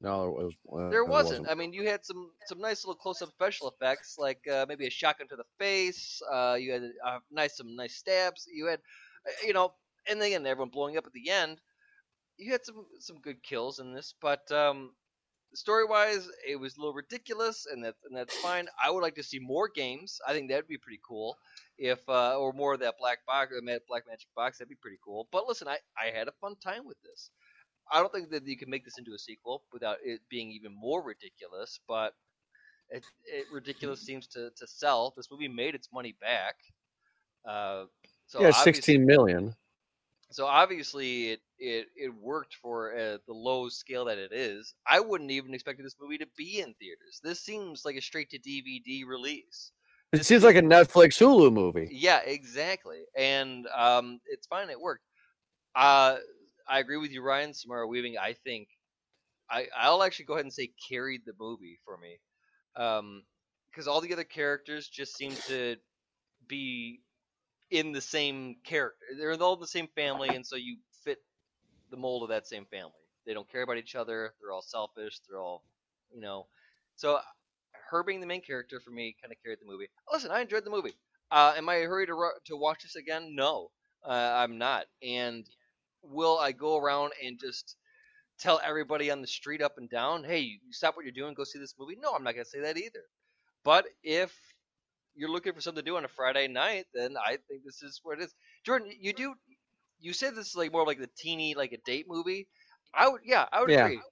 No, 0.00 0.24
it 0.24 0.32
was. 0.32 0.54
uh, 0.72 0.76
There 0.90 1.04
it 1.04 1.08
wasn't. 1.08 1.46
I 1.48 1.54
mean, 1.54 1.72
you 1.72 1.86
had 1.88 2.04
some 2.04 2.32
some 2.46 2.60
nice 2.60 2.84
little 2.84 2.96
close-up 3.00 3.30
special 3.30 3.68
effects, 3.68 4.16
like 4.18 4.46
uh, 4.48 4.66
maybe 4.68 4.86
a 4.86 4.90
shotgun 4.90 5.28
to 5.28 5.36
the 5.36 5.44
face. 5.58 6.20
Uh, 6.30 6.56
you 6.60 6.72
had 6.72 6.82
uh, 7.04 7.18
nice 7.30 7.56
some 7.56 7.74
nice 7.76 7.94
stabs. 7.96 8.46
You 8.52 8.66
had, 8.66 8.80
uh, 9.26 9.32
you 9.46 9.52
know, 9.52 9.74
and 10.08 10.20
then 10.20 10.46
everyone 10.46 10.70
blowing 10.70 10.96
up 10.96 11.06
at 11.06 11.12
the 11.12 11.30
end. 11.30 11.60
You 12.38 12.52
had 12.52 12.64
some 12.64 12.86
some 13.00 13.20
good 13.20 13.42
kills 13.42 13.78
in 13.78 13.92
this, 13.94 14.14
but 14.20 14.50
um, 14.52 14.94
story-wise, 15.54 16.28
it 16.46 16.56
was 16.56 16.76
a 16.76 16.80
little 16.80 16.94
ridiculous, 16.94 17.66
and 17.70 17.84
that's 17.84 18.04
and 18.04 18.16
that's 18.16 18.36
fine. 18.38 18.66
I 18.82 18.90
would 18.90 19.02
like 19.02 19.14
to 19.16 19.22
see 19.22 19.38
more 19.38 19.68
games. 19.68 20.20
I 20.26 20.32
think 20.32 20.48
that'd 20.48 20.68
be 20.68 20.78
pretty 20.78 21.00
cool. 21.06 21.36
If 21.78 22.00
uh, 22.08 22.38
or 22.38 22.52
more 22.52 22.74
of 22.74 22.80
that 22.80 22.94
black 22.98 23.18
box, 23.26 23.52
uh, 23.56 23.78
black 23.88 24.04
magic 24.08 24.28
box, 24.34 24.58
that'd 24.58 24.68
be 24.68 24.76
pretty 24.80 24.98
cool. 25.04 25.28
But 25.32 25.46
listen, 25.46 25.68
I 25.68 25.78
I 25.96 26.16
had 26.16 26.28
a 26.28 26.32
fun 26.40 26.56
time 26.62 26.86
with 26.86 27.00
this. 27.02 27.30
I 27.90 28.00
don't 28.00 28.12
think 28.12 28.30
that 28.30 28.46
you 28.46 28.56
can 28.56 28.70
make 28.70 28.84
this 28.84 28.98
into 28.98 29.12
a 29.12 29.18
sequel 29.18 29.64
without 29.72 29.98
it 30.04 30.20
being 30.30 30.50
even 30.50 30.74
more 30.74 31.02
ridiculous, 31.02 31.78
but 31.86 32.14
it, 32.88 33.02
it 33.26 33.46
ridiculous 33.52 34.00
seems 34.06 34.26
to, 34.28 34.50
to 34.56 34.66
sell. 34.66 35.12
This 35.16 35.30
movie 35.30 35.48
made 35.48 35.74
its 35.74 35.88
money 35.92 36.14
back. 36.20 36.56
Uh, 37.48 37.84
so 38.26 38.40
yeah, 38.40 38.50
sixteen 38.50 39.04
million. 39.04 39.54
So 40.30 40.46
obviously 40.46 41.32
it 41.32 41.40
it, 41.62 41.86
it 41.96 42.12
worked 42.14 42.56
for 42.60 42.92
uh, 42.92 43.18
the 43.26 43.32
low 43.32 43.68
scale 43.68 44.04
that 44.06 44.18
it 44.18 44.32
is. 44.32 44.74
I 44.86 44.98
wouldn't 45.00 45.30
even 45.30 45.54
expect 45.54 45.80
this 45.82 45.94
movie 46.00 46.18
to 46.18 46.26
be 46.36 46.58
in 46.58 46.74
theaters. 46.74 47.20
This 47.22 47.40
seems 47.40 47.84
like 47.84 47.96
a 47.96 48.00
straight 48.00 48.30
to 48.30 48.38
DVD 48.38 49.06
release. 49.06 49.70
It 50.12 50.26
seems 50.26 50.42
like 50.42 50.56
a 50.56 50.62
Netflix 50.62 51.18
Hulu 51.18 51.52
movie. 51.52 51.88
Yeah, 51.90 52.20
exactly. 52.24 53.04
And 53.16 53.66
um, 53.74 54.20
it's 54.26 54.46
fine. 54.46 54.68
It 54.68 54.80
worked. 54.80 55.04
Uh, 55.74 56.16
I 56.68 56.80
agree 56.80 56.98
with 56.98 57.12
you, 57.12 57.22
Ryan. 57.22 57.54
Samara 57.54 57.86
Weaving, 57.86 58.16
I 58.20 58.34
think, 58.44 58.68
I 59.48 59.68
I'll 59.76 60.02
actually 60.02 60.26
go 60.26 60.34
ahead 60.34 60.44
and 60.44 60.52
say 60.52 60.70
carried 60.88 61.22
the 61.24 61.32
movie 61.38 61.78
for 61.84 61.96
me, 61.96 62.18
because 62.74 63.86
all 63.86 64.00
the 64.00 64.12
other 64.12 64.24
characters 64.24 64.88
just 64.88 65.16
seem 65.16 65.32
to 65.46 65.76
be 66.46 67.00
in 67.70 67.92
the 67.92 68.00
same 68.00 68.56
character. 68.64 68.98
They're 69.18 69.40
all 69.40 69.54
in 69.54 69.60
the 69.60 69.66
same 69.66 69.88
family, 69.94 70.28
and 70.28 70.46
so 70.46 70.56
you 70.56 70.76
fit 71.04 71.18
the 71.92 71.98
mold 71.98 72.24
of 72.24 72.30
that 72.30 72.48
same 72.48 72.66
family. 72.66 72.92
They 73.26 73.34
don't 73.34 73.50
care 73.52 73.62
about 73.62 73.78
each 73.78 73.96
other. 73.96 74.34
They're 74.40 74.52
all 74.52 74.62
selfish. 74.62 75.20
They're 75.28 75.40
all, 75.40 75.64
you 76.12 76.22
know. 76.22 76.48
So 76.96 77.20
her 77.90 78.04
being 78.04 78.20
the 78.20 78.26
main 78.26 78.42
character 78.42 78.80
for 78.80 78.92
me 78.92 79.16
kind 79.22 79.32
of 79.32 79.38
carried 79.44 79.60
the 79.60 79.70
movie. 79.70 79.88
Listen, 80.12 80.32
I 80.32 80.42
enjoyed 80.42 80.64
the 80.64 80.70
movie. 80.70 80.94
Uh, 81.30 81.54
am 81.56 81.68
I 81.70 81.76
in 81.76 81.84
a 81.86 81.88
hurry 81.88 82.06
to 82.08 82.30
to 82.46 82.56
watch 82.58 82.84
this 82.84 82.96
again? 82.96 83.36
No, 83.36 83.70
uh, 84.06 84.10
I'm 84.12 84.58
not. 84.58 84.86
And 85.02 85.46
will 86.02 86.38
I 86.38 86.52
go 86.52 86.78
around 86.78 87.12
and 87.24 87.40
just 87.40 87.76
tell 88.40 88.60
everybody 88.64 89.10
on 89.10 89.22
the 89.22 89.28
street 89.28 89.62
up 89.62 89.78
and 89.78 89.90
down, 89.90 90.24
"Hey, 90.24 90.40
you 90.40 90.58
stop 90.72 90.96
what 90.96 91.04
you're 91.06 91.12
doing, 91.12 91.34
go 91.34 91.44
see 91.44 91.60
this 91.60 91.74
movie"? 91.78 91.96
No, 92.00 92.14
I'm 92.14 92.24
not 92.24 92.34
gonna 92.34 92.46
say 92.46 92.60
that 92.62 92.78
either. 92.78 93.04
But 93.64 93.86
if 94.04 94.34
you're 95.14 95.30
looking 95.30 95.52
for 95.54 95.60
something 95.60 95.84
to 95.84 95.90
do 95.90 95.96
on 95.96 96.04
a 96.04 96.08
Friday 96.08 96.48
night, 96.48 96.86
then 96.94 97.16
I 97.18 97.38
think 97.48 97.64
this 97.64 97.82
is 97.82 98.00
what 98.02 98.20
it 98.20 98.24
is. 98.24 98.34
Jordan, 98.64 98.92
you 98.98 99.12
do. 99.12 99.34
You 100.02 100.12
said 100.14 100.34
this 100.36 100.48
is 100.50 100.56
like 100.56 100.72
more 100.72 100.86
like 100.86 100.98
the 100.98 101.10
teeny, 101.16 101.54
like 101.54 101.72
a 101.72 101.78
date 101.78 102.06
movie. 102.08 102.48
I 102.94 103.08
would, 103.08 103.22
yeah, 103.24 103.48
I 103.52 103.62
would 103.62 103.70
Yeah. 103.70 103.86
agree. 103.88 104.02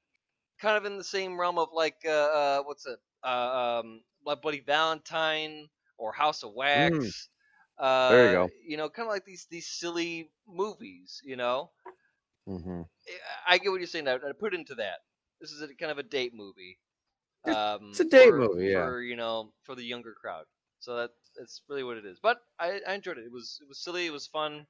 Kind 0.60 0.76
of 0.78 0.84
in 0.86 0.98
the 0.98 1.04
same 1.04 1.40
realm 1.40 1.58
of 1.58 1.70
like, 1.72 1.98
uh, 2.06 2.10
uh 2.10 2.62
what's 2.64 2.86
it, 2.86 2.98
uh, 3.24 3.80
um, 3.82 4.02
like 4.26 4.42
Bloody 4.42 4.60
Valentine 4.60 5.68
or 5.98 6.12
House 6.12 6.42
of 6.44 6.54
Wax. 6.54 7.28
Uh, 7.78 8.10
There 8.10 8.26
you 8.26 8.32
go. 8.32 8.48
You 8.66 8.76
know, 8.78 8.90
kind 8.90 9.08
of 9.08 9.12
like 9.12 9.24
these 9.26 9.46
these 9.50 9.68
silly 9.68 10.32
movies. 10.46 11.20
You 11.24 11.36
know, 11.36 11.72
hmm 12.46 12.82
I 13.48 13.54
I 13.54 13.58
get 13.58 13.70
what 13.70 13.80
you're 13.80 13.86
saying. 13.86 14.08
I, 14.08 14.14
I 14.14 14.32
put 14.38 14.54
into 14.54 14.74
that. 14.76 15.00
This 15.40 15.52
is 15.52 15.62
a 15.62 15.74
kind 15.74 15.92
of 15.92 15.98
a 15.98 16.02
date 16.02 16.34
movie. 16.34 16.78
It's- 17.46 17.64
Um, 17.64 17.90
it's 17.90 18.00
a 18.00 18.04
date 18.04 18.32
for- 18.32 18.34
movie, 18.34 18.68
yeah. 18.68 18.94
For 18.94 19.02
you 19.02 19.16
know, 19.16 19.54
for 19.64 19.74
the 19.76 19.84
younger 19.84 20.14
crowd. 20.14 20.46
So 20.80 20.96
that 20.96 21.12
that's 21.36 21.62
really 21.68 21.84
what 21.84 21.98
it 21.98 22.06
is. 22.06 22.20
But 22.20 22.42
I, 22.58 22.80
I 22.86 22.94
enjoyed 22.94 23.18
it. 23.18 23.24
It 23.26 23.32
was 23.32 23.58
it 23.62 23.68
was 23.68 23.82
silly. 23.82 24.06
It 24.06 24.12
was 24.12 24.26
fun. 24.28 24.66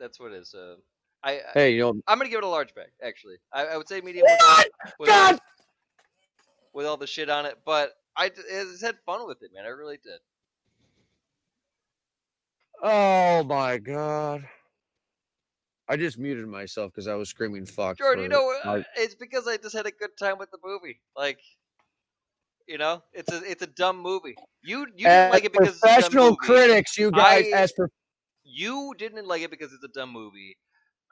That's 0.00 0.18
what 0.18 0.32
it 0.32 0.36
is. 0.36 0.54
Uh, 0.54 0.76
I, 1.22 1.32
I 1.32 1.40
Hey, 1.54 1.74
you 1.74 1.80
know, 1.82 2.00
I'm 2.08 2.18
gonna 2.18 2.30
give 2.30 2.38
it 2.38 2.44
a 2.44 2.48
large 2.48 2.74
bag. 2.74 2.88
Actually, 3.02 3.36
I, 3.52 3.66
I 3.66 3.76
would 3.76 3.86
say 3.86 4.00
medium 4.00 4.24
with, 4.28 4.38
What? 4.40 4.68
with, 4.98 5.10
all, 5.10 5.30
God, 5.32 5.40
with 6.72 6.86
all 6.86 6.96
the 6.96 7.06
shit 7.06 7.28
on 7.28 7.44
it. 7.46 7.58
But 7.66 7.92
I 8.16 8.30
just 8.30 8.82
had 8.82 8.96
fun 9.04 9.26
with 9.26 9.42
it, 9.42 9.50
man. 9.54 9.64
I 9.66 9.68
really 9.68 9.98
did. 10.02 10.18
oh 12.82 13.44
my 13.44 13.78
God. 13.78 14.48
I 15.88 15.96
just 15.96 16.18
muted 16.18 16.46
myself 16.46 16.92
because 16.92 17.08
I 17.08 17.14
was 17.14 17.28
screaming 17.28 17.66
"fuck." 17.66 17.98
Jordan, 17.98 18.22
you 18.22 18.28
know, 18.28 18.54
like- 18.64 18.86
it's 18.96 19.14
because 19.14 19.46
I 19.46 19.56
just 19.56 19.76
had 19.76 19.86
a 19.86 19.90
good 19.90 20.16
time 20.18 20.38
with 20.38 20.50
the 20.52 20.58
movie. 20.64 21.00
Like, 21.16 21.40
you 22.68 22.78
know, 22.78 23.02
it's 23.12 23.30
a 23.32 23.42
it's 23.42 23.62
a 23.62 23.66
dumb 23.66 23.98
movie. 24.00 24.36
You 24.62 24.86
you 24.96 25.08
didn't 25.08 25.30
like 25.30 25.44
it 25.44 25.52
because 25.52 25.74
it's 25.74 25.82
a 25.82 25.86
dumb 25.88 25.94
professional 25.96 26.36
critics, 26.36 26.96
you 26.96 27.10
guys, 27.10 27.46
I- 27.52 27.56
as 27.56 27.72
pro- 27.72 27.88
You 28.44 28.94
didn't 28.98 29.26
like 29.26 29.42
it 29.42 29.50
because 29.50 29.72
it's 29.72 29.84
a 29.84 29.88
dumb 29.88 30.12
movie. 30.12 30.56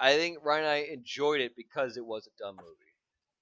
I 0.00 0.16
think 0.16 0.38
Ryan 0.44 0.64
and 0.64 0.72
I 0.72 0.76
enjoyed 0.92 1.40
it 1.40 1.56
because 1.56 1.96
it 1.96 2.04
was 2.04 2.26
a 2.26 2.42
dumb 2.42 2.56
movie. 2.56 2.74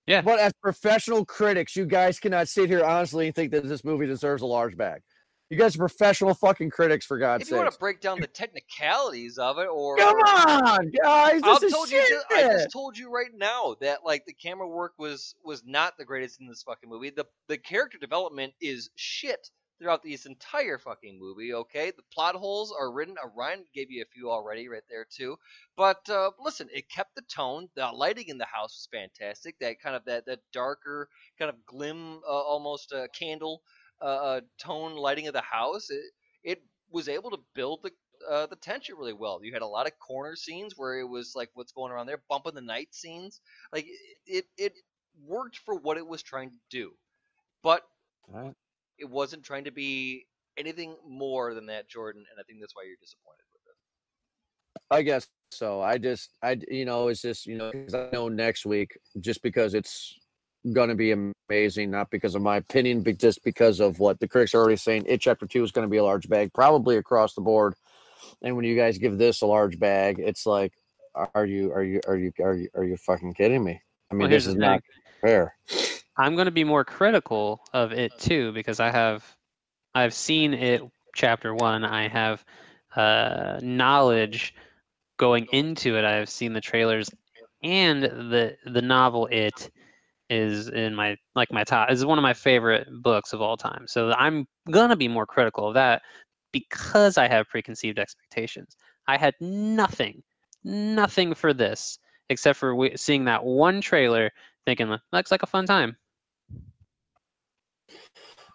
Yeah. 0.07 0.22
But 0.22 0.39
as 0.39 0.53
professional 0.62 1.24
critics, 1.24 1.76
you 1.76 1.84
guys 1.84 2.18
cannot 2.18 2.49
sit 2.49 2.68
here 2.70 2.84
honestly 2.84 3.26
and 3.26 3.34
think 3.34 3.53
that 3.53 3.64
this 3.68 3.84
movie 3.84 4.07
deserves 4.07 4.43
a 4.43 4.47
large 4.47 4.76
bag. 4.76 5.03
You 5.51 5.57
guys 5.57 5.76
are 5.76 5.78
professional 5.78 6.34
fucking 6.34 6.70
critics, 6.70 7.07
for 7.07 7.18
God's 7.18 7.43
sake. 7.45 7.49
if 7.49 7.51
you 7.53 7.57
want 7.62 7.72
to 7.72 7.78
break 7.78 8.01
down 8.01 8.20
the 8.20 8.26
technicalities 8.26 9.39
of 9.39 9.59
it, 9.59 9.68
or 9.68 9.97
Come 9.97 10.16
on, 10.16 10.91
guys, 10.91 11.41
I'll 11.45 11.61
this 11.61 11.68
is 11.68 11.72
told 11.72 11.89
shit. 11.89 12.09
ju- 12.09 12.20
I 12.32 12.43
just 12.43 12.72
told 12.72 12.99
you 12.99 13.11
right 13.12 13.30
now 13.32 13.76
that 13.80 14.05
like 14.05 14.24
the 14.26 14.32
camera 14.32 14.66
work 14.66 14.95
was 14.99 15.37
was 15.45 15.62
not 15.64 15.97
the 15.99 16.05
greatest 16.05 16.41
in 16.41 16.49
this 16.49 16.64
fucking 16.64 16.91
movie. 16.91 17.11
The 17.11 17.26
the 17.47 17.59
character 17.59 17.97
development 17.97 18.55
is 18.61 18.91
shit. 18.97 19.51
Throughout 19.79 20.03
this 20.03 20.27
entire 20.27 20.79
fucking 20.79 21.18
movie. 21.18 21.53
Okay, 21.55 21.91
the 21.97 22.03
plot 22.12 22.35
holes 22.35 22.72
are 22.79 22.93
written. 22.93 23.16
Uh, 23.22 23.29
Ryan 23.37 23.64
gave 23.74 23.91
you 23.91 24.03
a 24.03 24.12
few 24.12 24.31
already 24.31 24.68
right 24.68 24.83
there 24.89 25.07
too. 25.11 25.37
But 25.77 26.09
uh, 26.09 26.31
listen, 26.41 26.68
it 26.72 26.89
kept 26.91 27.14
the 27.14 27.22
tone. 27.22 27.68
The 27.74 27.87
lighting 27.89 28.29
in 28.29 28.39
the 28.39 28.47
house 28.47 28.74
was 28.77 28.89
fantastic. 28.91 29.59
That 29.61 29.81
kind 29.81 29.97
of 29.97 30.05
that 30.07 30.27
that 30.27 30.41
darker 30.53 31.09
kind 31.39 31.49
of 31.51 31.64
glim, 31.66 32.20
uh, 32.27 32.31
almost 32.31 32.93
uh, 32.93 33.09
candle 33.18 33.62
uh, 34.01 34.41
tone 34.59 34.95
lighting 34.97 35.27
of 35.29 35.35
the 35.35 35.41
house. 35.43 35.91
It, 35.91 36.05
it 36.45 36.62
was 36.91 37.09
able 37.09 37.31
to 37.31 37.39
build 37.55 37.81
the 37.83 37.91
uh, 38.31 38.47
the 38.47 38.57
tension 38.57 38.97
really 38.99 39.12
well. 39.12 39.41
You 39.43 39.53
had 39.53 39.62
a 39.62 39.66
lot 39.66 39.87
of 39.87 39.99
corner 39.99 40.37
scenes 40.37 40.74
where 40.77 40.99
it 40.99 41.09
was 41.09 41.33
like 41.35 41.51
what's 41.55 41.72
going 41.72 41.93
around 41.93 42.07
there, 42.07 42.22
bumping 42.29 42.55
the 42.55 42.61
night 42.62 42.95
scenes. 42.95 43.41
Like 43.72 43.87
it 44.27 44.47
it 44.57 44.74
worked 45.27 45.59
for 45.59 45.74
what 45.77 45.97
it 45.97 46.07
was 46.07 46.22
trying 46.22 46.51
to 46.51 46.59
do, 46.70 46.93
but 47.62 47.83
Right. 48.29 48.57
It 48.99 49.09
wasn't 49.09 49.42
trying 49.42 49.64
to 49.64 49.70
be 49.70 50.26
anything 50.57 50.97
more 51.07 51.55
than 51.55 51.66
that, 51.66 51.88
Jordan. 51.88 52.24
And 52.30 52.40
I 52.40 52.42
think 52.44 52.61
that's 52.61 52.74
why 52.74 52.82
you're 52.86 52.97
disappointed 53.01 53.44
with 53.53 53.62
it. 53.66 53.76
I 54.90 55.03
guess 55.03 55.26
so. 55.51 55.80
I 55.80 55.99
just, 55.99 56.30
I, 56.42 56.59
you 56.68 56.84
know, 56.84 57.09
it's 57.09 57.22
just, 57.22 57.47
you 57.47 57.57
know, 57.57 57.70
'cause 57.72 57.94
I 57.94 58.09
know 58.12 58.28
next 58.28 58.66
week, 58.66 58.99
just 59.20 59.42
because 59.42 59.74
it's 59.74 60.18
going 60.72 60.88
to 60.88 60.94
be 60.94 61.12
amazing, 61.49 61.90
not 61.90 62.11
because 62.11 62.34
of 62.34 62.42
my 62.42 62.57
opinion, 62.57 63.03
but 63.03 63.18
just 63.18 63.42
because 63.44 63.80
of 63.80 63.99
what 63.99 64.18
the 64.18 64.28
critics 64.28 64.55
are 64.55 64.59
already 64.61 64.76
saying. 64.76 65.05
It 65.07 65.20
chapter 65.20 65.47
two 65.47 65.62
is 65.62 65.70
going 65.72 65.86
to 65.86 65.90
be 65.90 65.99
a 65.99 66.05
large 66.05 66.28
bag, 66.28 66.53
probably 66.53 66.97
across 66.97 67.34
the 67.34 67.40
board. 67.40 67.74
And 68.42 68.57
when 68.57 68.64
you 68.64 68.76
guys 68.76 68.99
give 68.99 69.18
this 69.18 69.42
a 69.42 69.47
large 69.47 69.78
bag, 69.78 70.16
it's 70.18 70.47
like, 70.47 70.72
are 71.34 71.47
you, 71.47 71.72
are 71.72 71.84
you, 71.84 72.01
are 72.07 72.16
you, 72.16 72.32
are 72.42 72.55
you, 72.55 72.68
are 72.74 72.84
you 72.84 72.97
fucking 72.97 73.34
kidding 73.34 73.62
me? 73.62 73.80
I 74.11 74.14
mean, 74.14 74.22
Well, 74.22 74.30
this 74.30 74.47
is 74.47 74.57
not 74.57 74.82
fair. 75.20 75.55
I'm 76.19 76.35
going 76.35 76.47
to 76.47 76.51
be 76.53 76.64
more 76.64 76.85
critical 76.85 77.61
of 77.73 77.93
it 77.93 78.19
too 78.19 78.53
because 78.53 78.81
I 78.81 78.91
have 78.91 79.25
I've 79.95 80.14
seen 80.14 80.55
it 80.55 80.83
chapter 81.14 81.55
1. 81.55 81.85
I 81.85 82.09
have 82.09 82.45
uh 82.97 83.59
knowledge 83.62 84.55
going 85.19 85.47
into 85.53 85.97
it. 85.97 86.05
I've 86.05 86.29
seen 86.31 86.53
the 86.53 86.61
trailers 86.61 87.11
and 87.62 88.05
the 88.05 88.57
the 88.67 88.83
novel 88.83 89.27
it 89.31 89.71
is 90.31 90.69
in 90.69 90.95
my 90.95 91.17
like 91.35 91.53
my 91.53 91.64
top 91.64 91.91
is 91.91 92.05
one 92.05 92.19
of 92.19 92.23
my 92.23 92.35
favorite 92.35 92.89
books 93.03 93.33
of 93.33 93.41
all 93.43 93.57
time. 93.57 93.87
So 93.89 94.12
I'm 94.12 94.47
going 94.71 94.91
to 94.91 94.97
be 94.97 95.09
more 95.09 95.27
critical 95.27 95.69
of 95.69 95.75
that 95.75 96.03
because 96.53 97.19
I 97.19 97.29
have 97.29 97.49
preconceived 97.49 97.99
expectations. 97.99 98.77
I 99.09 99.17
had 99.19 99.35
nothing 99.41 100.23
nothing 100.64 101.35
for 101.35 101.53
this 101.55 101.99
except 102.31 102.59
for 102.59 102.75
we, 102.75 102.93
seeing 102.97 103.25
that 103.27 103.45
one 103.45 103.81
trailer 103.81 104.31
thinking 104.67 104.97
looks 105.12 105.31
like 105.31 105.43
a 105.45 105.47
fun 105.47 105.67
time. 105.67 105.97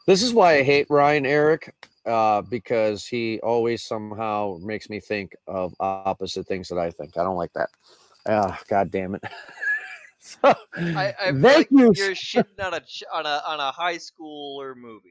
This 0.08 0.24
is 0.24 0.34
why 0.34 0.58
I 0.58 0.64
hate 0.64 0.88
Ryan 0.90 1.26
Eric, 1.26 1.74
uh, 2.06 2.42
because 2.42 3.06
he 3.06 3.40
always 3.42 3.84
somehow 3.84 4.58
makes 4.62 4.90
me 4.90 5.00
think 5.00 5.36
of 5.48 5.74
opposite 5.80 6.48
things 6.48 6.68
that 6.70 6.80
I 6.80 6.92
think. 6.92 7.18
I 7.18 7.24
don't 7.24 7.38
like 7.38 7.54
that. 7.54 7.70
Ah, 8.28 8.60
God 8.68 8.92
damn 8.92 9.16
it. 9.16 9.24
so, 10.20 10.38
I, 10.44 11.14
I 11.20 11.32
thank 11.32 11.44
like 11.44 11.70
you. 11.72 11.94
you're 11.96 12.12
shitting 12.12 12.60
on 12.64 12.74
a 12.74 12.82
on 13.14 13.26
a 13.26 13.42
on 13.48 13.60
a 13.60 13.72
high 13.72 13.98
schooler 13.98 14.76
movie. 14.76 15.10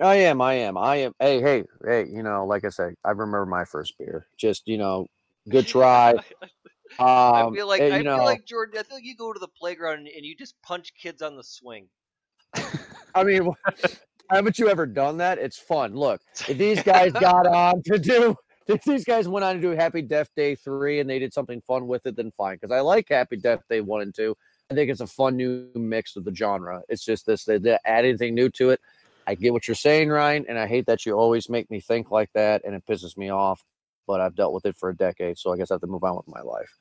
I 0.00 0.14
am. 0.16 0.40
I 0.40 0.54
am. 0.54 0.78
I 0.78 0.96
am. 0.96 1.12
Hey, 1.18 1.40
hey, 1.40 1.64
hey. 1.84 2.06
You 2.10 2.22
know, 2.22 2.46
like 2.46 2.64
I 2.64 2.70
said, 2.70 2.94
I 3.04 3.10
remember 3.10 3.44
my 3.44 3.64
first 3.64 3.98
beer. 3.98 4.26
Just 4.38 4.66
you 4.66 4.78
know, 4.78 5.06
good 5.48 5.66
try. 5.68 6.14
I 6.98 7.44
Um, 7.44 7.54
feel 7.54 7.68
like 7.68 7.80
eh, 7.82 7.96
I 7.96 8.02
know, 8.02 8.16
feel 8.16 8.24
like 8.24 8.44
Jordan. 8.46 8.78
I 8.78 8.82
feel 8.82 8.96
like 8.96 9.04
you 9.04 9.16
go 9.16 9.32
to 9.32 9.38
the 9.38 9.48
playground 9.48 9.98
and, 10.00 10.08
and 10.08 10.24
you 10.24 10.34
just 10.34 10.60
punch 10.62 10.92
kids 11.00 11.22
on 11.22 11.36
the 11.36 11.44
swing. 11.44 11.88
I 13.14 13.24
mean, 13.24 13.50
haven't 14.30 14.58
you 14.58 14.68
ever 14.68 14.86
done 14.86 15.18
that? 15.18 15.38
It's 15.38 15.58
fun. 15.58 15.94
Look, 15.94 16.20
if 16.48 16.58
these 16.58 16.82
guys 16.82 17.12
got 17.20 17.46
on 17.46 17.82
to 17.84 17.98
do, 17.98 18.36
if 18.66 18.82
these 18.84 19.04
guys 19.04 19.28
went 19.28 19.44
on 19.44 19.56
to 19.56 19.60
do 19.60 19.70
Happy 19.70 20.02
Death 20.02 20.28
Day 20.36 20.54
three 20.54 21.00
and 21.00 21.08
they 21.08 21.18
did 21.18 21.32
something 21.32 21.60
fun 21.62 21.86
with 21.86 22.06
it, 22.06 22.16
then 22.16 22.30
fine. 22.30 22.56
Because 22.56 22.70
I 22.70 22.80
like 22.80 23.08
Happy 23.08 23.36
Death 23.36 23.62
Day 23.68 23.80
one 23.80 24.02
and 24.02 24.14
two. 24.14 24.36
I 24.70 24.74
think 24.74 24.90
it's 24.90 25.00
a 25.00 25.06
fun 25.06 25.36
new 25.36 25.68
mix 25.74 26.16
of 26.16 26.24
the 26.24 26.34
genre. 26.34 26.82
It's 26.88 27.04
just 27.04 27.26
this 27.26 27.44
they, 27.44 27.58
they 27.58 27.76
add 27.84 28.04
anything 28.04 28.34
new 28.34 28.48
to 28.50 28.70
it. 28.70 28.80
I 29.26 29.34
get 29.34 29.52
what 29.52 29.68
you're 29.68 29.74
saying, 29.74 30.08
Ryan, 30.08 30.46
and 30.48 30.58
I 30.58 30.66
hate 30.66 30.86
that 30.86 31.04
you 31.04 31.12
always 31.12 31.48
make 31.48 31.70
me 31.70 31.80
think 31.80 32.10
like 32.10 32.30
that, 32.34 32.62
and 32.64 32.74
it 32.74 32.84
pisses 32.86 33.16
me 33.16 33.30
off. 33.30 33.64
But 34.06 34.20
I've 34.20 34.34
dealt 34.34 34.54
with 34.54 34.66
it 34.66 34.76
for 34.76 34.88
a 34.88 34.96
decade, 34.96 35.38
so 35.38 35.52
I 35.52 35.56
guess 35.56 35.70
I 35.70 35.74
have 35.74 35.82
to 35.82 35.86
move 35.86 36.02
on 36.02 36.16
with 36.16 36.26
my 36.26 36.40
life. 36.40 36.76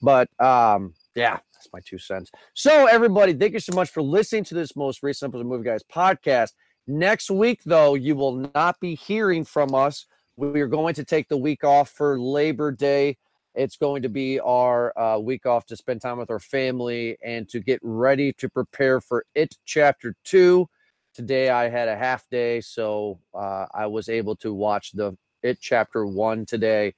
But 0.00 0.28
um, 0.42 0.94
yeah, 1.14 1.38
that's 1.54 1.68
my 1.72 1.80
two 1.84 1.98
cents. 1.98 2.30
So 2.54 2.86
everybody, 2.86 3.32
thank 3.32 3.52
you 3.52 3.60
so 3.60 3.74
much 3.74 3.90
for 3.90 4.02
listening 4.02 4.44
to 4.44 4.54
this 4.54 4.76
most 4.76 5.02
recent 5.02 5.30
episode 5.30 5.42
of 5.42 5.46
Movie 5.46 5.64
Guys 5.64 5.82
podcast. 5.82 6.52
Next 6.86 7.30
week, 7.30 7.60
though, 7.64 7.94
you 7.94 8.14
will 8.14 8.50
not 8.54 8.78
be 8.80 8.94
hearing 8.94 9.44
from 9.44 9.74
us. 9.74 10.06
We 10.36 10.60
are 10.60 10.66
going 10.66 10.94
to 10.94 11.04
take 11.04 11.28
the 11.28 11.36
week 11.36 11.64
off 11.64 11.90
for 11.90 12.18
Labor 12.18 12.72
Day. 12.72 13.18
It's 13.54 13.76
going 13.76 14.02
to 14.02 14.08
be 14.08 14.40
our 14.40 14.96
uh, 14.98 15.18
week 15.18 15.44
off 15.44 15.66
to 15.66 15.76
spend 15.76 16.00
time 16.00 16.18
with 16.18 16.30
our 16.30 16.38
family 16.38 17.16
and 17.24 17.48
to 17.48 17.60
get 17.60 17.80
ready 17.82 18.32
to 18.34 18.48
prepare 18.48 19.00
for 19.00 19.24
it 19.34 19.56
chapter 19.64 20.14
two. 20.24 20.68
Today 21.14 21.50
I 21.50 21.68
had 21.68 21.88
a 21.88 21.96
half 21.96 22.28
day, 22.30 22.60
so 22.60 23.18
uh, 23.34 23.66
I 23.74 23.86
was 23.86 24.08
able 24.08 24.36
to 24.36 24.54
watch 24.54 24.92
the 24.92 25.16
it 25.42 25.58
chapter 25.60 26.06
one 26.06 26.46
today, 26.46 26.94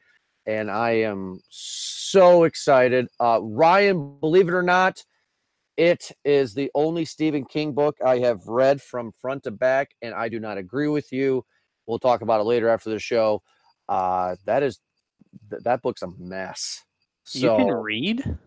and 0.47 0.71
I 0.71 0.91
am 0.91 1.41
so 1.49 2.45
excited. 2.45 3.09
Uh, 3.21 3.41
Ryan, 3.43 4.19
believe 4.21 4.49
it 4.49 4.55
or 4.55 4.63
not, 4.63 5.03
it 5.77 6.11
is 6.25 6.55
the 6.55 6.71
only 6.75 7.05
Stephen 7.05 7.45
King 7.45 7.73
book 7.73 7.97
I 8.05 8.19
have 8.19 8.47
read 8.47 8.83
from 8.83 9.13
front 9.13 9.45
to 9.45 9.51
back, 9.51 9.91
and 10.03 10.15
I 10.15 10.29
do 10.29 10.39
not 10.39 10.59
agree 10.59 10.89
with 10.89 11.13
you. 11.13 11.45
We'll 11.87 11.99
talk 11.99 12.23
about 12.23 12.41
it 12.41 12.45
later 12.45 12.69
after 12.69 12.91
the 12.91 12.99
show. 12.99 13.43
Uh, 13.89 14.37
that 14.45 14.63
is 14.63 14.81
th- 15.51 15.63
that 15.63 15.83
book's 15.83 16.03
a 16.03 16.09
mess. 16.19 16.85
So 17.25 17.39
you 17.39 17.65
can 17.65 17.75
read? 17.75 18.39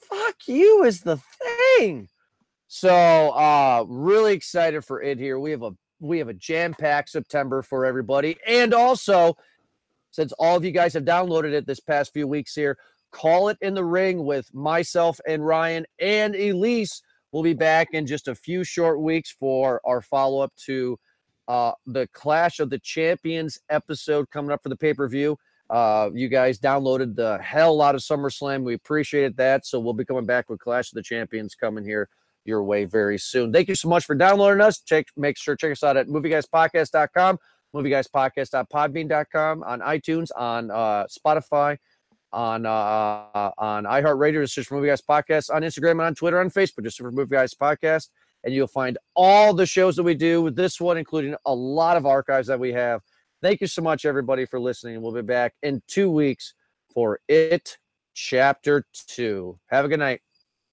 fuck 0.00 0.36
you 0.46 0.84
is 0.84 1.02
the 1.02 1.18
thing. 1.78 2.08
So 2.66 2.90
uh 2.90 3.84
really 3.88 4.34
excited 4.34 4.84
for 4.84 5.02
it 5.02 5.18
here. 5.18 5.38
We 5.38 5.50
have 5.52 5.62
a 5.62 5.72
we 6.00 6.18
have 6.18 6.28
a 6.28 6.34
jam-packed 6.34 7.10
September 7.10 7.62
for 7.62 7.84
everybody. 7.84 8.36
And 8.46 8.72
also, 8.72 9.36
since 10.10 10.32
all 10.38 10.56
of 10.56 10.64
you 10.64 10.70
guys 10.70 10.94
have 10.94 11.04
downloaded 11.04 11.52
it 11.52 11.66
this 11.66 11.80
past 11.80 12.12
few 12.12 12.26
weeks 12.26 12.54
here, 12.54 12.76
call 13.10 13.48
it 13.48 13.58
in 13.60 13.74
the 13.74 13.84
ring 13.84 14.24
with 14.24 14.52
myself 14.54 15.20
and 15.26 15.44
Ryan 15.44 15.86
and 16.00 16.34
Elise. 16.34 17.02
We'll 17.32 17.42
be 17.42 17.54
back 17.54 17.88
in 17.92 18.06
just 18.06 18.28
a 18.28 18.34
few 18.34 18.64
short 18.64 19.00
weeks 19.00 19.34
for 19.38 19.80
our 19.84 20.00
follow-up 20.00 20.52
to 20.66 20.98
uh 21.46 21.72
the 21.86 22.06
Clash 22.12 22.60
of 22.60 22.70
the 22.70 22.78
Champions 22.78 23.58
episode 23.70 24.30
coming 24.30 24.50
up 24.50 24.62
for 24.62 24.68
the 24.68 24.76
pay-per-view. 24.76 25.36
Uh, 25.70 26.08
you 26.14 26.28
guys 26.28 26.58
downloaded 26.58 27.14
the 27.14 27.38
hell 27.42 27.82
out 27.82 27.94
of 27.94 28.00
SummerSlam. 28.00 28.62
We 28.62 28.74
appreciated 28.74 29.36
that. 29.36 29.66
So 29.66 29.78
we'll 29.78 29.92
be 29.92 30.04
coming 30.04 30.24
back 30.24 30.48
with 30.48 30.60
Clash 30.60 30.90
of 30.92 30.96
the 30.96 31.02
Champions 31.02 31.54
coming 31.54 31.84
here 31.84 32.08
your 32.44 32.64
way 32.64 32.86
very 32.86 33.18
soon. 33.18 33.52
Thank 33.52 33.68
you 33.68 33.74
so 33.74 33.88
much 33.88 34.06
for 34.06 34.14
downloading 34.14 34.62
us. 34.62 34.80
Check, 34.80 35.06
make 35.16 35.36
sure 35.36 35.54
check 35.54 35.70
us 35.70 35.82
out 35.84 35.96
at 35.96 36.08
movieguyspodcast.com, 36.08 37.38
movieguyspodcast.podbean.com, 37.74 39.62
on 39.62 39.80
iTunes, 39.80 40.28
on 40.36 40.70
uh, 40.70 41.06
Spotify, 41.06 41.78
on 42.32 42.66
uh, 42.66 43.50
on 43.58 43.84
iHeartRadio. 43.84 44.42
Just 44.42 44.54
search 44.54 44.66
for 44.66 44.76
Movie 44.76 44.88
Guys 44.88 45.02
Podcast 45.02 45.54
on 45.54 45.62
Instagram 45.62 45.92
and 45.92 46.02
on 46.02 46.14
Twitter, 46.14 46.40
on 46.40 46.50
Facebook. 46.50 46.84
Just 46.84 46.98
for 46.98 47.10
Movie 47.10 47.34
Guys 47.34 47.54
Podcast, 47.54 48.08
and 48.44 48.54
you'll 48.54 48.66
find 48.66 48.98
all 49.14 49.54
the 49.54 49.66
shows 49.66 49.96
that 49.96 50.02
we 50.02 50.14
do. 50.14 50.42
With 50.42 50.56
this 50.56 50.80
one, 50.80 50.98
including 50.98 51.34
a 51.46 51.54
lot 51.54 51.96
of 51.96 52.06
archives 52.06 52.48
that 52.48 52.60
we 52.60 52.72
have. 52.72 53.00
Thank 53.40 53.60
you 53.60 53.66
so 53.68 53.82
much, 53.82 54.04
everybody, 54.04 54.46
for 54.46 54.58
listening. 54.58 55.00
We'll 55.00 55.12
be 55.12 55.22
back 55.22 55.54
in 55.62 55.80
two 55.86 56.10
weeks 56.10 56.54
for 56.92 57.20
it, 57.28 57.78
chapter 58.14 58.84
two. 59.06 59.56
Have 59.68 59.84
a 59.84 59.88
good 59.88 60.00
night. 60.00 60.20